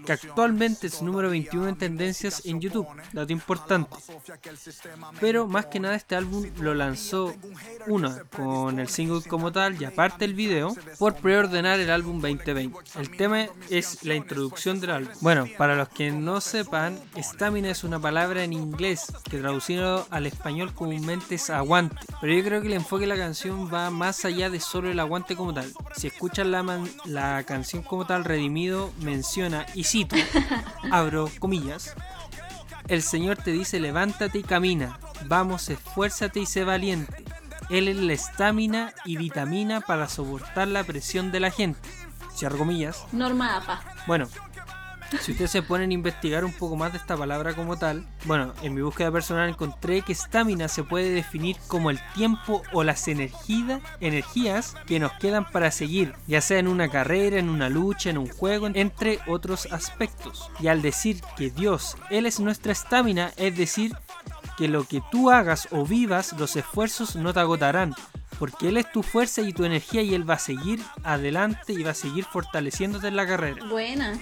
que 0.05 0.11
actualmente 0.11 0.87
es 0.87 1.01
número 1.01 1.29
21 1.29 1.69
en 1.69 1.77
tendencias 1.77 2.45
en 2.45 2.59
YouTube, 2.59 2.85
dato 3.13 3.31
importante. 3.31 3.95
Pero 5.21 5.47
más 5.47 5.67
que 5.67 5.79
nada 5.79 5.95
este 5.95 6.17
álbum 6.17 6.47
lo 6.59 6.75
lanzó 6.75 7.33
uno 7.87 8.13
con 8.35 8.77
el 8.77 8.89
single 8.89 9.21
como 9.29 9.53
tal 9.53 9.81
y 9.81 9.85
aparte 9.85 10.25
el 10.25 10.33
video 10.33 10.75
por 10.97 11.15
preordenar 11.15 11.79
el 11.79 11.91
álbum 11.91 12.19
2020. 12.19 12.77
El 12.99 13.15
tema 13.15 13.47
es 13.69 14.03
la 14.03 14.15
introducción 14.15 14.81
del 14.81 14.91
álbum. 14.91 15.13
Bueno, 15.21 15.47
para 15.57 15.77
los 15.77 15.87
que 15.87 16.11
no 16.11 16.41
sepan, 16.41 16.99
estamina 17.15 17.69
es 17.69 17.85
una 17.85 18.01
palabra 18.01 18.43
en 18.43 18.51
inglés 18.51 19.13
que 19.29 19.37
traducido 19.37 20.05
al 20.09 20.25
español 20.25 20.73
comúnmente 20.73 21.35
es 21.35 21.49
aguante. 21.49 21.95
Pero 22.19 22.33
yo 22.33 22.43
creo 22.43 22.61
que 22.61 22.67
el 22.67 22.73
enfoque 22.73 23.01
de 23.01 23.07
la 23.07 23.15
canción 23.15 23.28
va 23.71 23.89
más 23.89 24.25
allá 24.25 24.49
de 24.49 24.59
solo 24.59 24.89
el 24.89 24.99
aguante 24.99 25.35
como 25.35 25.53
tal. 25.53 25.71
Si 25.95 26.07
escuchan 26.07 26.51
la, 26.51 26.63
man- 26.63 26.89
la 27.05 27.43
canción 27.43 27.83
como 27.83 28.05
tal, 28.05 28.23
Redimido 28.25 28.91
menciona, 28.99 29.65
y 29.75 29.83
cito, 29.83 30.15
abro 30.91 31.29
comillas, 31.39 31.93
el 32.87 33.01
Señor 33.03 33.37
te 33.37 33.51
dice 33.51 33.79
levántate 33.79 34.39
y 34.39 34.43
camina, 34.43 34.99
vamos, 35.25 35.69
esfuérzate 35.69 36.39
y 36.39 36.45
sé 36.45 36.63
valiente. 36.63 37.23
Él 37.69 37.87
es 37.87 37.97
la 37.97 38.13
estamina 38.13 38.93
y 39.05 39.17
vitamina 39.17 39.79
para 39.81 40.09
soportar 40.09 40.67
la 40.67 40.83
presión 40.83 41.31
de 41.31 41.39
la 41.39 41.51
gente. 41.51 41.79
Cierro 42.35 42.57
comillas. 42.57 43.03
Norma 43.11 43.57
APA. 43.57 43.81
Bueno, 44.07 44.27
si 45.21 45.31
ustedes 45.31 45.51
se 45.51 45.61
ponen 45.61 45.89
a 45.89 45.93
investigar 45.93 46.45
un 46.45 46.53
poco 46.53 46.75
más 46.75 46.91
de 46.91 46.97
esta 46.99 47.17
palabra 47.17 47.53
como 47.55 47.77
tal, 47.77 48.05
bueno, 48.25 48.53
en 48.61 48.73
mi 48.75 48.81
búsqueda 48.81 49.11
personal 49.11 49.49
encontré 49.49 50.01
que 50.01 50.11
estamina 50.13 50.67
se 50.67 50.83
puede 50.83 51.11
definir 51.11 51.57
como 51.67 51.89
el 51.89 51.99
tiempo 52.13 52.61
o 52.73 52.83
las 52.83 53.07
energía- 53.07 53.81
energías 53.99 54.75
que 54.85 54.99
nos 54.99 55.11
quedan 55.13 55.49
para 55.49 55.71
seguir, 55.71 56.13
ya 56.27 56.41
sea 56.41 56.59
en 56.59 56.67
una 56.67 56.89
carrera, 56.89 57.37
en 57.39 57.49
una 57.49 57.69
lucha, 57.69 58.09
en 58.09 58.17
un 58.17 58.29
juego, 58.29 58.67
entre 58.73 59.19
otros 59.27 59.67
aspectos. 59.71 60.49
Y 60.59 60.67
al 60.67 60.81
decir 60.81 61.21
que 61.37 61.49
Dios, 61.49 61.97
Él 62.09 62.25
es 62.25 62.39
nuestra 62.39 62.71
estamina, 62.71 63.31
es 63.37 63.55
decir, 63.55 63.95
que 64.57 64.67
lo 64.67 64.83
que 64.83 65.01
tú 65.11 65.31
hagas 65.31 65.67
o 65.71 65.85
vivas, 65.85 66.33
los 66.37 66.55
esfuerzos 66.57 67.15
no 67.15 67.33
te 67.33 67.39
agotarán, 67.39 67.95
porque 68.37 68.67
Él 68.69 68.77
es 68.77 68.91
tu 68.91 69.03
fuerza 69.03 69.41
y 69.41 69.53
tu 69.53 69.63
energía 69.63 70.01
y 70.01 70.13
Él 70.13 70.29
va 70.29 70.33
a 70.35 70.39
seguir 70.39 70.81
adelante 71.03 71.73
y 71.73 71.83
va 71.83 71.91
a 71.91 71.95
seguir 71.95 72.25
fortaleciéndote 72.25 73.07
en 73.07 73.15
la 73.15 73.25
carrera. 73.25 73.65
Buena. 73.65 74.13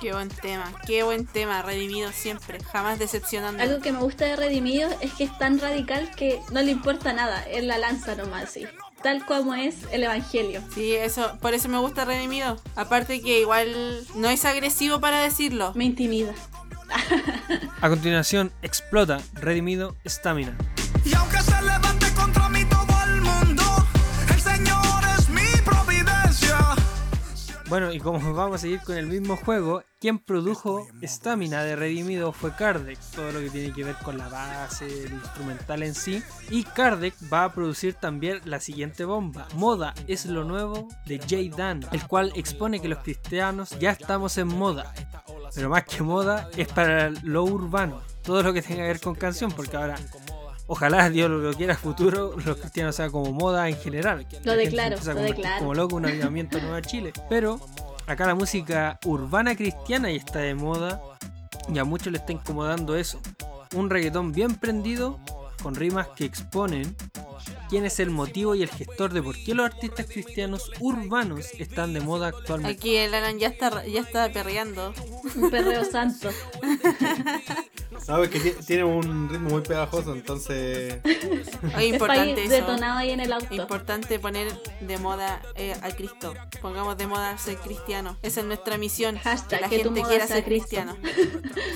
Qué 0.00 0.12
buen 0.12 0.28
tema, 0.28 0.72
qué 0.86 1.02
buen 1.02 1.26
tema, 1.26 1.62
redimido 1.62 2.12
siempre, 2.12 2.62
jamás 2.62 2.98
decepcionando. 2.98 3.62
Algo 3.62 3.80
que 3.80 3.92
me 3.92 4.00
gusta 4.00 4.26
de 4.26 4.36
Redimido 4.36 4.90
es 5.00 5.12
que 5.14 5.24
es 5.24 5.38
tan 5.38 5.58
radical 5.58 6.10
que 6.14 6.40
no 6.52 6.60
le 6.60 6.70
importa 6.70 7.14
nada. 7.14 7.42
Él 7.44 7.66
la 7.66 7.78
lanza 7.78 8.14
nomás, 8.14 8.50
sí. 8.50 8.66
Tal 9.02 9.24
como 9.24 9.54
es 9.54 9.76
el 9.92 10.04
evangelio. 10.04 10.62
Sí, 10.74 10.94
eso, 10.94 11.38
por 11.40 11.54
eso 11.54 11.68
me 11.68 11.78
gusta 11.78 12.04
redimido. 12.04 12.60
Aparte 12.74 13.22
que 13.22 13.40
igual 13.40 14.06
no 14.14 14.28
es 14.28 14.44
agresivo 14.44 15.00
para 15.00 15.20
decirlo. 15.20 15.72
Me 15.74 15.84
intimida. 15.84 16.34
A 17.80 17.88
continuación, 17.88 18.52
explota, 18.62 19.20
redimido, 19.34 19.96
estamina. 20.04 20.56
Bueno, 27.68 27.92
y 27.92 27.98
como 27.98 28.18
vamos 28.34 28.56
a 28.56 28.58
seguir 28.58 28.80
con 28.80 28.96
el 28.96 29.06
mismo 29.06 29.36
juego, 29.36 29.82
quien 30.00 30.18
produjo 30.18 30.86
Stamina 31.02 31.64
de 31.64 31.74
Redimido 31.74 32.32
fue 32.32 32.54
Kardec, 32.54 32.98
todo 33.14 33.32
lo 33.32 33.40
que 33.40 33.50
tiene 33.50 33.72
que 33.72 33.82
ver 33.82 33.96
con 34.04 34.18
la 34.18 34.28
base, 34.28 34.86
el 34.86 35.12
instrumental 35.12 35.82
en 35.82 35.94
sí. 35.94 36.22
Y 36.50 36.62
Kardec 36.62 37.14
va 37.32 37.44
a 37.44 37.52
producir 37.52 37.94
también 37.94 38.40
la 38.44 38.60
siguiente 38.60 39.04
bomba, 39.04 39.48
Moda 39.54 39.94
es 40.06 40.26
lo 40.26 40.44
nuevo 40.44 40.88
de 41.06 41.18
Jay 41.18 41.48
Dan, 41.48 41.80
el 41.90 42.06
cual 42.06 42.32
expone 42.36 42.80
que 42.80 42.88
los 42.88 43.00
cristianos 43.00 43.76
ya 43.80 43.90
estamos 43.90 44.38
en 44.38 44.48
moda. 44.48 44.94
Pero 45.54 45.68
más 45.68 45.84
que 45.84 46.02
moda, 46.02 46.48
es 46.56 46.68
para 46.68 47.10
lo 47.10 47.44
urbano, 47.44 48.00
todo 48.22 48.42
lo 48.42 48.52
que 48.52 48.62
tenga 48.62 48.82
que 48.82 48.88
ver 48.88 49.00
con 49.00 49.14
canción, 49.14 49.50
porque 49.50 49.76
ahora 49.76 49.96
Ojalá 50.68 51.08
Dios 51.10 51.30
lo 51.30 51.52
quiera 51.54 51.76
futuro, 51.76 52.34
los 52.44 52.56
cristianos 52.56 52.96
sean 52.96 53.10
como 53.10 53.32
moda 53.32 53.68
en 53.68 53.76
general. 53.76 54.26
Lo 54.44 54.54
declaro. 54.54 54.96
Como 55.58 55.74
loco, 55.74 55.96
un 55.96 56.06
avivamiento 56.06 56.58
nuevo 56.58 56.74
a 56.74 56.82
Chile. 56.82 57.12
Pero 57.28 57.60
acá 58.06 58.26
la 58.26 58.34
música 58.34 58.98
urbana 59.04 59.54
cristiana 59.54 60.10
ya 60.10 60.16
está 60.16 60.40
de 60.40 60.54
moda 60.54 61.00
y 61.72 61.78
a 61.78 61.84
muchos 61.84 62.12
le 62.12 62.18
está 62.18 62.32
incomodando 62.32 62.96
eso. 62.96 63.20
Un 63.74 63.90
reggaetón 63.90 64.32
bien 64.32 64.54
prendido 64.56 65.20
con 65.66 65.74
rimas 65.74 66.06
que 66.14 66.24
exponen 66.24 66.94
quién 67.68 67.84
es 67.84 67.98
el 67.98 68.10
motivo 68.10 68.54
y 68.54 68.62
el 68.62 68.70
gestor 68.70 69.12
de 69.12 69.20
por 69.20 69.34
qué 69.34 69.52
los 69.52 69.66
artistas 69.66 70.06
cristianos 70.06 70.70
urbanos 70.78 71.46
están 71.58 71.92
de 71.92 71.98
moda 71.98 72.28
actualmente. 72.28 72.72
Aquí 72.78 72.94
el 72.94 73.12
Alan 73.12 73.36
ya 73.40 73.48
está, 73.48 73.84
ya 73.84 74.00
está 74.00 74.30
perreando. 74.32 74.94
Un 75.34 75.50
perreo 75.50 75.84
santo. 75.84 76.30
Sabes 78.04 78.28
que 78.28 78.38
ti- 78.38 78.54
tiene 78.64 78.84
un 78.84 79.28
ritmo 79.28 79.50
muy 79.50 79.62
pegajoso, 79.62 80.12
entonces. 80.14 81.00
Oye, 81.76 81.86
importante 81.88 82.44
eso. 82.44 82.50
detonado 82.52 82.98
ahí 82.98 83.10
en 83.10 83.20
el 83.20 83.32
auto. 83.32 83.52
Importante 83.52 84.20
poner 84.20 84.52
de 84.80 84.98
moda 84.98 85.42
eh, 85.56 85.74
a 85.82 85.90
Cristo. 85.90 86.32
Pongamos 86.62 86.96
de 86.98 87.06
moda 87.08 87.36
ser 87.38 87.56
cristiano. 87.56 88.16
Esa 88.22 88.40
es 88.40 88.46
nuestra 88.46 88.78
misión. 88.78 89.16
Hashtag 89.18 89.58
que 89.58 89.62
la 89.64 89.68
que 89.68 89.78
gente 89.82 90.02
quiera 90.02 90.26
ser 90.28 90.44
Cristo. 90.44 90.68
cristiano. 90.68 90.96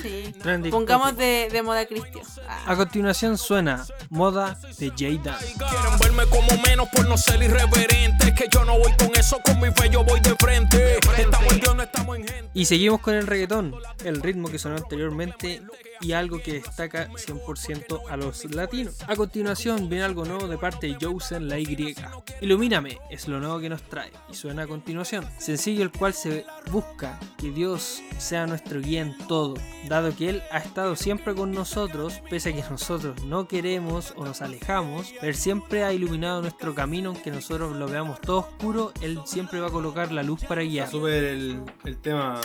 Sí. 0.01 0.33
Pongamos 0.69 1.17
de, 1.17 1.49
de 1.51 1.61
moda 1.63 1.85
cristiano. 1.85 2.27
Ah. 2.47 2.63
A 2.71 2.75
continuación 2.77 3.37
suena 3.37 3.80
Moda 4.09 4.57
de 4.77 4.91
Jay 4.97 5.19
Dan. 5.23 5.37
Quieren 5.39 5.99
verme 5.99 6.25
como 6.27 6.61
menos 6.61 6.89
por 6.89 7.07
no 7.07 7.17
ser 7.17 7.41
irreverente. 7.41 8.29
Es 8.29 8.33
que 8.33 8.47
yo 8.49 8.65
no 8.65 8.77
voy 8.77 8.91
con 8.93 9.15
eso, 9.15 9.39
con 9.43 9.59
mi 9.59 9.71
fe 9.71 9.89
yo 9.89 10.03
voy 10.03 10.19
de 10.19 10.35
frente. 10.35 10.97
Estamos 11.17 11.53
en 11.53 11.59
Dios, 11.59 11.75
no 11.75 11.83
estamos 11.83 12.17
en 12.17 12.27
gente. 12.27 12.49
Y 12.53 12.65
seguimos 12.65 13.01
con 13.01 13.13
el 13.15 13.27
reggaetón, 13.27 13.75
el 14.03 14.21
ritmo 14.21 14.49
que 14.49 14.59
sonó 14.59 14.77
anteriormente 14.77 15.61
y 16.01 16.13
algo 16.13 16.41
que 16.41 16.53
destaca 16.53 17.07
100% 17.09 18.01
a 18.09 18.17
los 18.17 18.45
latinos. 18.53 18.97
A 19.07 19.15
continuación 19.15 19.89
viene 19.89 20.03
algo 20.03 20.25
nuevo 20.25 20.47
de 20.47 20.57
parte 20.57 20.87
de 20.87 20.97
Josen 20.99 21.47
La 21.47 21.59
Y. 21.59 21.95
Ilumíname 22.41 22.97
es 23.09 23.27
lo 23.27 23.39
nuevo 23.39 23.59
que 23.59 23.69
nos 23.69 23.81
trae 23.83 24.11
y 24.29 24.33
suena 24.33 24.63
a 24.63 24.67
continuación. 24.67 25.25
Sencillo 25.37 25.83
el 25.83 25.91
cual 25.91 26.13
se 26.13 26.45
busca 26.71 27.19
que 27.37 27.51
Dios 27.51 28.01
sea 28.17 28.45
nuestro 28.47 28.81
guía 28.81 29.01
en 29.01 29.17
todo, 29.27 29.55
dado 29.87 30.15
que 30.15 30.29
Él 30.29 30.43
ha 30.51 30.57
estado 30.59 30.95
siempre 30.95 31.33
con 31.35 31.51
nosotros, 31.51 32.21
pese 32.29 32.49
a 32.49 32.53
que 32.53 32.63
nosotros 32.69 33.23
no 33.25 33.47
queremos 33.47 34.13
o 34.17 34.25
nos 34.25 34.41
alejamos, 34.41 35.13
Él 35.21 35.35
siempre 35.35 35.83
ha 35.83 35.93
iluminado 35.93 36.41
nuestro 36.41 36.73
camino, 36.75 37.09
aunque 37.09 37.31
nosotros 37.31 37.75
lo 37.75 37.87
veamos 37.87 38.19
todo 38.21 38.39
oscuro, 38.39 38.91
Él 39.01 39.19
siempre 39.25 39.59
va 39.59 39.67
a 39.67 39.71
colocar 39.71 40.11
la 40.11 40.23
luz 40.23 40.43
para 40.43 40.61
guiar. 40.63 40.85
Está 40.85 40.97
súper 40.97 41.23
el, 41.23 41.61
el 41.85 41.97
tema 41.97 42.39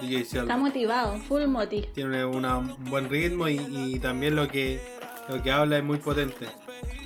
DJ. 0.00 0.20
Está 0.40 0.56
motivado, 0.56 1.16
full 1.28 1.46
moti. 1.46 1.84
Tiene 1.94 2.24
una- 2.24 2.58
un 2.58 2.84
buen 2.94 3.10
ritmo 3.10 3.48
y, 3.48 3.56
y 3.56 3.98
también 3.98 4.36
lo 4.36 4.46
que, 4.46 4.80
lo 5.28 5.42
que 5.42 5.50
habla 5.50 5.78
es 5.78 5.82
muy 5.82 5.98
potente. 5.98 6.46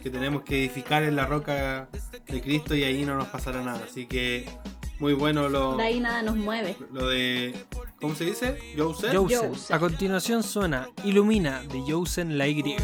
Que 0.02 0.10
tenemos 0.10 0.42
que 0.42 0.58
edificar 0.58 1.02
en 1.02 1.16
la 1.16 1.24
roca 1.24 1.88
de 2.26 2.42
Cristo 2.42 2.74
y 2.74 2.84
ahí 2.84 3.06
no 3.06 3.16
nos 3.16 3.28
pasará 3.28 3.62
nada. 3.62 3.80
Así 3.88 4.04
que 4.04 4.44
muy 5.00 5.14
bueno 5.14 5.48
lo, 5.48 5.78
De 5.78 5.84
ahí 5.84 5.98
nada 5.98 6.20
nos 6.20 6.36
mueve. 6.36 6.76
lo 6.92 7.08
de. 7.08 7.54
¿Cómo 8.02 8.14
se 8.14 8.26
dice? 8.26 8.58
A 9.70 9.78
continuación 9.78 10.42
suena 10.42 10.90
Ilumina 11.04 11.62
de 11.62 11.80
Josen 11.90 12.36
La 12.36 12.46
Y. 12.46 12.76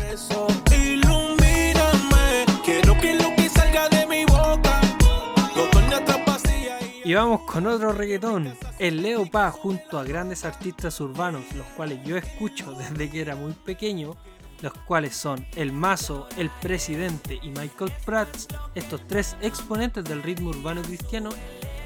y 7.04 7.12
vamos 7.12 7.42
con 7.42 7.66
otro 7.66 7.92
reggaetón. 7.92 8.54
El 8.78 9.02
Leo 9.02 9.26
Pa 9.26 9.50
junto 9.50 9.98
a 9.98 10.04
grandes 10.04 10.44
artistas 10.44 10.98
urbanos, 11.00 11.44
los 11.54 11.66
cuales 11.76 12.02
yo 12.04 12.16
escucho 12.16 12.72
desde 12.78 13.10
que 13.10 13.20
era 13.20 13.36
muy 13.36 13.52
pequeño, 13.52 14.16
los 14.62 14.72
cuales 14.86 15.14
son 15.14 15.46
El 15.54 15.72
Mazo, 15.72 16.26
El 16.38 16.50
Presidente 16.62 17.38
y 17.42 17.48
Michael 17.50 17.92
Prats, 18.06 18.48
estos 18.74 19.06
tres 19.06 19.36
exponentes 19.42 20.04
del 20.04 20.22
ritmo 20.22 20.50
urbano 20.50 20.80
cristiano, 20.82 21.28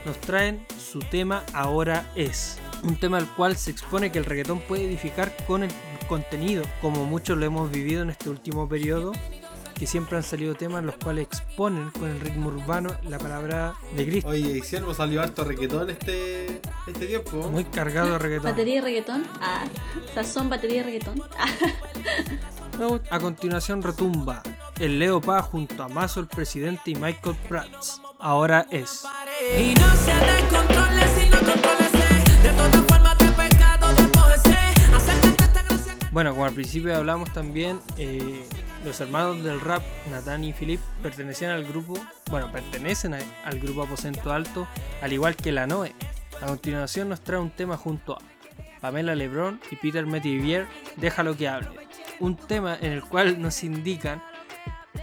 nos 0.07 0.19
traen 0.21 0.64
su 0.79 1.01
tema 1.01 1.45
Ahora 1.53 2.11
es. 2.14 2.59
Un 2.85 2.95
tema 2.97 3.19
al 3.19 3.29
cual 3.35 3.57
se 3.57 3.73
expone 3.73 4.12
que 4.12 4.19
el 4.19 4.25
reggaetón 4.25 4.61
puede 4.61 4.85
edificar 4.85 5.35
con 5.47 5.64
el 5.64 5.71
contenido, 6.09 6.62
como 6.81 7.05
muchos 7.05 7.37
lo 7.37 7.45
hemos 7.45 7.71
vivido 7.71 8.03
en 8.03 8.11
este 8.11 8.31
último 8.31 8.69
periodo, 8.69 9.12
que 9.79 9.87
siempre 9.87 10.16
han 10.16 10.22
salido 10.24 10.55
temas 10.55 10.85
los 10.85 10.97
cuales 10.97 11.26
exponen 11.26 11.91
con 11.91 12.09
el 12.09 12.20
ritmo 12.20 12.49
urbano 12.49 12.91
la 13.05 13.18
palabra 13.18 13.74
de 13.95 14.07
Cristo. 14.07 14.31
Oye, 14.31 14.59
y 14.59 14.61
Siervo 14.62 14.93
salió 14.93 15.22
harto 15.22 15.45
reggaetón 15.45 15.91
este, 15.91 16.61
este 16.87 17.07
tiempo. 17.07 17.49
Muy 17.51 17.64
cargado 17.64 18.12
de 18.12 18.18
reggaetón. 18.18 18.51
Batería 18.51 18.76
y 18.76 18.81
reggaetón. 18.81 19.24
Ah, 19.41 19.64
sazón, 20.14 20.51
batería 20.51 20.81
y 20.81 20.83
reggaetón. 20.85 21.22
Ah, 22.81 23.01
A 23.11 23.18
continuación 23.18 23.83
retumba 23.83 24.41
el 24.79 25.01
Leo 25.01 25.20
Pa 25.20 25.43
junto 25.43 25.83
a 25.83 25.89
Mazo, 25.89 26.20
el 26.20 26.29
presidente 26.29 26.93
y 26.93 26.95
Michael 26.95 27.35
Prats. 27.49 28.01
Ahora 28.20 28.66
es. 28.70 29.05
Y 29.59 29.74
no 29.74 29.97
se 29.97 30.14
descontrole 30.14 31.03
si 31.09 31.29
no 31.29 31.39
contrólese. 31.39 32.41
De 32.41 32.51
todas 32.51 32.87
formas 32.87 33.18
de 33.18 33.33
pecado 33.33 33.95
despójese. 33.95 34.57
Acércate 34.95 35.43
a 35.43 35.45
esta 35.47 35.62
gracia 35.64 35.95
que 35.99 36.07
Bueno, 36.12 36.31
como 36.31 36.45
al 36.45 36.53
principio 36.53 36.97
hablamos 36.97 37.33
también, 37.33 37.81
eh, 37.97 38.47
los 38.89 39.01
hermanos 39.01 39.43
del 39.45 39.61
rap, 39.61 39.82
Nathan 40.11 40.45
y 40.45 40.53
Philip, 40.53 40.80
pertenecían 41.03 41.51
al 41.53 41.64
grupo, 41.64 41.95
bueno, 42.30 42.51
pertenecen 42.51 43.14
a- 43.14 43.18
al 43.45 43.61
grupo 43.61 43.82
Aposento 43.82 44.32
Alto, 44.32 44.66
al 45.03 45.12
igual 45.12 45.36
que 45.36 45.53
la 45.53 45.66
Noe. 45.66 45.95
A 46.41 46.47
continuación 46.47 47.09
nos 47.09 47.20
trae 47.20 47.39
un 47.39 47.51
tema 47.51 47.76
junto 47.76 48.14
a 48.14 48.18
Pamela 48.80 49.14
Lebron 49.14 49.61
y 49.70 49.76
Peter 49.76 50.07
Metivier, 50.07 50.66
Déjalo 50.97 51.36
que 51.36 51.49
hable. 51.49 51.86
Un 52.20 52.36
tema 52.36 52.76
en 52.80 52.93
el 52.93 53.03
cual 53.05 53.41
nos 53.41 53.62
indican 53.62 54.22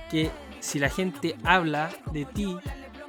que 0.09 0.31
si 0.59 0.79
la 0.79 0.89
gente 0.89 1.35
habla 1.43 1.89
de 2.11 2.25
ti 2.25 2.57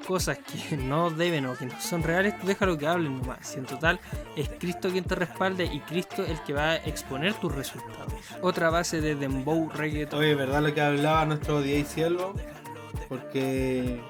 cosas 0.07 0.39
que 0.39 0.77
no 0.79 1.11
deben 1.11 1.47
o 1.47 1.55
que 1.57 1.67
no 1.67 1.81
son 1.81 2.03
reales, 2.03 2.39
tú 2.39 2.47
déjalo 2.47 2.79
que 2.79 2.87
hablen 2.87 3.19
nomás. 3.19 3.39
Si 3.49 3.59
en 3.59 3.67
total 3.67 3.99
es 4.37 4.49
Cristo 4.59 4.89
quien 4.91 5.05
te 5.05 5.15
respalde 5.15 5.65
y 5.65 5.81
Cristo 5.81 6.25
el 6.25 6.41
que 6.43 6.53
va 6.53 6.71
a 6.71 6.77
exponer 6.77 7.35
tus 7.35 7.55
resultados. 7.55 8.13
Otra 8.43 8.71
base 8.71 9.01
de 9.01 9.15
Dembow 9.15 9.69
Reggaeton. 9.71 10.21
Oye, 10.21 10.35
¿verdad 10.35 10.63
lo 10.63 10.73
que 10.73 10.81
hablaba 10.81 11.25
nuestro 11.27 11.61
DJ 11.61 11.85
Cielo? 11.85 12.35
Porque 13.09 14.01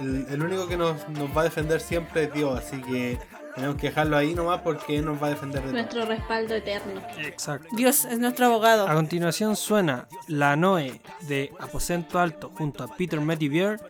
el, 0.00 0.26
el 0.30 0.42
único 0.42 0.68
que 0.68 0.76
nos, 0.76 1.08
nos 1.08 1.36
va 1.36 1.42
a 1.42 1.44
defender 1.44 1.80
siempre 1.80 2.24
es 2.24 2.32
Dios, 2.32 2.58
así 2.58 2.80
que 2.82 3.18
tenemos 3.54 3.76
que 3.76 3.88
dejarlo 3.88 4.16
ahí 4.16 4.34
nomás 4.34 4.60
porque 4.60 4.98
Él 4.98 5.04
nos 5.04 5.20
va 5.20 5.26
a 5.26 5.30
defender 5.30 5.60
de 5.62 5.68
todo. 5.68 5.72
nuestro 5.80 6.04
respaldo 6.04 6.54
eterno. 6.54 7.02
Exacto. 7.18 7.68
Dios 7.72 8.04
es 8.04 8.18
nuestro 8.20 8.46
abogado. 8.46 8.86
A 8.86 8.94
continuación 8.94 9.56
suena 9.56 10.06
La 10.28 10.54
Noe 10.54 11.00
de 11.22 11.52
Aposento 11.58 12.20
Alto 12.20 12.52
junto 12.56 12.84
a 12.84 12.96
Peter 12.96 13.20
Metivier 13.20 13.80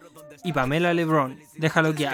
y 0.45 0.53
Pamela 0.53 0.95
Lebron. 0.95 1.39
Déjalo 1.57 1.95
que. 1.95 2.09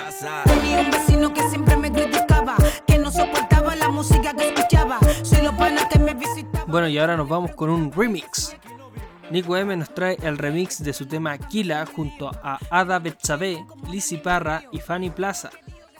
Tenía 0.44 0.80
un 0.80 0.90
vecino 0.90 1.32
que 1.32 1.48
siempre 1.50 1.76
me 1.76 1.92
criticaba, 1.92 2.56
que 2.86 2.98
no 2.98 3.10
soportaba 3.10 3.74
la 3.76 3.88
música 3.88 4.34
que 4.34 4.48
escuchaba. 4.48 4.98
Soy 5.22 5.42
los 5.42 5.54
panas 5.54 5.86
que 5.86 5.98
me 5.98 6.14
visitaban. 6.14 6.70
Bueno, 6.70 6.88
y 6.88 6.98
ahora 6.98 7.16
nos 7.16 7.28
vamos 7.28 7.54
con 7.54 7.70
un 7.70 7.92
remix. 7.92 8.56
Nico 9.30 9.56
M 9.56 9.76
nos 9.76 9.94
trae 9.94 10.18
el 10.22 10.38
remix 10.38 10.82
de 10.82 10.92
su 10.92 11.06
tema 11.06 11.38
Kila 11.38 11.86
junto 11.86 12.30
a 12.42 12.58
Ada 12.70 12.98
Betsabe, 12.98 13.64
Lizzy 13.90 14.18
Parra 14.18 14.62
y 14.70 14.78
Fanny 14.78 15.10
Plaza, 15.10 15.50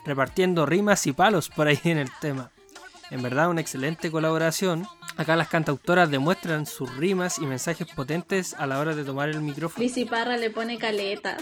repartiendo 0.05 0.65
rimas 0.65 1.07
y 1.07 1.13
palos 1.13 1.49
por 1.49 1.67
ahí 1.67 1.79
en 1.85 1.97
el 1.97 2.09
tema. 2.21 2.51
En 3.11 3.21
verdad, 3.21 3.49
una 3.49 3.61
excelente 3.61 4.09
colaboración. 4.09 4.87
Acá 5.15 5.35
las 5.35 5.47
cantautoras 5.47 6.09
demuestran 6.09 6.65
sus 6.65 6.93
rimas 6.97 7.37
y 7.37 7.45
mensajes 7.45 7.87
potentes 7.87 8.55
a 8.55 8.65
la 8.65 8.79
hora 8.79 8.95
de 8.95 9.03
tomar 9.03 9.29
el 9.29 9.41
micrófono. 9.41 9.83
Lizzy 9.83 10.05
Parra 10.05 10.37
le 10.37 10.49
pone 10.49 10.77
caleta. 10.77 11.37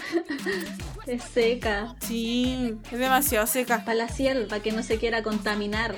es 1.06 1.22
seca. 1.22 1.96
Sí, 2.00 2.76
es 2.90 2.98
demasiado 2.98 3.46
seca. 3.46 3.84
Para 3.84 3.94
la 3.94 4.08
ciel, 4.08 4.46
para 4.48 4.62
que 4.62 4.72
no 4.72 4.82
se 4.82 4.98
quiera 4.98 5.22
contaminar. 5.22 5.96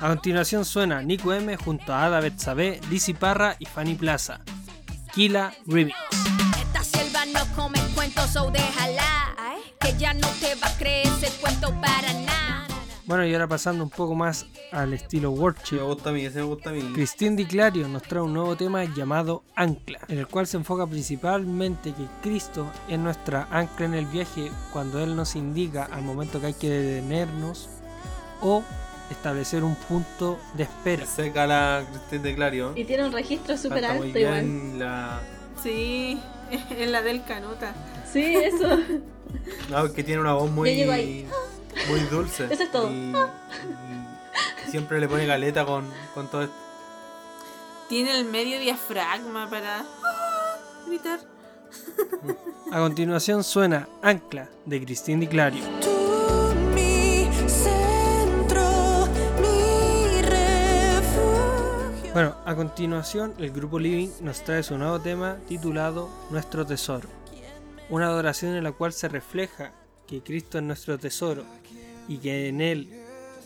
A 0.00 0.08
continuación 0.08 0.64
suena 0.64 1.02
Nico 1.02 1.32
M 1.32 1.56
junto 1.56 1.92
a 1.92 2.04
Ada 2.04 2.20
Betsabe, 2.20 2.80
Lizzy 2.90 3.14
Parra 3.14 3.56
y 3.58 3.66
Fanny 3.66 3.94
Plaza. 3.94 4.40
Kila 5.12 5.52
Remix. 5.66 5.96
Esta 6.58 6.82
selva 6.84 7.26
no 7.26 7.40
come 7.54 7.78
cuentos 7.94 8.34
o 8.36 8.50
déjala 8.50 9.34
Que 9.78 9.94
ya 9.98 10.14
no 10.14 10.28
te 10.40 10.54
va 10.54 10.68
a 10.68 10.78
creer 10.78 11.06
ese 11.06 11.28
cuento 11.38 11.68
para 11.80 12.12
nada 12.14 12.61
Bueno, 13.04 13.26
y 13.26 13.32
ahora 13.32 13.48
pasando 13.48 13.82
un 13.82 13.90
poco 13.90 14.14
más 14.14 14.46
al 14.70 14.92
estilo 14.92 15.32
worship. 15.32 15.76
Me 15.76 15.82
gusta 15.82 16.10
a 16.10 16.12
mí, 16.12 16.24
ese 16.24 16.38
me 16.38 16.44
gusta 16.44 16.70
a 16.70 16.72
mí. 16.72 16.82
Cristín 16.94 17.34
Di 17.34 17.46
Clario 17.46 17.88
nos 17.88 18.02
trae 18.02 18.22
un 18.22 18.32
nuevo 18.32 18.56
tema 18.56 18.84
llamado 18.84 19.42
Ancla, 19.56 19.98
en 20.08 20.18
el 20.18 20.28
cual 20.28 20.46
se 20.46 20.56
enfoca 20.56 20.86
principalmente 20.86 21.92
que 21.92 22.06
Cristo 22.22 22.70
es 22.88 22.98
nuestra 22.98 23.48
ancla 23.50 23.86
en 23.86 23.94
el 23.94 24.06
viaje 24.06 24.52
cuando 24.72 25.02
Él 25.02 25.16
nos 25.16 25.34
indica 25.34 25.84
al 25.84 26.02
momento 26.02 26.40
que 26.40 26.46
hay 26.46 26.54
que 26.54 26.70
detenernos 26.70 27.68
o 28.40 28.62
establecer 29.10 29.64
un 29.64 29.74
punto 29.74 30.38
de 30.54 30.62
espera. 30.62 31.04
Seca 31.04 31.46
la 31.46 31.84
Cristín 31.90 32.22
de 32.22 32.34
Clario. 32.36 32.72
Y 32.76 32.84
tiene 32.84 33.04
un 33.04 33.12
registro 33.12 33.56
súper 33.56 33.84
alto 33.84 34.04
muy 34.04 34.12
bien 34.12 34.72
igual. 34.74 34.78
la... 34.78 35.20
Sí, 35.60 36.20
en 36.70 36.92
la 36.92 37.02
del 37.02 37.24
Canuta. 37.24 37.74
Sí, 38.10 38.36
eso. 38.36 38.78
No, 39.70 39.92
que 39.92 40.04
tiene 40.04 40.20
una 40.20 40.34
voz 40.34 40.50
muy... 40.50 40.70
Yo 40.70 40.76
llego 40.76 40.92
ahí. 40.92 41.26
Muy 41.88 42.00
dulce. 42.00 42.48
Eso 42.50 42.62
es 42.62 42.70
todo. 42.70 42.90
Y, 42.90 43.12
y 43.12 43.14
siempre 44.70 45.00
le 45.00 45.08
pone 45.08 45.26
galeta 45.26 45.64
con, 45.64 45.88
con 46.14 46.28
todo 46.28 46.42
esto. 46.42 46.54
Tiene 47.88 48.18
el 48.18 48.24
medio 48.24 48.58
diafragma 48.58 49.48
para 49.50 49.84
gritar. 50.86 51.20
A 52.70 52.78
continuación 52.78 53.44
suena 53.44 53.88
Ancla 54.02 54.48
de 54.64 54.84
Cristín 54.84 55.20
Di 55.20 55.26
Clario. 55.26 55.64
Tú, 55.80 56.54
mi 56.74 57.28
centro, 57.48 59.08
mi 59.40 60.22
refugio. 60.22 62.12
Bueno, 62.14 62.34
a 62.44 62.54
continuación 62.54 63.34
el 63.38 63.50
grupo 63.50 63.78
Living 63.78 64.10
nos 64.20 64.42
trae 64.42 64.62
su 64.62 64.78
nuevo 64.78 65.00
tema 65.00 65.36
titulado 65.48 66.08
Nuestro 66.30 66.64
Tesoro. 66.64 67.08
Una 67.90 68.06
adoración 68.06 68.54
en 68.54 68.64
la 68.64 68.72
cual 68.72 68.92
se 68.94 69.08
refleja 69.08 69.72
que 70.06 70.22
Cristo 70.22 70.58
es 70.58 70.64
nuestro 70.64 70.98
tesoro 70.98 71.44
y 72.08 72.18
que 72.18 72.48
en 72.48 72.60
Él 72.60 72.88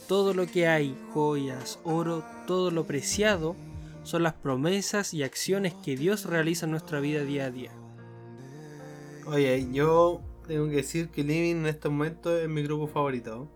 todo 0.07 0.35
lo 0.35 0.47
que 0.47 0.69
hay, 0.69 0.97
joyas, 1.13 1.79
oro, 1.85 2.25
todo 2.47 2.71
lo 2.71 2.87
preciado, 2.87 3.57
son 4.05 4.23
las 4.23 4.35
promesas 4.35 5.13
y 5.15 5.25
acciones 5.25 5.75
que 5.85 5.97
Dios 5.97 6.27
realiza 6.27 6.67
en 6.67 6.71
nuestra 6.71 7.01
vida 7.01 7.25
día 7.25 7.47
a 7.47 7.51
día. 7.51 7.73
Oye, 9.27 9.67
yo 9.73 10.21
tengo 10.47 10.69
que 10.69 10.77
decir 10.77 11.09
que 11.09 11.25
Living 11.25 11.57
en 11.57 11.67
este 11.67 11.89
momento 11.89 12.37
es 12.37 12.49
mi 12.49 12.63
grupo 12.63 12.87
favorito. 12.87 13.49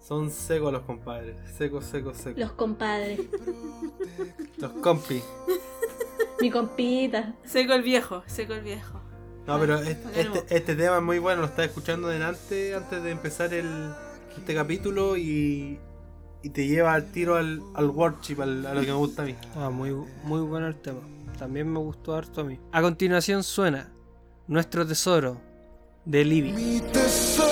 Son 0.00 0.30
secos 0.30 0.72
los 0.72 0.82
compadres. 0.82 1.36
Secos, 1.56 1.84
secos, 1.84 2.16
secos. 2.16 2.38
Los 2.38 2.52
compadres. 2.52 3.20
Los 4.56 4.72
compi. 4.72 5.22
Mi 6.40 6.50
compita. 6.50 7.34
Seco 7.44 7.74
el 7.74 7.82
viejo, 7.82 8.22
seco 8.26 8.54
el 8.54 8.62
viejo. 8.62 9.00
No, 9.46 9.58
pero 9.60 9.76
este, 9.78 10.20
este, 10.20 10.56
este 10.56 10.74
tema 10.74 10.96
es 10.96 11.02
muy 11.02 11.18
bueno. 11.18 11.42
Lo 11.42 11.46
estaba 11.46 11.64
escuchando 11.64 12.08
delante 12.08 12.74
antes 12.74 13.02
de 13.02 13.10
empezar 13.10 13.54
el, 13.54 13.92
este 14.38 14.54
capítulo 14.54 15.16
y, 15.16 15.78
y 16.42 16.50
te 16.50 16.66
lleva 16.66 16.94
al 16.94 17.10
tiro 17.12 17.36
al, 17.36 17.60
al 17.74 17.86
worship, 17.90 18.40
al- 18.40 18.66
a 18.66 18.74
lo 18.74 18.80
que 18.80 18.86
me 18.88 18.92
gusta 18.94 19.22
a 19.22 19.26
mí. 19.26 19.34
Ah, 19.56 19.70
muy, 19.70 19.92
muy 20.24 20.40
bueno 20.40 20.66
el 20.66 20.76
tema. 20.76 21.00
También 21.38 21.72
me 21.72 21.78
gustó 21.78 22.14
harto 22.16 22.40
a 22.40 22.44
mí. 22.44 22.58
A 22.72 22.82
continuación 22.82 23.42
suena 23.44 23.88
Nuestro 24.46 24.86
Tesoro 24.86 25.40
de. 26.04 26.24
Mi 26.24 26.80
tesoro 26.92 27.47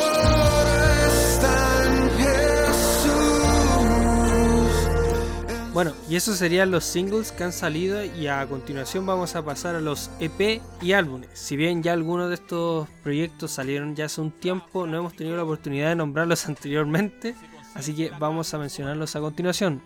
Bueno, 5.77 5.93
y 6.09 6.17
esos 6.17 6.39
serían 6.39 6.71
los 6.71 6.85
singles 6.87 7.33
que 7.33 7.45
han 7.45 7.53
salido 7.53 8.03
y 8.03 8.29
a 8.29 8.47
continuación 8.47 9.05
vamos 9.05 9.37
a 9.37 9.45
pasar 9.45 9.75
a 9.75 9.81
los 9.83 10.11
EP 10.21 10.63
y 10.81 10.93
álbumes. 10.93 11.29
Si 11.35 11.55
bien 11.55 11.83
ya 11.83 11.93
algunos 11.93 12.31
de 12.31 12.37
estos 12.37 12.89
proyectos 13.03 13.51
salieron 13.51 13.95
ya 13.95 14.07
hace 14.07 14.23
un 14.23 14.31
tiempo, 14.31 14.87
no 14.87 14.97
hemos 14.97 15.15
tenido 15.15 15.37
la 15.37 15.43
oportunidad 15.43 15.91
de 15.91 15.97
nombrarlos 15.97 16.47
anteriormente, 16.49 17.35
así 17.75 17.95
que 17.95 18.11
vamos 18.19 18.55
a 18.55 18.59
mencionarlos 18.59 19.17
a 19.17 19.21
continuación. 19.21 19.83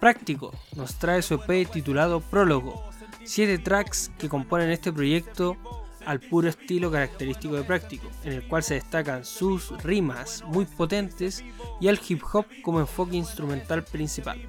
Práctico 0.00 0.54
nos 0.74 0.94
trae 0.94 1.20
su 1.20 1.34
EP 1.34 1.70
titulado 1.70 2.20
Prólogo, 2.20 2.88
siete 3.22 3.58
tracks 3.58 4.10
que 4.16 4.30
componen 4.30 4.70
este 4.70 4.94
proyecto 4.94 5.58
al 6.06 6.20
puro 6.20 6.48
estilo 6.48 6.90
característico 6.90 7.54
de 7.54 7.64
Práctico, 7.64 8.08
en 8.24 8.32
el 8.32 8.48
cual 8.48 8.62
se 8.62 8.76
destacan 8.76 9.26
sus 9.26 9.76
rimas 9.82 10.42
muy 10.46 10.64
potentes 10.64 11.44
y 11.82 11.88
el 11.88 12.00
hip 12.08 12.22
hop 12.32 12.46
como 12.62 12.80
enfoque 12.80 13.18
instrumental 13.18 13.84
principal. 13.84 14.40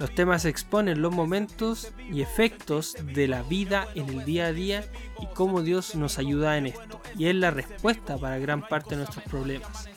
Los 0.00 0.14
temas 0.14 0.44
exponen 0.44 1.00
los 1.02 1.12
momentos 1.12 1.92
y 2.10 2.22
efectos 2.22 2.96
de 3.14 3.28
la 3.28 3.42
vida 3.42 3.86
en 3.94 4.08
el 4.08 4.24
día 4.24 4.46
a 4.46 4.52
día 4.52 4.84
y 5.20 5.26
cómo 5.34 5.62
Dios 5.62 5.94
nos 5.94 6.18
ayuda 6.18 6.58
en 6.58 6.66
esto. 6.66 7.00
Y 7.16 7.26
es 7.28 7.34
la 7.34 7.50
respuesta 7.50 8.18
para 8.18 8.38
gran 8.38 8.66
parte 8.66 8.90
de 8.90 8.96
nuestros 8.96 9.24
problemas, 9.24 9.88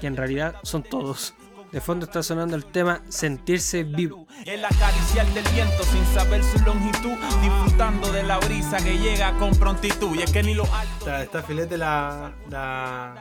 que 0.00 0.08
en 0.08 0.16
realidad 0.16 0.56
son 0.62 0.82
todos. 0.82 1.34
De 1.70 1.80
fondo 1.80 2.06
está 2.06 2.22
sonando 2.22 2.56
el 2.56 2.64
tema 2.64 3.02
Sentirse 3.08 3.82
vivo. 3.82 4.26
El 4.44 4.64
acariciar 4.64 5.26
del 5.34 5.44
viento 5.52 5.82
sin 5.84 6.04
saber 6.06 6.42
su 6.42 6.58
longitud, 6.64 7.16
disfrutando 7.42 8.10
de 8.12 8.22
la 8.22 8.38
brisa 8.38 8.78
que 8.78 8.98
llega 8.98 9.36
con 9.38 9.50
prontitud. 9.52 10.16
Y 10.16 10.22
es 10.22 10.32
que 10.32 10.42
ni 10.42 10.54
lo 10.54 10.64
alto. 10.64 10.98
Está, 10.98 11.22
está 11.22 11.42
filete 11.42 11.76
la, 11.76 12.34
la, 12.48 13.20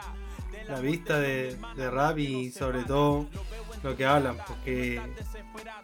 la 0.68 0.80
vista 0.80 1.20
de, 1.20 1.58
de 1.76 1.92
rap 1.92 2.18
y 2.20 2.52
sobre 2.52 2.84
todo 2.84 3.28
lo 3.86 3.96
que 3.96 4.06
hablan, 4.06 4.38
porque 4.48 5.00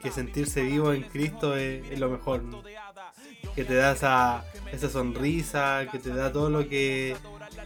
que 0.01 0.11
sentirse 0.11 0.63
vivo 0.63 0.91
en 0.91 1.03
Cristo 1.03 1.55
es, 1.55 1.99
lo 1.99 2.09
mejor. 2.09 2.41
¿no? 2.41 2.63
Que 3.55 3.63
te 3.63 3.75
da 3.75 3.91
esa, 3.91 4.43
esa 4.71 4.89
sonrisa, 4.89 5.85
que 5.91 5.99
te 5.99 6.09
da 6.09 6.31
todo 6.31 6.49
lo 6.49 6.67
que 6.67 7.15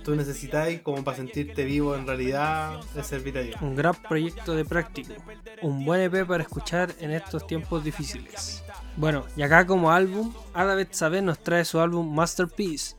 tú 0.03 0.15
necesitas 0.15 0.67
como 0.81 1.03
para 1.03 1.17
sentirte 1.17 1.63
vivo 1.63 1.95
en 1.95 2.05
realidad, 2.05 2.79
es 2.95 3.07
servir 3.07 3.37
a 3.37 3.41
Dios. 3.41 3.61
Un 3.61 3.75
gran 3.75 3.95
proyecto 3.95 4.53
de 4.53 4.65
práctico. 4.65 5.13
Un 5.61 5.85
buen 5.85 6.01
EP 6.01 6.27
para 6.27 6.43
escuchar 6.43 6.93
en 6.99 7.11
estos 7.11 7.47
tiempos 7.47 7.83
difíciles. 7.83 8.63
Bueno, 8.97 9.25
y 9.35 9.41
acá 9.41 9.65
como 9.65 9.91
álbum, 9.91 10.33
Ada 10.53 10.75
Betsabé 10.75 11.21
nos 11.21 11.39
trae 11.39 11.65
su 11.65 11.79
álbum 11.79 12.13
Masterpiece. 12.13 12.95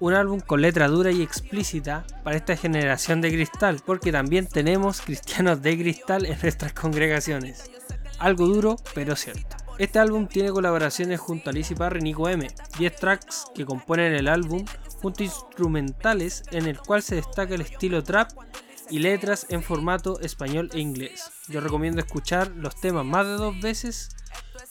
Un 0.00 0.14
álbum 0.14 0.38
con 0.40 0.62
letra 0.62 0.86
dura 0.86 1.10
y 1.10 1.22
explícita 1.22 2.04
para 2.22 2.36
esta 2.36 2.56
generación 2.56 3.20
de 3.20 3.32
cristal, 3.32 3.80
porque 3.84 4.12
también 4.12 4.46
tenemos 4.46 5.00
cristianos 5.00 5.60
de 5.60 5.76
cristal 5.76 6.24
en 6.24 6.38
nuestras 6.40 6.72
congregaciones. 6.72 7.70
Algo 8.20 8.46
duro, 8.46 8.76
pero 8.94 9.16
cierto. 9.16 9.56
Este 9.78 9.98
álbum 9.98 10.26
tiene 10.26 10.50
colaboraciones 10.50 11.18
junto 11.18 11.50
a 11.50 11.52
Lizzy 11.52 11.74
Parry 11.74 12.00
y 12.00 12.02
Nico 12.02 12.28
M, 12.28 12.46
10 12.78 12.96
tracks 12.96 13.46
que 13.54 13.64
componen 13.64 14.12
el 14.14 14.28
álbum, 14.28 14.64
junto 15.00 15.22
a 15.22 15.26
instrumentales 15.26 16.42
en 16.52 16.66
el 16.66 16.78
cual 16.78 17.02
se 17.02 17.16
destaca 17.16 17.54
el 17.54 17.60
estilo 17.60 18.02
trap 18.02 18.30
y 18.90 19.00
letras 19.00 19.46
en 19.50 19.62
formato 19.62 20.20
español 20.20 20.70
e 20.72 20.80
inglés. 20.80 21.30
Yo 21.48 21.60
recomiendo 21.60 22.00
escuchar 22.00 22.52
los 22.56 22.80
temas 22.80 23.04
más 23.04 23.26
de 23.26 23.32
dos 23.32 23.60
veces 23.60 24.10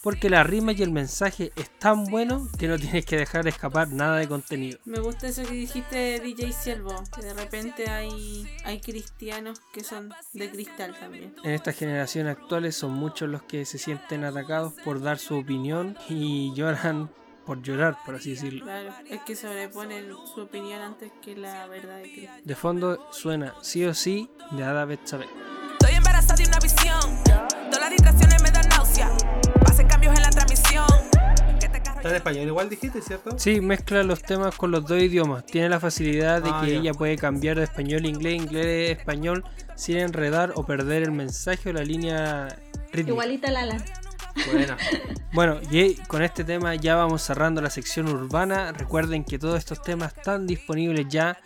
porque 0.01 0.29
la 0.29 0.43
rima 0.43 0.71
y 0.71 0.81
el 0.81 0.91
mensaje 0.91 1.51
es 1.55 1.69
tan 1.79 2.05
bueno 2.05 2.47
que 2.57 2.67
no 2.67 2.77
tienes 2.77 3.05
que 3.05 3.17
dejar 3.17 3.47
escapar 3.47 3.89
nada 3.89 4.17
de 4.17 4.27
contenido. 4.27 4.79
Me 4.85 4.99
gusta 4.99 5.27
eso 5.27 5.43
que 5.43 5.51
dijiste 5.51 6.19
DJ 6.19 6.53
Siervo, 6.53 6.95
que 7.15 7.21
de 7.21 7.33
repente 7.33 7.89
hay, 7.89 8.47
hay 8.63 8.79
cristianos 8.79 9.61
que 9.73 9.83
son 9.83 10.13
de 10.33 10.49
cristal 10.49 10.95
también. 10.99 11.35
En 11.43 11.51
esta 11.51 11.73
generación 11.73 12.27
actuales 12.27 12.75
son 12.75 12.93
muchos 12.93 13.29
los 13.29 13.43
que 13.43 13.65
se 13.65 13.77
sienten 13.77 14.23
atacados 14.23 14.73
por 14.83 15.01
dar 15.01 15.17
su 15.17 15.37
opinión 15.37 15.97
y 16.09 16.53
lloran 16.53 17.09
por 17.45 17.61
llorar, 17.61 17.97
por 18.05 18.15
así 18.15 18.31
decirlo. 18.31 18.65
Claro, 18.65 18.93
es 19.09 19.21
que 19.21 19.35
sobreponen 19.35 20.09
su 20.33 20.41
opinión 20.41 20.81
antes 20.81 21.11
que 21.21 21.35
la 21.35 21.65
verdad 21.67 21.97
de 21.97 22.11
Cristo. 22.11 22.33
De 22.43 22.55
fondo 22.55 23.07
suena 23.11 23.55
sí 23.61 23.85
o 23.85 23.93
sí 23.93 24.29
de 24.51 24.63
Ada 24.65 24.83
Betsabé. 24.83 25.27
Estoy 25.71 25.95
embarazada 25.95 26.35
de 26.35 26.43
una 26.43 26.59
visión. 26.59 27.23
Todas 27.23 27.79
las 27.79 27.89
distracciones 27.89 28.43
me 28.43 28.51
dan 28.51 28.67
náusea. 28.67 29.46
Está 31.97 32.09
en 32.09 32.15
español 32.15 32.47
igual 32.47 32.69
dijiste, 32.69 33.01
¿cierto? 33.01 33.37
Sí, 33.39 33.59
mezcla 33.59 34.03
los 34.03 34.21
temas 34.21 34.55
con 34.55 34.69
los 34.71 34.85
dos 34.85 35.01
idiomas. 35.01 35.45
Tiene 35.45 35.69
la 35.69 35.79
facilidad 35.79 36.41
de 36.43 36.51
Ah, 36.53 36.61
que 36.63 36.71
ya. 36.71 36.79
ella 36.79 36.93
puede 36.93 37.15
cambiar 37.17 37.57
de 37.57 37.63
español 37.63 38.05
a 38.05 38.07
inglés, 38.07 38.35
inglés 38.35 38.89
a 38.89 38.99
español, 38.99 39.43
sin 39.75 39.97
enredar 39.97 40.53
o 40.55 40.63
perder 40.65 41.03
el 41.03 41.11
mensaje 41.11 41.69
o 41.69 41.73
la 41.73 41.81
línea 41.83 42.47
rítmica. 42.91 43.09
Igualita 43.11 43.51
Lala. 43.51 43.77
Buena. 44.51 44.77
Bueno, 45.33 45.59
y 45.69 45.95
con 46.07 46.23
este 46.23 46.43
tema 46.43 46.73
ya 46.75 46.95
vamos 46.95 47.21
cerrando 47.21 47.61
la 47.61 47.69
sección 47.69 48.07
urbana. 48.07 48.71
Recuerden 48.71 49.23
que 49.23 49.37
todos 49.37 49.57
estos 49.59 49.81
temas 49.83 50.15
están 50.17 50.47
disponibles 50.47 51.05
ya 51.09 51.37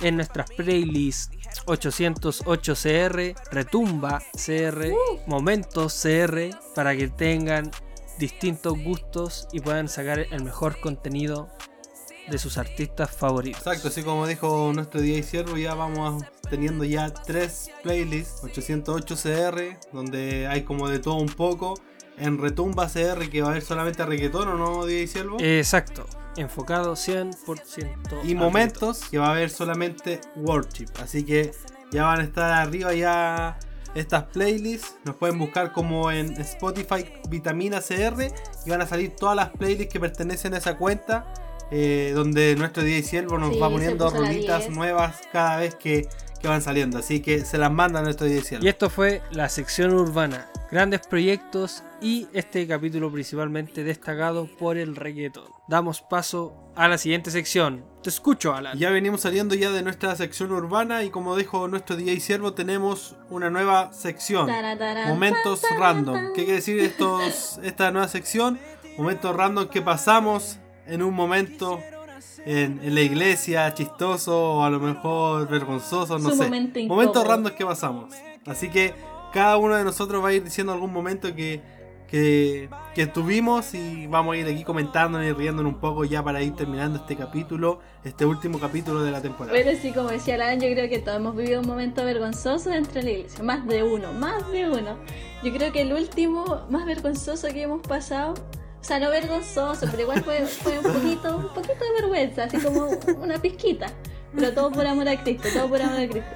en 0.00 0.16
nuestras 0.16 0.48
playlists 0.50 1.30
808 1.66 2.74
CR, 2.74 3.34
Retumba 3.50 4.20
CR, 4.36 4.92
Momentos 5.26 5.98
CR, 6.02 6.50
para 6.74 6.94
que 6.94 7.08
tengan 7.08 7.70
distintos 8.18 8.78
gustos 8.82 9.48
y 9.52 9.60
puedan 9.60 9.88
sacar 9.88 10.18
el 10.18 10.44
mejor 10.44 10.80
contenido 10.80 11.48
de 12.28 12.38
sus 12.38 12.58
artistas 12.58 13.10
favoritos. 13.10 13.60
Exacto, 13.60 13.88
así 13.88 14.02
como 14.02 14.26
dijo 14.26 14.72
nuestro 14.74 15.00
DJ 15.00 15.22
Siervo, 15.22 15.56
ya 15.56 15.74
vamos 15.74 16.24
teniendo 16.48 16.84
ya 16.84 17.12
tres 17.12 17.70
playlists, 17.82 18.44
808 18.44 19.16
CR, 19.16 19.78
donde 19.92 20.46
hay 20.46 20.62
como 20.62 20.88
de 20.88 20.98
todo 20.98 21.16
un 21.16 21.28
poco. 21.28 21.74
En 22.18 22.38
Retumba 22.38 22.88
CR, 22.88 23.28
que 23.30 23.40
va 23.40 23.48
a 23.48 23.50
haber 23.52 23.62
solamente 23.62 24.04
reggaetón, 24.04 24.48
¿o 24.48 24.56
no, 24.56 24.84
DJ 24.84 25.06
Siervo? 25.06 25.38
Exacto, 25.40 26.06
enfocado 26.36 26.92
100%. 26.94 28.20
y 28.24 28.34
momentos, 28.34 29.04
que 29.10 29.18
va 29.18 29.28
a 29.28 29.30
haber 29.30 29.50
solamente 29.50 30.20
worship. 30.36 30.88
Así 31.02 31.24
que 31.24 31.52
ya 31.90 32.04
van 32.04 32.20
a 32.20 32.24
estar 32.24 32.52
arriba 32.52 32.92
ya 32.92 33.58
estas 33.94 34.24
playlists. 34.24 34.96
Nos 35.04 35.16
pueden 35.16 35.38
buscar 35.38 35.72
como 35.72 36.10
en 36.10 36.32
Spotify 36.40 37.04
Vitamina 37.28 37.80
CR 37.80 38.26
y 38.66 38.70
van 38.70 38.80
a 38.82 38.86
salir 38.86 39.14
todas 39.16 39.36
las 39.36 39.50
playlists 39.50 39.92
que 39.92 40.00
pertenecen 40.00 40.54
a 40.54 40.58
esa 40.58 40.76
cuenta. 40.78 41.32
eh, 41.74 42.12
donde 42.14 42.54
nuestro 42.56 42.82
DJ 42.82 43.02
Siervo 43.02 43.38
nos 43.38 43.54
Sí, 43.54 43.58
va 43.58 43.70
poniendo 43.70 44.10
rolitas 44.10 44.64
10. 44.66 44.76
nuevas 44.76 45.20
cada 45.32 45.56
vez 45.56 45.74
que, 45.74 46.06
que 46.42 46.48
van 46.48 46.60
saliendo. 46.60 46.98
Así 46.98 47.20
que 47.20 47.44
se 47.44 47.56
las 47.56 47.70
manda 47.70 48.02
nuestro 48.02 48.26
DJ 48.26 48.42
Siervo. 48.42 48.66
Y 48.66 48.68
esto 48.68 48.90
fue 48.90 49.22
la 49.30 49.48
sección 49.48 49.94
urbana. 49.94 50.48
Grandes 50.70 51.00
proyectos 51.06 51.84
y 52.00 52.26
este 52.32 52.66
capítulo 52.66 53.12
principalmente 53.12 53.84
destacado 53.84 54.46
por 54.58 54.76
el 54.76 54.96
reggaeton. 54.96 55.44
Damos 55.68 56.00
paso 56.00 56.72
a 56.74 56.88
la 56.88 56.98
siguiente 56.98 57.30
sección. 57.30 57.84
Te 58.02 58.10
escucho, 58.10 58.54
Alan. 58.54 58.76
Ya 58.76 58.90
venimos 58.90 59.20
saliendo 59.20 59.54
ya 59.54 59.70
de 59.70 59.82
nuestra 59.82 60.16
sección 60.16 60.50
urbana 60.50 61.04
y 61.04 61.10
como 61.10 61.36
dijo 61.36 61.68
nuestro 61.68 61.96
DJ 61.96 62.20
Siervo, 62.20 62.54
tenemos 62.54 63.16
una 63.30 63.50
nueva 63.50 63.92
sección. 63.92 64.50
Momentos 65.06 65.62
random. 65.78 66.32
¿Qué 66.34 66.44
quiere 66.44 66.54
decir 66.54 66.80
estos, 66.80 67.58
esta 67.62 67.90
nueva 67.90 68.08
sección? 68.08 68.58
Momentos 68.96 69.36
random 69.36 69.68
que 69.68 69.82
pasamos 69.82 70.58
en 70.86 71.02
un 71.02 71.14
momento 71.14 71.80
en, 72.44 72.80
en 72.82 72.94
la 72.94 73.00
iglesia, 73.00 73.72
chistoso 73.74 74.54
o 74.56 74.64
a 74.64 74.70
lo 74.70 74.80
mejor 74.80 75.48
vergonzoso, 75.48 76.18
no 76.18 76.30
sé. 76.30 76.44
momento 76.44 76.80
Momentos 76.86 77.26
random 77.26 77.54
que 77.54 77.64
pasamos. 77.64 78.14
Así 78.46 78.68
que 78.68 78.94
cada 79.32 79.56
uno 79.56 79.76
de 79.76 79.84
nosotros 79.84 80.22
va 80.22 80.28
a 80.28 80.32
ir 80.32 80.44
diciendo 80.44 80.72
algún 80.72 80.92
momento 80.92 81.34
que, 81.34 81.60
que, 82.08 82.68
que 82.94 83.06
tuvimos 83.06 83.72
y 83.74 84.06
vamos 84.06 84.34
a 84.34 84.38
ir 84.38 84.46
aquí 84.46 84.64
comentando 84.64 85.22
y 85.22 85.32
riéndonos 85.32 85.72
un 85.72 85.80
poco 85.80 86.04
ya 86.04 86.22
para 86.22 86.42
ir 86.42 86.54
terminando 86.54 86.98
este 86.98 87.16
capítulo, 87.16 87.80
este 88.04 88.26
último 88.26 88.58
capítulo 88.58 89.02
de 89.02 89.10
la 89.10 89.22
temporada. 89.22 89.56
Bueno, 89.56 89.78
sí, 89.80 89.92
como 89.92 90.10
decía 90.10 90.34
Alan, 90.34 90.60
yo 90.60 90.68
creo 90.70 90.88
que 90.88 90.98
todos 90.98 91.18
hemos 91.18 91.36
vivido 91.36 91.60
un 91.60 91.66
momento 91.66 92.04
vergonzoso 92.04 92.70
dentro 92.70 92.94
de 92.94 93.02
la 93.04 93.10
iglesia. 93.10 93.42
Más 93.42 93.66
de 93.66 93.82
uno, 93.82 94.12
más 94.12 94.50
de 94.50 94.68
uno. 94.68 94.98
Yo 95.42 95.52
creo 95.52 95.72
que 95.72 95.82
el 95.82 95.92
último 95.92 96.66
más 96.68 96.84
vergonzoso 96.84 97.48
que 97.48 97.62
hemos 97.62 97.80
pasado, 97.86 98.34
o 98.82 98.84
sea, 98.84 98.98
no 98.98 99.10
vergonzoso, 99.10 99.86
pero 99.90 100.02
igual 100.02 100.22
fue, 100.24 100.44
fue 100.44 100.78
un 100.80 100.92
poquito, 100.92 101.36
un 101.36 101.48
poquito 101.54 101.84
de 101.84 101.92
vergüenza, 102.00 102.44
así 102.44 102.58
como 102.58 102.88
una 103.22 103.38
pizquita. 103.40 103.86
Pero 104.34 104.52
todo 104.52 104.72
por 104.72 104.84
amor 104.86 105.08
a 105.08 105.22
Cristo, 105.22 105.48
todo 105.54 105.68
por 105.68 105.80
amor 105.80 106.00
a 106.00 106.08
Cristo. 106.08 106.30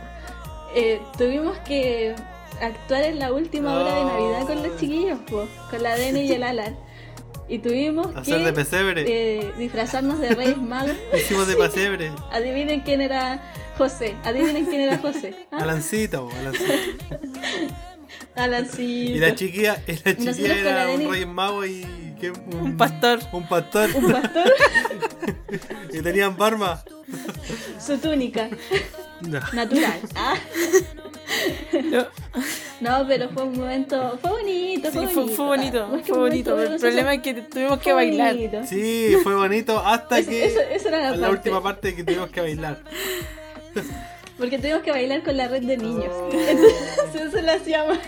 Eh, 0.75 1.01
tuvimos 1.19 1.59
que 1.67 2.15
actuar 2.61 3.03
en 3.05 3.19
la 3.19 3.33
última 3.33 3.75
hora 3.81 3.95
de 3.97 4.05
Navidad 4.05 4.47
con 4.47 4.63
los 4.63 4.79
chiquillos, 4.79 5.19
po, 5.29 5.47
con 5.71 5.83
la 5.83 5.97
Deni 5.97 6.21
y 6.21 6.33
el 6.33 6.43
Alan. 6.43 6.77
Y 7.49 7.59
tuvimos 7.61 8.15
Hacer 8.17 8.39
que 8.39 8.45
de 8.45 8.53
pesebre. 8.53 9.05
eh, 9.07 9.53
disfrazarnos 9.57 10.19
de 10.21 10.31
Reyes 10.35 10.59
Magos. 10.59 10.97
Hicimos 11.17 11.47
de 11.47 11.57
pesebre. 11.57 12.13
Adivinen 12.31 12.81
quién 12.81 13.01
era 13.01 13.41
José. 13.79 14.15
Adivinen 14.25 14.67
quién 14.67 14.81
era 14.83 14.99
José. 14.99 15.35
¿Ah? 15.53 15.59
Alancito, 15.63 16.29
Y 18.79 19.19
la 19.19 19.35
chiquilla, 19.35 19.83
y 19.87 19.93
la 19.93 20.35
chiquilla 20.35 20.55
la 20.63 20.83
era 20.85 20.91
un 20.91 21.11
rey 21.11 21.25
mago 21.27 21.65
y 21.65 21.87
¿qué? 22.21 22.31
un, 22.31 22.55
Un 22.61 22.77
pastor. 22.77 23.21
Un 23.33 23.49
pastor. 23.49 23.89
Un 23.95 24.13
pastor, 24.13 24.53
y 25.93 26.01
tenían 26.03 26.37
barba. 26.37 26.85
su 27.85 27.97
túnica. 27.99 28.49
No. 29.23 29.41
Natural. 29.53 30.01
Ah. 30.15 30.35
No. 31.85 32.07
No, 32.81 33.07
pero 33.09 33.29
fue 33.31 33.45
un 33.45 33.59
momento. 33.59 34.19
Fue 34.21 34.31
bonito, 34.33 34.91
Sí, 34.91 34.99
fue 34.99 35.07
fue, 35.07 35.17
bonito. 35.25 35.33
fue 35.35 35.47
bonito, 35.47 35.89
Más 35.89 36.03
que 36.03 36.13
fue 36.13 36.19
bonito. 36.19 36.61
El 36.63 36.79
problema 36.81 37.15
es 37.15 37.23
que 37.23 37.35
tuvimos 37.35 37.79
que 37.79 37.93
bailar. 37.93 38.35
bonito. 38.35 38.61
Sí, 38.67 39.17
fue 39.23 39.35
bonito 39.35 39.79
hasta 39.79 40.19
Eso- 40.19 40.31
que 40.31 40.45
eso- 40.45 40.61
eso 40.61 40.89
era 40.89 40.99
la 40.99 41.15
en 41.15 41.21
la 41.21 41.29
parte. 41.29 41.49
última 41.49 41.63
parte 41.63 41.95
que 41.97 42.05
tuvimos 42.05 42.29
que 42.31 42.41
bailar. 42.43 42.83
Porque 44.39 44.59
tuvimos 44.59 44.83
que 44.83 44.91
bailar 44.91 45.23
con 45.23 45.37
la 45.37 45.49
red 45.49 45.63
de 45.63 45.77
niños. 45.79 46.11
Oh. 46.13 46.29
Entonces 46.33 47.23
eso 47.33 47.41
lo 47.41 47.53
hacía 47.53 47.85
más. 47.85 47.99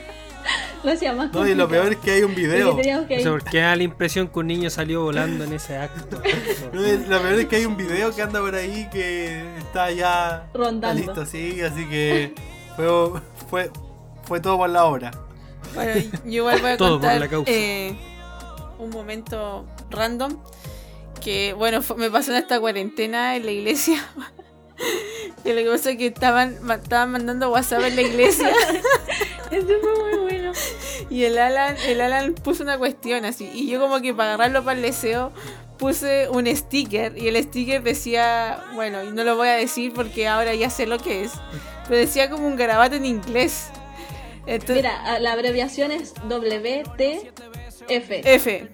Lo 0.85 0.93
hacía 0.93 1.12
más. 1.12 1.33
No, 1.33 1.47
y 1.47 1.55
lo 1.55 1.68
peor 1.68 1.93
es 1.93 1.97
que 1.99 2.11
hay 2.12 2.22
un 2.22 2.29
Porque 2.33 2.47
video. 2.47 2.76
teníamos 2.76 3.07
que 3.07 3.16
No 3.16 3.22
sé 3.22 3.31
por 3.31 3.45
qué 3.45 3.59
da 3.61 3.76
la 3.76 3.83
impresión 3.83 4.29
que 4.29 4.39
un 4.39 4.47
niño 4.47 4.70
salió 4.70 5.03
volando 5.03 5.45
en 5.45 5.53
ese 5.53 5.76
acto. 5.76 6.20
No, 6.72 6.81
Lo 6.81 7.20
peor 7.22 7.35
es 7.41 7.47
que 7.47 7.57
hay 7.57 7.64
un 7.66 7.76
video 7.76 8.14
que 8.14 8.22
anda 8.22 8.41
por 8.41 8.55
ahí 8.55 8.89
que 8.93 9.43
está 9.59 9.91
ya 9.91 10.49
está 10.53 10.95
listo, 10.95 11.24
sí, 11.26 11.61
así 11.62 11.87
que 11.89 12.35
fue, 12.76 12.87
fue, 13.49 13.70
fue 14.24 14.41
todo 14.41 14.59
por 14.59 14.70
la 14.70 14.85
hora. 14.85 15.11
Bueno, 15.74 16.01
yo 16.24 16.31
igual 16.31 16.61
voy 16.61 16.70
a 16.70 16.76
Todo 16.76 17.01
por 17.01 17.12
la 17.14 17.29
causa. 17.29 17.51
eh, 17.51 17.97
un 18.79 18.91
momento 18.91 19.66
random 19.91 20.39
que, 21.22 21.53
bueno, 21.55 21.83
fue- 21.83 21.97
me 21.97 22.11
pasó 22.11 22.31
en 22.31 22.39
esta 22.39 22.61
cuarentena 22.61 23.37
en 23.37 23.45
la 23.47 23.51
iglesia. 23.53 24.05
que 25.45 25.55
lo 25.55 25.62
que 25.62 25.70
pasa 25.70 25.91
es 25.91 25.97
que 25.99 26.07
estaban, 26.07 26.59
estaban 26.70 27.11
mandando 27.12 27.51
WhatsApp 27.51 27.83
en 27.85 27.97
la 27.97 28.03
iglesia 28.03 28.51
Eso 29.51 29.66
fue 29.81 30.11
muy 30.11 30.18
bueno. 30.29 30.53
y 31.11 31.24
el 31.24 31.39
Alan, 31.39 31.76
el 31.87 32.01
Alan 32.01 32.35
puso 32.35 32.62
una 32.62 32.76
cuestión 32.79 33.24
así. 33.24 33.51
Y 33.55 33.68
yo 33.68 33.81
como 33.81 34.01
que 34.01 34.12
para 34.14 34.35
agarrarlo 34.35 34.62
para 34.64 34.76
el 34.76 34.83
deseo 34.83 35.33
puse 35.79 36.29
un 36.29 36.47
sticker 36.55 37.16
y 37.16 37.29
el 37.29 37.43
sticker 37.43 37.83
decía, 37.83 38.62
bueno, 38.74 39.05
y 39.05 39.11
no 39.12 39.24
lo 39.24 39.37
voy 39.37 39.49
a 39.49 39.53
decir 39.55 39.93
porque 39.95 40.26
ahora 40.26 40.55
ya 40.55 40.70
sé 40.70 40.87
lo 40.87 40.99
que 40.99 41.22
es, 41.24 41.33
pero 41.85 41.97
decía 41.97 42.29
como 42.29 42.47
un 42.47 42.57
garabato 42.57 42.97
en 42.97 43.07
inglés. 43.07 43.68
Entonces, 44.47 44.76
Mira, 44.76 45.18
la 45.20 45.33
abreviación 45.33 45.93
es 45.93 46.14
WTF. 46.29 47.31
F. 47.89 48.68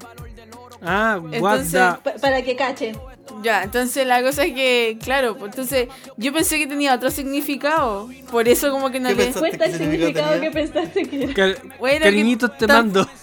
Ah, 0.83 1.19
what 1.21 1.35
Entonces, 1.35 1.81
the- 2.05 2.19
para 2.21 2.43
que 2.43 2.57
cachen. 2.57 2.97
Ya, 3.43 3.63
entonces 3.63 4.07
la 4.07 4.23
cosa 4.23 4.45
es 4.45 4.55
que, 4.55 4.99
claro, 5.03 5.37
pues 5.37 5.51
entonces 5.53 5.89
yo 6.17 6.33
pensé 6.33 6.59
que 6.59 6.67
tenía 6.67 6.95
otro 6.95 7.11
significado. 7.11 8.09
Por 8.31 8.49
eso 8.49 8.71
como 8.71 8.91
que 8.91 9.01
no 9.01 9.09
¿Qué 9.11 9.15
le... 9.17 9.33
Cuenta 9.33 9.65
el 9.67 9.73
¿Qué 9.73 9.79
significado 9.79 10.33
significado 10.35 10.41
que 10.41 10.51
pensaste 10.51 11.03
que 11.09 11.25
era. 11.25 11.35
Car- 11.35 11.59
Bueno, 11.79 11.99
que 11.99 12.05
Cariñitos 12.05 12.57
te 12.59 12.67
ta- 12.67 12.75
mando. 12.75 13.09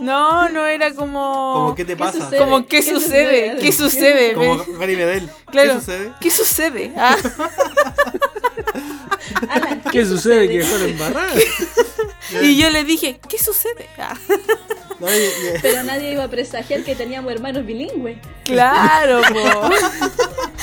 No, 0.00 0.48
no 0.50 0.64
era 0.66 0.92
como... 0.94 1.52
Como, 1.54 1.74
¿qué 1.74 1.84
te 1.84 1.94
¿Qué 1.94 1.98
pasa? 1.98 2.20
sucede? 2.20 2.38
Como, 2.38 2.60
¿qué, 2.66 2.76
¿Qué 2.78 2.82
sucede? 2.82 3.50
sucede? 3.54 3.58
¿Qué 3.60 3.72
sucede? 3.72 4.32
Como. 4.34 4.78
Gary 4.78 4.94
Medel. 4.94 5.28
Claro. 5.50 5.72
¿Qué 5.74 5.80
sucede? 5.80 6.12
¿Qué 6.20 6.30
sucede? 6.30 6.92
Ah, 6.96 7.16
Alan, 9.50 9.82
¿Qué 9.92 10.04
sucede? 10.04 10.48
Que 10.48 10.62
fueron 10.62 10.96
y 12.42 12.56
yo 12.60 12.70
le 12.70 12.84
dije, 12.84 13.18
¿qué 13.28 13.38
sucede? 13.38 13.86
Ah, 13.98 14.14
No, 15.00 15.08
y- 15.08 15.18
y- 15.18 15.60
Pero 15.62 15.82
nadie 15.84 16.12
iba 16.12 16.24
a 16.24 16.28
presagiar 16.28 16.82
que 16.82 16.94
teníamos 16.94 17.30
hermanos 17.32 17.64
bilingües. 17.64 18.18
claro, 18.44 19.20
po. 19.22 19.70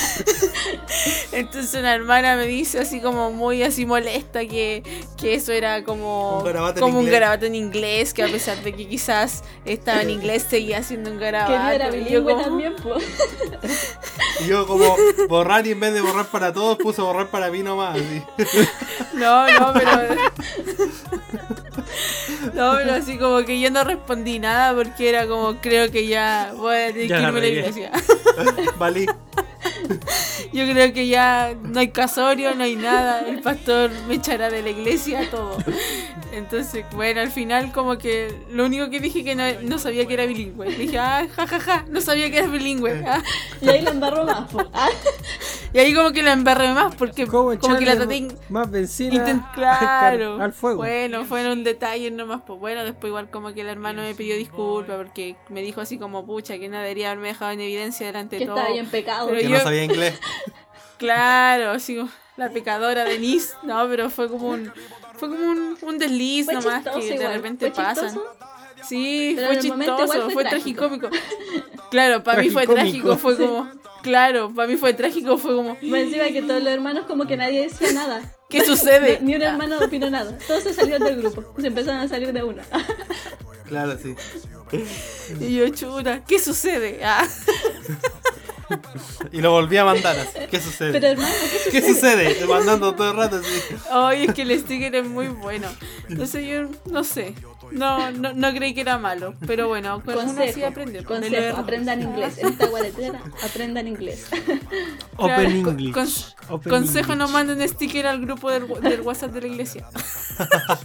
Entonces 1.32 1.80
una 1.80 1.94
hermana 1.94 2.36
me 2.36 2.46
dice 2.48 2.80
así 2.80 3.00
como 3.02 3.32
muy 3.32 3.64
así 3.64 3.86
molesta 3.86 4.42
que, 4.46 4.84
que 5.18 5.36
eso 5.36 5.52
era 5.52 5.84
como, 5.84 6.40
Un 6.40 6.46
garabato 6.46 6.80
en 6.80 6.82
como 6.82 6.98
un 7.00 7.04
inglés. 7.06 7.20
garabato 7.20 7.46
en 7.46 7.56
inglés, 7.56 8.14
que 8.14 8.24
a 8.24 8.28
pesar 8.28 8.58
de 8.64 8.74
que 8.74 8.88
quizás 8.88 9.44
estaba 9.66 10.02
en 10.02 10.10
inglés 10.10 10.46
seguía 10.50 10.82
siendo 10.84 11.12
un 11.12 11.18
Que 11.18 11.26
garabato. 11.26 11.58
no 11.64 11.70
era 11.72 11.88
Y 11.88 11.92
yo 11.92 12.06
bilingüe 12.06 12.34
como- 12.34 12.44
también, 12.46 12.76
pues. 12.82 13.04
y 14.42 14.48
yo 14.48 14.66
como 14.68 14.96
borrar 15.30 15.66
y 15.68 15.72
en 15.72 15.80
vez 15.80 15.94
de 15.94 16.02
borrar 16.02 16.28
para 16.28 16.52
todos 16.54 16.78
puse 16.78 17.02
borrar 17.02 17.28
para 17.30 17.50
mí 17.52 17.62
nomás. 17.64 17.98
así. 17.98 18.22
No, 19.14 19.48
no, 19.60 19.74
pero. 19.74 19.92
No, 22.54 22.74
pero 22.78 22.94
así 22.94 23.18
como 23.18 23.44
que 23.46 23.60
yo 23.60 23.70
no 23.72 23.84
respondí 23.84 24.40
nada 24.40 24.74
porque 24.76 25.10
era 25.10 25.28
como, 25.28 25.56
creo 25.62 25.92
que 25.92 26.08
ya 26.08 26.54
voy 26.56 26.76
a 26.76 26.88
tener 26.88 27.08
Ya 27.08 27.16
que 27.18 27.22
la 27.22 27.28
irme 27.28 27.40
a 27.40 27.42
la 27.42 27.48
iglesia. 27.48 27.92
Valí. 28.78 29.06
Yo 30.54 30.66
creo 30.72 30.94
que 30.94 31.08
ya 31.08 31.54
no 31.62 31.80
hay 31.80 31.90
casorio, 31.90 32.56
no 32.56 32.64
hay 32.64 32.76
nada. 32.76 33.22
El 33.28 33.42
pastor 33.42 33.92
me 34.08 34.16
echará 34.16 34.50
de 34.50 34.62
la 34.62 34.70
iglesia, 34.70 35.30
todo. 35.30 35.58
Entonces, 36.32 36.86
bueno, 36.94 37.22
al 37.22 37.32
final 37.32 37.72
como 37.72 37.98
que 37.98 38.34
lo 38.52 38.66
único 38.66 38.90
que 38.90 39.00
dije 39.00 39.24
que 39.24 39.36
no, 39.36 39.44
no 39.64 39.78
sabía 39.80 40.06
que 40.06 40.14
era 40.14 40.26
bilingüe. 40.26 40.68
Dije, 40.76 40.98
ah, 41.00 41.28
jajaja, 41.34 41.86
no 41.90 42.02
sabía 42.02 42.30
que 42.30 42.38
era 42.40 42.48
bilingüe. 42.48 43.04
ah. 43.08 43.22
Y 43.62 43.70
ahí 43.70 43.82
la 43.82 43.92
embarró 43.92 44.26
más. 44.26 44.50
Ah, 44.74 44.90
Y 45.74 45.80
ahí 45.80 45.94
como 45.94 46.12
que 46.12 46.24
la 46.24 46.34
embarré 46.34 46.70
más 46.74 46.96
porque 46.96 47.26
¿Cómo 47.28 47.58
como 47.60 47.78
que 47.78 47.86
la 47.86 47.96
traté 47.96 48.28
más 48.50 48.70
benzina 48.72 49.52
claro. 49.54 50.42
al 50.42 50.54
fuego? 50.54 50.78
Bueno, 50.78 51.26
fueron 51.26 51.64
detalles 51.64 52.12
nomás. 52.12 52.42
Pues 52.46 52.60
bueno, 52.60 52.84
después 52.84 53.10
igual 53.10 53.30
como 53.30 53.54
que 53.54 53.62
el 53.62 53.68
hermano 53.68 54.02
me 54.02 54.14
pidió 54.16 54.36
disculpas 54.36 54.98
porque 54.98 55.36
me 55.50 55.62
dijo 55.62 55.82
así 55.82 55.98
como, 55.98 56.26
pucha, 56.26 56.58
que 56.58 56.70
no 56.70 56.78
debería 56.78 57.12
haberme 57.12 57.30
dejado 57.30 57.52
en 57.52 57.62
evidencia 57.62 58.06
delante 58.08 58.38
que 58.38 58.42
de 58.42 58.46
todo. 58.48 58.58
estaba 58.58 58.74
bien 58.74 58.88
pecado. 58.88 59.28
Pero 59.28 59.40
Que 59.42 59.50
yo- 59.50 59.58
no 59.58 59.64
sabía 59.76 59.84
inglés. 59.84 60.20
Claro, 60.98 61.72
así 61.72 61.98
la 62.38 62.50
pecadora 62.50 63.06
Denise. 63.06 63.54
No, 63.64 63.88
pero 63.88 64.10
fue 64.10 64.30
como 64.30 64.50
un, 64.50 64.72
fue 65.18 65.30
como 65.30 65.44
un, 65.52 65.78
un 65.82 65.98
desliz 65.98 66.46
Fue 66.46 66.56
nomás 66.56 66.84
que 66.84 67.00
de 67.00 67.16
igual. 67.16 67.34
repente 67.34 67.72
Fue 67.72 67.84
pasan. 67.84 68.06
chistoso. 68.08 68.36
Sí, 68.88 69.34
Pero 69.36 69.48
fue 69.48 69.60
chistoso, 69.60 70.08
fue 70.08 70.34
fue, 70.34 70.44
trágico. 70.44 70.88
tragicómico. 70.90 71.10
Claro, 71.90 72.24
para 72.24 72.42
mí 72.42 72.50
fue 72.50 72.68
trágico, 72.68 73.18
fue 73.18 73.36
como, 73.38 73.68
claro, 74.04 74.54
para 74.54 74.68
mí 74.68 74.78
fue 74.78 74.94
trágico, 74.94 75.38
fue 75.38 75.56
como, 75.56 75.78
Más 75.82 76.02
encima 76.02 76.26
que 76.26 76.42
todos 76.44 76.62
los 76.62 76.72
hermanos 76.72 77.06
como 77.08 77.26
que 77.26 77.36
nadie 77.38 77.64
decía 77.64 77.94
nada. 77.94 78.22
¿qué 78.50 78.64
sucede? 78.64 79.20
Ni 79.24 79.36
un 79.36 79.42
hermano 79.42 79.78
opinó 79.80 80.10
nada. 80.10 80.38
Todos 80.48 80.64
se 80.64 80.74
salieron 80.74 81.04
del 81.08 81.22
grupo. 81.22 81.54
Se 81.60 81.68
empezaron 81.68 82.02
a 82.02 82.08
salir 82.08 82.32
de 82.32 82.44
uno. 82.44 82.62
Claro, 83.66 83.98
sí. 83.98 84.16
Y 85.40 85.56
yo, 85.56 85.70
chuta, 85.70 86.24
¿qué 86.26 86.38
sucede? 86.38 87.00
Ah. 87.04 87.28
Y 89.32 89.42
lo 89.42 89.52
volví 89.52 89.78
a 89.78 89.86
mandar 89.86 90.18
así. 90.20 90.32
¿Qué 90.40 90.48
¿Qué 90.48 90.60
sucede? 90.62 90.92
Pero 90.94 91.08
hermano, 91.08 91.34
¿qué 91.66 91.72
¿Qué 91.72 91.82
sucede? 91.94 92.46
Mandando 92.48 92.94
todo 92.96 93.12
el 93.12 93.18
rato 93.18 93.38
así. 93.38 93.76
Ay, 93.92 94.26
es 94.26 94.34
que 94.34 94.42
el 94.44 94.60
sticker 94.60 94.96
es 94.96 95.06
muy 95.08 95.28
bueno. 95.28 95.68
Entonces 96.10 96.48
yo 96.48 96.70
no 96.92 97.04
sé. 97.04 97.34
No, 97.72 98.12
no, 98.12 98.32
no 98.34 98.54
creí 98.54 98.74
que 98.76 98.82
era 98.82 98.98
malo. 98.98 99.34
Pero 99.48 99.68
bueno, 99.68 100.02
pues 100.06 100.18
uno 100.18 100.32
así 100.32 100.36
Consejo, 100.62 100.68
aprende. 100.68 101.04
con 101.04 101.24
el 101.24 101.32
consejo, 101.32 101.58
aprendan 101.58 102.02
inglés. 102.02 102.38
En 102.38 102.48
esta 102.50 102.70
cuarentena, 102.70 103.22
aprendan 103.44 103.88
inglés. 103.88 104.28
Open 105.18 105.20
Claro, 105.36 105.42
English. 105.50 105.94
con- 105.94 106.08
Open 106.56 106.70
Consejo, 106.72 107.16
no 107.16 107.26
English. 107.26 107.34
manden 107.34 107.70
sticker 107.70 108.08
al 108.08 108.22
grupo 108.22 108.52
del, 108.52 108.68
del 108.82 109.02
WhatsApp 109.02 109.32
de 109.32 109.42
la 109.42 109.48
iglesia. 109.48 109.88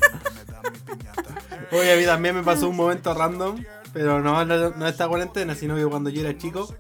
Oye, 1.73 1.93
a 1.93 1.97
mí 1.97 2.05
también 2.05 2.35
me 2.35 2.43
pasó 2.43 2.69
un 2.69 2.77
momento 2.77 3.15
random, 3.15 3.63
pero 3.93 4.21
no, 4.21 4.45
no, 4.45 4.71
no 4.71 4.89
esta 4.89 5.07
cuarentena, 5.07 5.55
sino 5.55 5.77
que 5.77 5.85
cuando 5.87 6.11
yo 6.11 6.23
era 6.23 6.37
chico, 6.37 6.75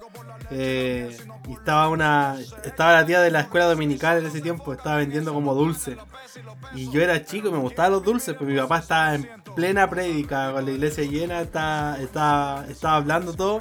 eh, 0.51 1.16
estaba 1.51 1.88
una 1.88 2.36
estaba 2.64 2.92
la 2.92 3.07
tía 3.07 3.20
de 3.20 3.30
la 3.30 3.40
escuela 3.40 3.66
dominical 3.66 4.18
en 4.18 4.26
ese 4.26 4.40
tiempo, 4.40 4.72
estaba 4.72 4.96
vendiendo 4.96 5.32
como 5.32 5.55
dulce. 5.55 5.96
Y 6.74 6.90
yo 6.90 7.03
era 7.03 7.24
chico 7.24 7.48
y 7.48 7.53
me 7.53 7.59
gustaban 7.59 7.92
los 7.92 8.05
dulces, 8.05 8.34
pues 8.34 8.51
mi 8.51 8.57
papá 8.57 8.78
estaba 8.78 9.14
en 9.14 9.28
plena 9.55 9.88
prédica, 9.88 10.53
con 10.53 10.64
la 10.64 10.70
iglesia 10.70 11.05
llena, 11.05 11.40
estaba, 11.40 11.98
estaba, 12.01 12.66
estaba 12.68 12.96
hablando 12.96 13.34
todo. 13.34 13.61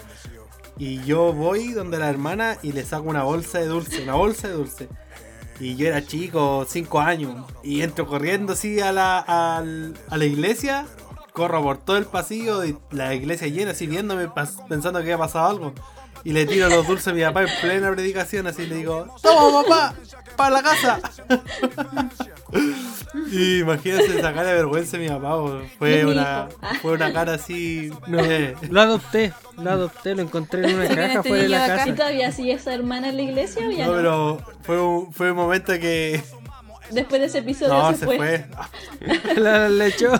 Y 0.77 1.03
yo 1.03 1.33
voy 1.33 1.73
donde 1.73 1.99
la 1.99 2.09
hermana 2.09 2.57
y 2.63 2.71
le 2.71 2.83
saco 2.83 3.09
una 3.09 3.23
bolsa 3.23 3.59
de 3.59 3.67
dulce, 3.67 4.03
una 4.03 4.13
bolsa 4.13 4.47
de 4.47 4.53
dulce. 4.53 4.87
Y 5.59 5.75
yo 5.75 5.87
era 5.87 6.05
chico, 6.05 6.65
5 6.67 6.99
años. 7.01 7.45
Y 7.63 7.81
entro 7.81 8.07
corriendo 8.07 8.53
así 8.53 8.79
a 8.79 8.93
la, 8.93 9.19
a 9.19 9.61
la 9.61 10.25
iglesia. 10.25 10.85
Corro 11.33 11.61
por 11.61 11.77
todo 11.77 11.97
el 11.97 12.05
pasillo 12.05 12.65
y 12.65 12.77
la 12.91 13.13
iglesia 13.13 13.47
llena, 13.47 13.71
así 13.71 13.87
viéndome, 13.87 14.29
pensando 14.67 14.99
que 14.99 15.03
había 15.03 15.17
pasado 15.17 15.47
algo. 15.47 15.73
Y 16.24 16.34
le 16.34 16.45
tiro 16.45 16.70
los 16.70 16.86
dulces 16.88 17.07
a 17.07 17.13
mi 17.13 17.22
papá 17.22 17.43
en 17.43 17.49
plena 17.61 17.91
predicación, 17.91 18.47
así 18.47 18.65
le 18.65 18.76
digo, 18.76 19.15
¡Toma 19.22 19.63
papá! 19.63 19.95
¡Para 20.36 20.49
la 20.51 20.63
casa! 20.63 20.99
y 23.32 23.59
imagínense 23.59 24.22
sacarle 24.22 24.53
vergüenza 24.53 24.97
a 24.97 24.99
mi 24.99 25.07
papá, 25.07 25.38
fue 25.78 26.05
una, 26.05 26.49
fue 26.82 26.93
una 26.93 27.13
cara 27.13 27.34
así. 27.34 27.91
No, 28.07 28.20
eh, 28.20 28.55
lo 28.70 28.82
adopté, 28.82 29.34
lo 29.57 29.70
adopté, 29.72 30.15
lo 30.15 30.22
encontré 30.24 30.70
en 30.70 30.76
una 30.80 30.88
caja 30.95 31.24
fuera 31.24 31.43
de 31.43 31.49
la 31.49 31.57
niño 31.57 31.67
de 31.67 31.74
acá. 31.74 31.74
¿Y 31.76 31.86
casa. 31.91 31.95
todavía 31.95 32.32
sigue 32.32 32.53
esa 32.53 32.74
hermana 32.74 33.09
en 33.09 33.15
la 33.17 33.22
iglesia 33.22 33.67
o 33.67 33.72
ya 33.72 33.86
no, 33.88 33.91
no? 33.91 33.97
pero 33.97 34.53
fue 34.63 34.82
un, 34.82 35.13
fue 35.13 35.32
un 35.32 35.38
momento 35.38 35.74
que. 35.74 36.22
Después 36.91 37.22
de 37.22 37.28
ese 37.28 37.38
episodio 37.39 37.74
No, 37.74 37.91
se, 37.91 37.99
se 37.99 38.05
fue. 38.05 38.17
fue. 38.17 38.45
La, 39.36 39.70
la 39.70 39.88
echó. 39.88 40.20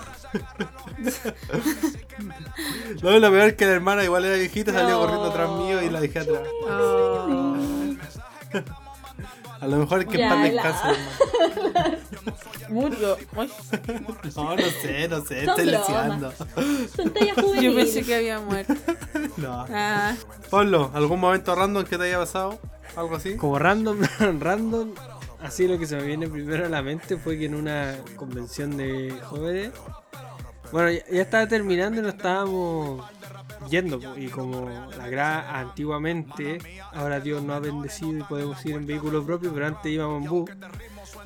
No, 3.01 3.11
lo 3.19 3.32
peor 3.32 3.47
es 3.49 3.53
que 3.55 3.65
la 3.65 3.71
hermana 3.73 4.03
igual 4.03 4.25
era 4.25 4.36
viejita, 4.36 4.71
salió 4.73 4.91
No. 4.91 4.99
corriendo 5.01 5.25
atrás 5.30 5.49
mío 5.51 5.82
y 5.82 5.89
la 5.89 6.01
dejé 6.01 6.19
atrás. 6.19 6.41
Oh. 6.69 7.55
A 9.61 9.67
lo 9.67 9.77
mejor 9.77 9.99
es 10.01 10.05
que 10.07 10.21
en 10.21 10.30
paz 10.30 10.38
la- 10.38 10.63
descanse. 10.63 10.88
Ay, 12.69 12.69
No, 12.69 14.55
no 14.55 14.63
sé, 14.82 15.07
no 15.07 15.21
sé, 15.25 15.45
Son 15.45 15.49
estoy 15.49 15.65
leseando. 15.65 16.34
Son 16.95 17.09
tallas 17.13 17.36
yo 17.61 17.75
pensé 17.75 18.03
que 18.03 18.15
había 18.15 18.39
muerto. 18.39 18.73
No. 19.38 19.65
Ah, 19.69 20.15
Pablo, 20.49 20.91
¿algún 20.93 21.19
momento 21.19 21.55
random 21.55 21.84
que 21.86 21.97
te 21.97 22.03
haya 22.05 22.17
pasado? 22.19 22.59
¿Algo 22.95 23.15
así? 23.15 23.36
Como 23.38 23.57
random, 23.57 23.99
random, 24.39 24.91
así 25.42 25.68
lo 25.68 25.78
que 25.78 25.86
se 25.86 25.96
me 25.96 26.04
viene 26.04 26.28
primero 26.28 26.66
a 26.66 26.70
la 26.70 26.82
mente 26.82 27.18
fue 27.18 27.38
que 27.38 27.46
en 27.46 27.56
una 27.56 27.96
convención 28.16 28.78
de 28.78 29.14
jóvenes, 29.24 29.72
bueno, 30.72 30.92
ya, 30.92 31.22
estaba 31.22 31.48
terminando 31.48 32.00
y 32.00 32.04
nos 32.04 32.14
estábamos 32.14 33.06
yendo, 33.70 34.00
y 34.18 34.28
como 34.28 34.70
la 34.98 35.08
gra 35.10 35.60
antiguamente, 35.60 36.60
ahora 36.94 37.20
Dios 37.20 37.44
nos 37.44 37.58
ha 37.58 37.60
bendecido 37.60 38.20
y 38.20 38.24
podemos 38.24 38.64
ir 38.66 38.76
en 38.76 38.86
vehículo 38.86 39.26
propio, 39.26 39.54
pero 39.54 39.68
antes 39.68 39.92
íbamos 39.92 40.24
en 40.24 40.30
bus. 40.30 40.50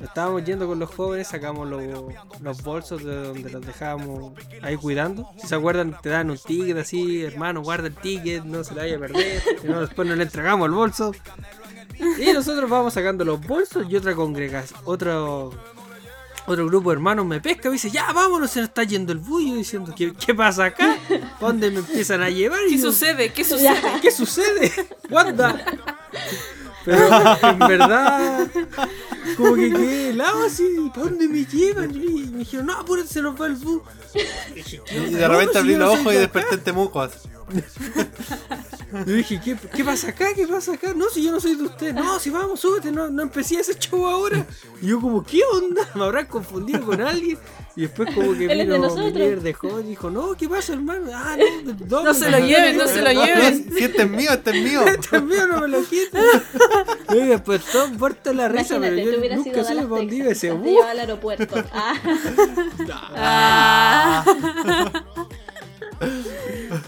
Nos 0.00 0.08
estábamos 0.08 0.44
yendo 0.44 0.66
con 0.66 0.78
los 0.78 0.90
jóvenes, 0.90 1.28
sacamos 1.28 1.68
los, 1.68 2.62
bolsos 2.62 3.04
de 3.04 3.14
donde 3.14 3.50
los 3.50 3.64
dejábamos 3.64 4.32
ahí 4.62 4.76
cuidando. 4.76 5.30
Si 5.38 5.46
se 5.46 5.54
acuerdan, 5.54 5.96
te 6.02 6.08
dan 6.08 6.30
un 6.30 6.38
ticket 6.38 6.76
así, 6.78 7.22
hermano, 7.22 7.62
guarda 7.62 7.86
el 7.86 7.94
ticket, 7.94 8.44
no 8.44 8.64
se 8.64 8.74
le 8.74 8.80
vaya 8.80 8.96
a 8.96 9.00
perder. 9.00 9.42
Después 9.62 10.08
no 10.08 10.16
le 10.16 10.24
entregamos 10.24 10.66
el 10.66 10.72
bolso. 10.72 11.12
Y 11.98 12.32
nosotros 12.32 12.68
vamos 12.68 12.94
sacando 12.94 13.24
los 13.24 13.40
bolsos 13.40 13.86
y 13.88 13.96
otra 13.96 14.14
congregación, 14.14 14.80
otro, 14.84 15.52
otro 16.46 16.66
grupo 16.66 16.90
de 16.90 16.94
hermanos 16.94 17.26
me 17.26 17.40
pesca 17.40 17.68
y 17.68 17.72
dice, 17.72 17.90
ya 17.90 18.12
vámonos, 18.12 18.50
se 18.50 18.60
nos 18.60 18.68
está 18.68 18.84
yendo 18.84 19.12
el 19.12 19.18
bullo 19.18 19.54
diciendo, 19.54 19.94
¿qué, 19.96 20.12
qué 20.12 20.34
pasa 20.34 20.66
acá? 20.66 20.96
¿Pa' 21.40 21.46
¿Dónde 21.46 21.70
me 21.70 21.78
empiezan 21.78 22.22
a 22.22 22.30
llevar? 22.30 22.60
Y 22.66 22.70
¿Qué 22.70 22.78
yo, 22.78 22.92
sucede? 22.92 23.32
¿Qué 23.32 23.44
sucede? 23.44 23.82
¿Qué 24.02 24.10
sucede? 24.10 24.72
Wanda. 25.10 25.64
Pero 26.84 27.08
en 27.42 27.58
verdad, 27.58 28.46
como 29.36 29.54
que 29.54 29.72
quedé 29.72 30.10
helado 30.10 30.44
así, 30.44 30.90
¿para 30.94 31.06
dónde 31.06 31.28
me 31.28 31.44
llevan? 31.46 31.94
Y 31.94 32.26
me 32.30 32.38
dijeron, 32.40 32.66
no, 32.66 32.74
apúrate, 32.74 33.08
se 33.08 33.22
nos 33.22 33.40
va 33.40 33.46
el 33.46 33.54
bus. 33.54 33.82
Dije, 34.54 34.82
¿qué 34.86 34.98
Y 34.98 35.14
de 35.14 35.28
repente 35.28 35.58
abrí 35.58 35.76
los 35.76 35.98
ojos 35.98 36.12
y 36.12 36.18
desperté 36.18 36.56
en 36.56 36.60
Temuco. 36.60 37.08
Yo 39.06 39.12
dije, 39.12 39.40
¿qué, 39.44 39.56
¿qué 39.74 39.84
pasa 39.84 40.08
acá? 40.10 40.26
¿Qué 40.34 40.46
pasa 40.46 40.74
acá? 40.74 40.92
No, 40.94 41.06
si 41.12 41.22
yo 41.24 41.32
no 41.32 41.40
soy 41.40 41.56
de 41.56 41.64
usted. 41.64 41.92
No, 41.94 42.18
si 42.18 42.30
vamos, 42.30 42.60
súbete, 42.60 42.92
no, 42.92 43.10
no 43.10 43.22
empecé 43.22 43.58
ese 43.58 43.74
show 43.78 44.06
ahora. 44.06 44.46
Y 44.80 44.88
yo 44.88 45.00
como, 45.00 45.24
¿qué 45.24 45.40
onda? 45.52 45.82
¿Me 45.94 46.04
habrán 46.04 46.26
confundido 46.26 46.82
con 46.84 47.00
alguien? 47.00 47.38
Y 47.76 47.82
después 47.82 48.14
como 48.14 48.32
que 48.32 48.38
de 48.46 48.54
vino 48.64 48.94
mi 48.94 49.10
líder 49.10 49.40
de 49.40 49.52
joven 49.52 49.86
y 49.86 49.90
dijo, 49.90 50.10
no, 50.10 50.34
¿qué 50.36 50.48
pasa, 50.48 50.74
hermano? 50.74 51.10
Ah, 51.12 51.36
no, 51.64 51.72
no, 51.88 52.02
No 52.04 52.14
se 52.14 52.30
lo 52.30 52.38
lleven, 52.46 52.76
no 52.76 52.86
se 52.86 53.02
lo 53.02 53.12
No, 53.12 53.24
lleven. 53.24 53.72
si 53.76 53.84
este 53.84 54.02
es 54.02 54.10
mío, 54.10 54.30
este 54.32 54.50
es 54.50 54.64
mío. 54.64 54.86
Este 54.86 55.16
es 55.16 55.22
mío, 55.22 55.46
no 55.48 55.60
me 55.62 55.68
lo 55.68 55.82
quiten. 55.84 56.22
Y 57.10 57.16
después 57.26 57.62
todo 57.72 57.88
muerto 57.88 58.32
la 58.32 58.48
risa, 58.48 58.78
pero 58.80 58.96
yo 58.96 59.36
nunca 59.36 59.62
dónde 59.62 60.16
iba 60.16 60.28
Texas. 60.28 60.44
ese 60.44 60.56
Te 60.56 60.82
al 60.82 60.98
aeropuerto. 61.00 61.64
Ah, 61.72 61.94
Ah. 63.16 64.24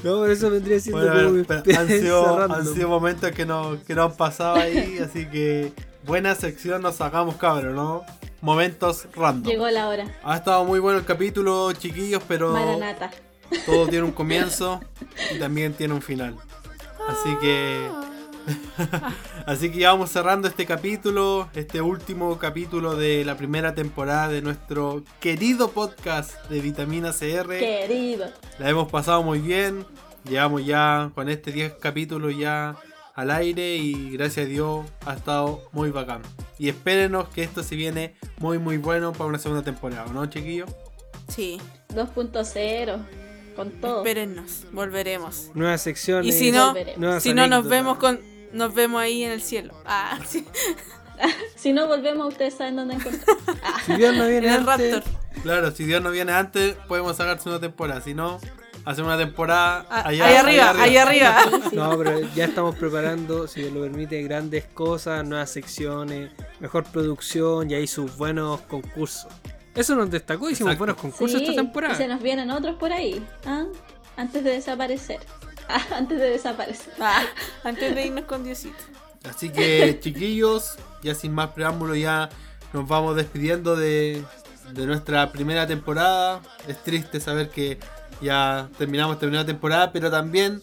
No, 0.02 0.16
por 0.16 0.30
eso 0.30 0.50
vendría 0.50 0.80
siendo 0.80 1.00
Bueno, 1.02 1.14
como 1.24 1.30
mi 1.36 1.44
pero 1.44 1.62
han, 1.80 1.88
sido, 1.88 2.38
random. 2.38 2.58
han 2.60 2.66
sido 2.74 2.88
momentos 2.88 3.30
que 3.32 3.46
no, 3.46 3.78
que 3.86 3.94
no 3.94 4.04
han 4.04 4.16
pasado 4.16 4.56
ahí, 4.56 4.98
así 4.98 5.26
que 5.26 5.72
buena 6.04 6.34
sección 6.34 6.82
nos 6.82 6.96
sacamos, 6.96 7.36
cabrón, 7.36 7.76
¿no? 7.76 8.04
Momentos 8.40 9.06
random. 9.14 9.50
llegó 9.50 9.68
la 9.70 9.88
hora. 9.88 10.04
Ha 10.24 10.36
estado 10.36 10.64
muy 10.64 10.78
bueno 10.80 10.98
el 10.98 11.04
capítulo, 11.04 11.72
chiquillos, 11.72 12.22
pero 12.28 12.52
Maranata. 12.52 13.10
todo 13.64 13.86
tiene 13.88 14.04
un 14.04 14.12
comienzo 14.12 14.80
y 15.34 15.38
también 15.38 15.72
tiene 15.74 15.94
un 15.94 16.02
final. 16.02 16.36
Así 17.08 17.36
que. 17.40 17.88
Así 19.46 19.70
que 19.70 19.78
ya 19.80 19.90
vamos 19.90 20.10
cerrando 20.10 20.48
este 20.48 20.66
capítulo, 20.66 21.48
este 21.54 21.80
último 21.80 22.38
capítulo 22.38 22.96
de 22.96 23.24
la 23.24 23.36
primera 23.36 23.74
temporada 23.74 24.28
de 24.28 24.42
nuestro 24.42 25.02
querido 25.20 25.70
podcast 25.70 26.48
de 26.48 26.60
Vitamina 26.60 27.12
CR. 27.12 27.58
Querido. 27.58 28.26
La 28.58 28.68
hemos 28.70 28.90
pasado 28.90 29.22
muy 29.22 29.40
bien. 29.40 29.84
Llevamos 30.28 30.64
ya 30.64 31.10
con 31.14 31.28
este 31.28 31.52
10 31.52 31.74
capítulos 31.74 32.36
ya 32.36 32.76
al 33.14 33.30
aire 33.30 33.76
y 33.76 34.10
gracias 34.10 34.46
a 34.46 34.48
Dios 34.48 34.86
ha 35.04 35.14
estado 35.14 35.62
muy 35.72 35.90
bacán. 35.90 36.22
Y 36.58 36.68
espérenos 36.68 37.28
que 37.28 37.42
esto 37.42 37.62
se 37.62 37.76
viene 37.76 38.14
muy 38.38 38.58
muy 38.58 38.76
bueno 38.76 39.12
para 39.12 39.26
una 39.26 39.38
segunda 39.38 39.62
temporada, 39.62 40.06
¿no, 40.12 40.26
chiquillos? 40.26 40.70
Sí, 41.28 41.60
2.0. 41.94 42.98
Con 43.54 43.70
todo. 43.70 43.98
espérennos, 43.98 44.66
volveremos. 44.70 45.50
Nuevas 45.54 45.80
secciones. 45.80 46.26
Y 46.26 46.38
si 46.38 46.52
no, 46.52 46.74
si 47.20 47.32
no 47.32 47.46
nos 47.46 47.66
vemos 47.66 47.96
con 47.96 48.20
nos 48.56 48.74
vemos 48.74 49.00
ahí 49.00 49.22
en 49.22 49.30
el 49.32 49.42
cielo. 49.42 49.74
Ah, 49.84 50.18
sí. 50.28 50.46
Si 51.56 51.72
no 51.72 51.86
volvemos, 51.86 52.28
ustedes 52.28 52.54
saben 52.54 52.76
dónde 52.76 52.94
encontrar. 52.94 53.36
Ah, 53.64 53.80
Si 53.86 53.94
Dios 53.94 54.14
no 54.14 54.24
En 54.24 54.30
viene 54.30 54.48
el 54.54 54.68
antes, 54.68 54.94
Raptor. 54.96 55.12
Claro, 55.42 55.70
si 55.70 55.84
Dios 55.84 56.02
no 56.02 56.10
viene 56.10 56.32
antes, 56.32 56.74
podemos 56.88 57.16
sacarse 57.16 57.48
una 57.48 57.58
temporada. 57.58 58.02
Si 58.02 58.12
no, 58.12 58.38
hacer 58.84 59.02
una 59.02 59.16
temporada 59.16 59.86
Ah, 59.88 60.02
allá, 60.08 60.26
ahí 60.26 60.34
arriba, 60.36 60.74
ahí 60.78 60.96
arriba. 60.98 61.44
No, 61.72 61.96
pero 61.96 62.20
ya 62.34 62.44
estamos 62.44 62.76
preparando, 62.76 63.48
si 63.48 63.60
Dios 63.62 63.72
lo 63.72 63.80
permite, 63.80 64.22
grandes 64.22 64.64
cosas, 64.66 65.26
nuevas 65.26 65.50
secciones, 65.50 66.32
mejor 66.60 66.84
producción 66.84 67.70
y 67.70 67.74
ahí 67.74 67.86
sus 67.86 68.14
buenos 68.18 68.60
concursos. 68.62 69.26
Eso 69.74 69.94
nos 69.96 70.10
destacó, 70.10 70.50
hicimos 70.50 70.72
Exacto. 70.72 70.78
buenos 70.78 70.96
concursos 71.00 71.38
sí, 71.38 71.44
esta 71.44 71.52
y 71.52 71.56
temporada. 71.56 71.94
se 71.94 72.08
nos 72.08 72.22
vienen 72.22 72.50
otros 72.50 72.76
por 72.76 72.92
ahí. 72.92 73.24
¿ah? 73.46 73.64
Antes 74.18 74.44
de 74.44 74.50
desaparecer. 74.52 75.20
Antes 75.96 76.18
de 76.18 76.30
desaparecer. 76.30 76.92
Ah, 77.00 77.24
antes 77.64 77.94
de 77.94 78.06
irnos 78.06 78.24
con 78.24 78.44
Diosito. 78.44 78.76
Así 79.28 79.50
que, 79.50 79.98
chiquillos, 80.02 80.76
ya 81.02 81.14
sin 81.14 81.32
más 81.32 81.50
preámbulo, 81.50 81.94
ya 81.94 82.28
nos 82.72 82.86
vamos 82.88 83.16
despidiendo 83.16 83.76
de, 83.76 84.22
de 84.72 84.86
nuestra 84.86 85.32
primera 85.32 85.66
temporada. 85.66 86.40
Es 86.68 86.82
triste 86.82 87.20
saber 87.20 87.50
que 87.50 87.78
ya 88.20 88.68
terminamos 88.78 89.16
primera 89.16 89.44
temporada, 89.44 89.92
pero 89.92 90.10
también 90.10 90.62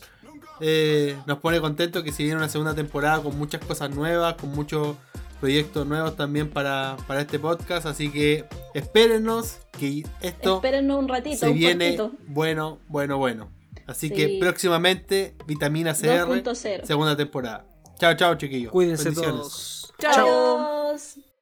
eh, 0.59 1.17
nos 1.25 1.39
pone 1.39 1.59
contento 1.59 2.03
que 2.03 2.11
se 2.11 2.23
viene 2.23 2.37
una 2.37 2.49
segunda 2.49 2.73
temporada 2.73 3.21
con 3.21 3.37
muchas 3.37 3.63
cosas 3.63 3.89
nuevas, 3.89 4.35
con 4.35 4.51
muchos 4.51 4.95
proyectos 5.39 5.85
nuevos 5.85 6.15
también 6.15 6.49
para, 6.49 6.95
para 7.07 7.21
este 7.21 7.39
podcast. 7.39 7.85
Así 7.85 8.09
que 8.09 8.45
espérenos 8.73 9.59
que 9.77 10.03
esto 10.21 10.55
Espérennos 10.55 10.99
un 10.99 11.07
ratito, 11.09 11.37
se 11.37 11.49
un 11.49 11.55
viene 11.55 11.97
cortito. 11.97 12.17
bueno, 12.27 12.79
bueno, 12.87 13.17
bueno. 13.17 13.49
Así 13.87 14.07
Sí. 14.09 14.13
que 14.13 14.37
próximamente 14.39 15.35
Vitamina 15.45 15.93
CR, 15.93 16.25
2.0. 16.27 16.85
segunda 16.85 17.15
temporada. 17.17 17.65
Chao, 17.99 18.15
chao, 18.15 18.35
chiquillos. 18.35 18.71
Cuídense 18.71 19.05
Bendiciones. 19.05 19.35
todos. 19.37 19.93
Chao. 19.99 21.32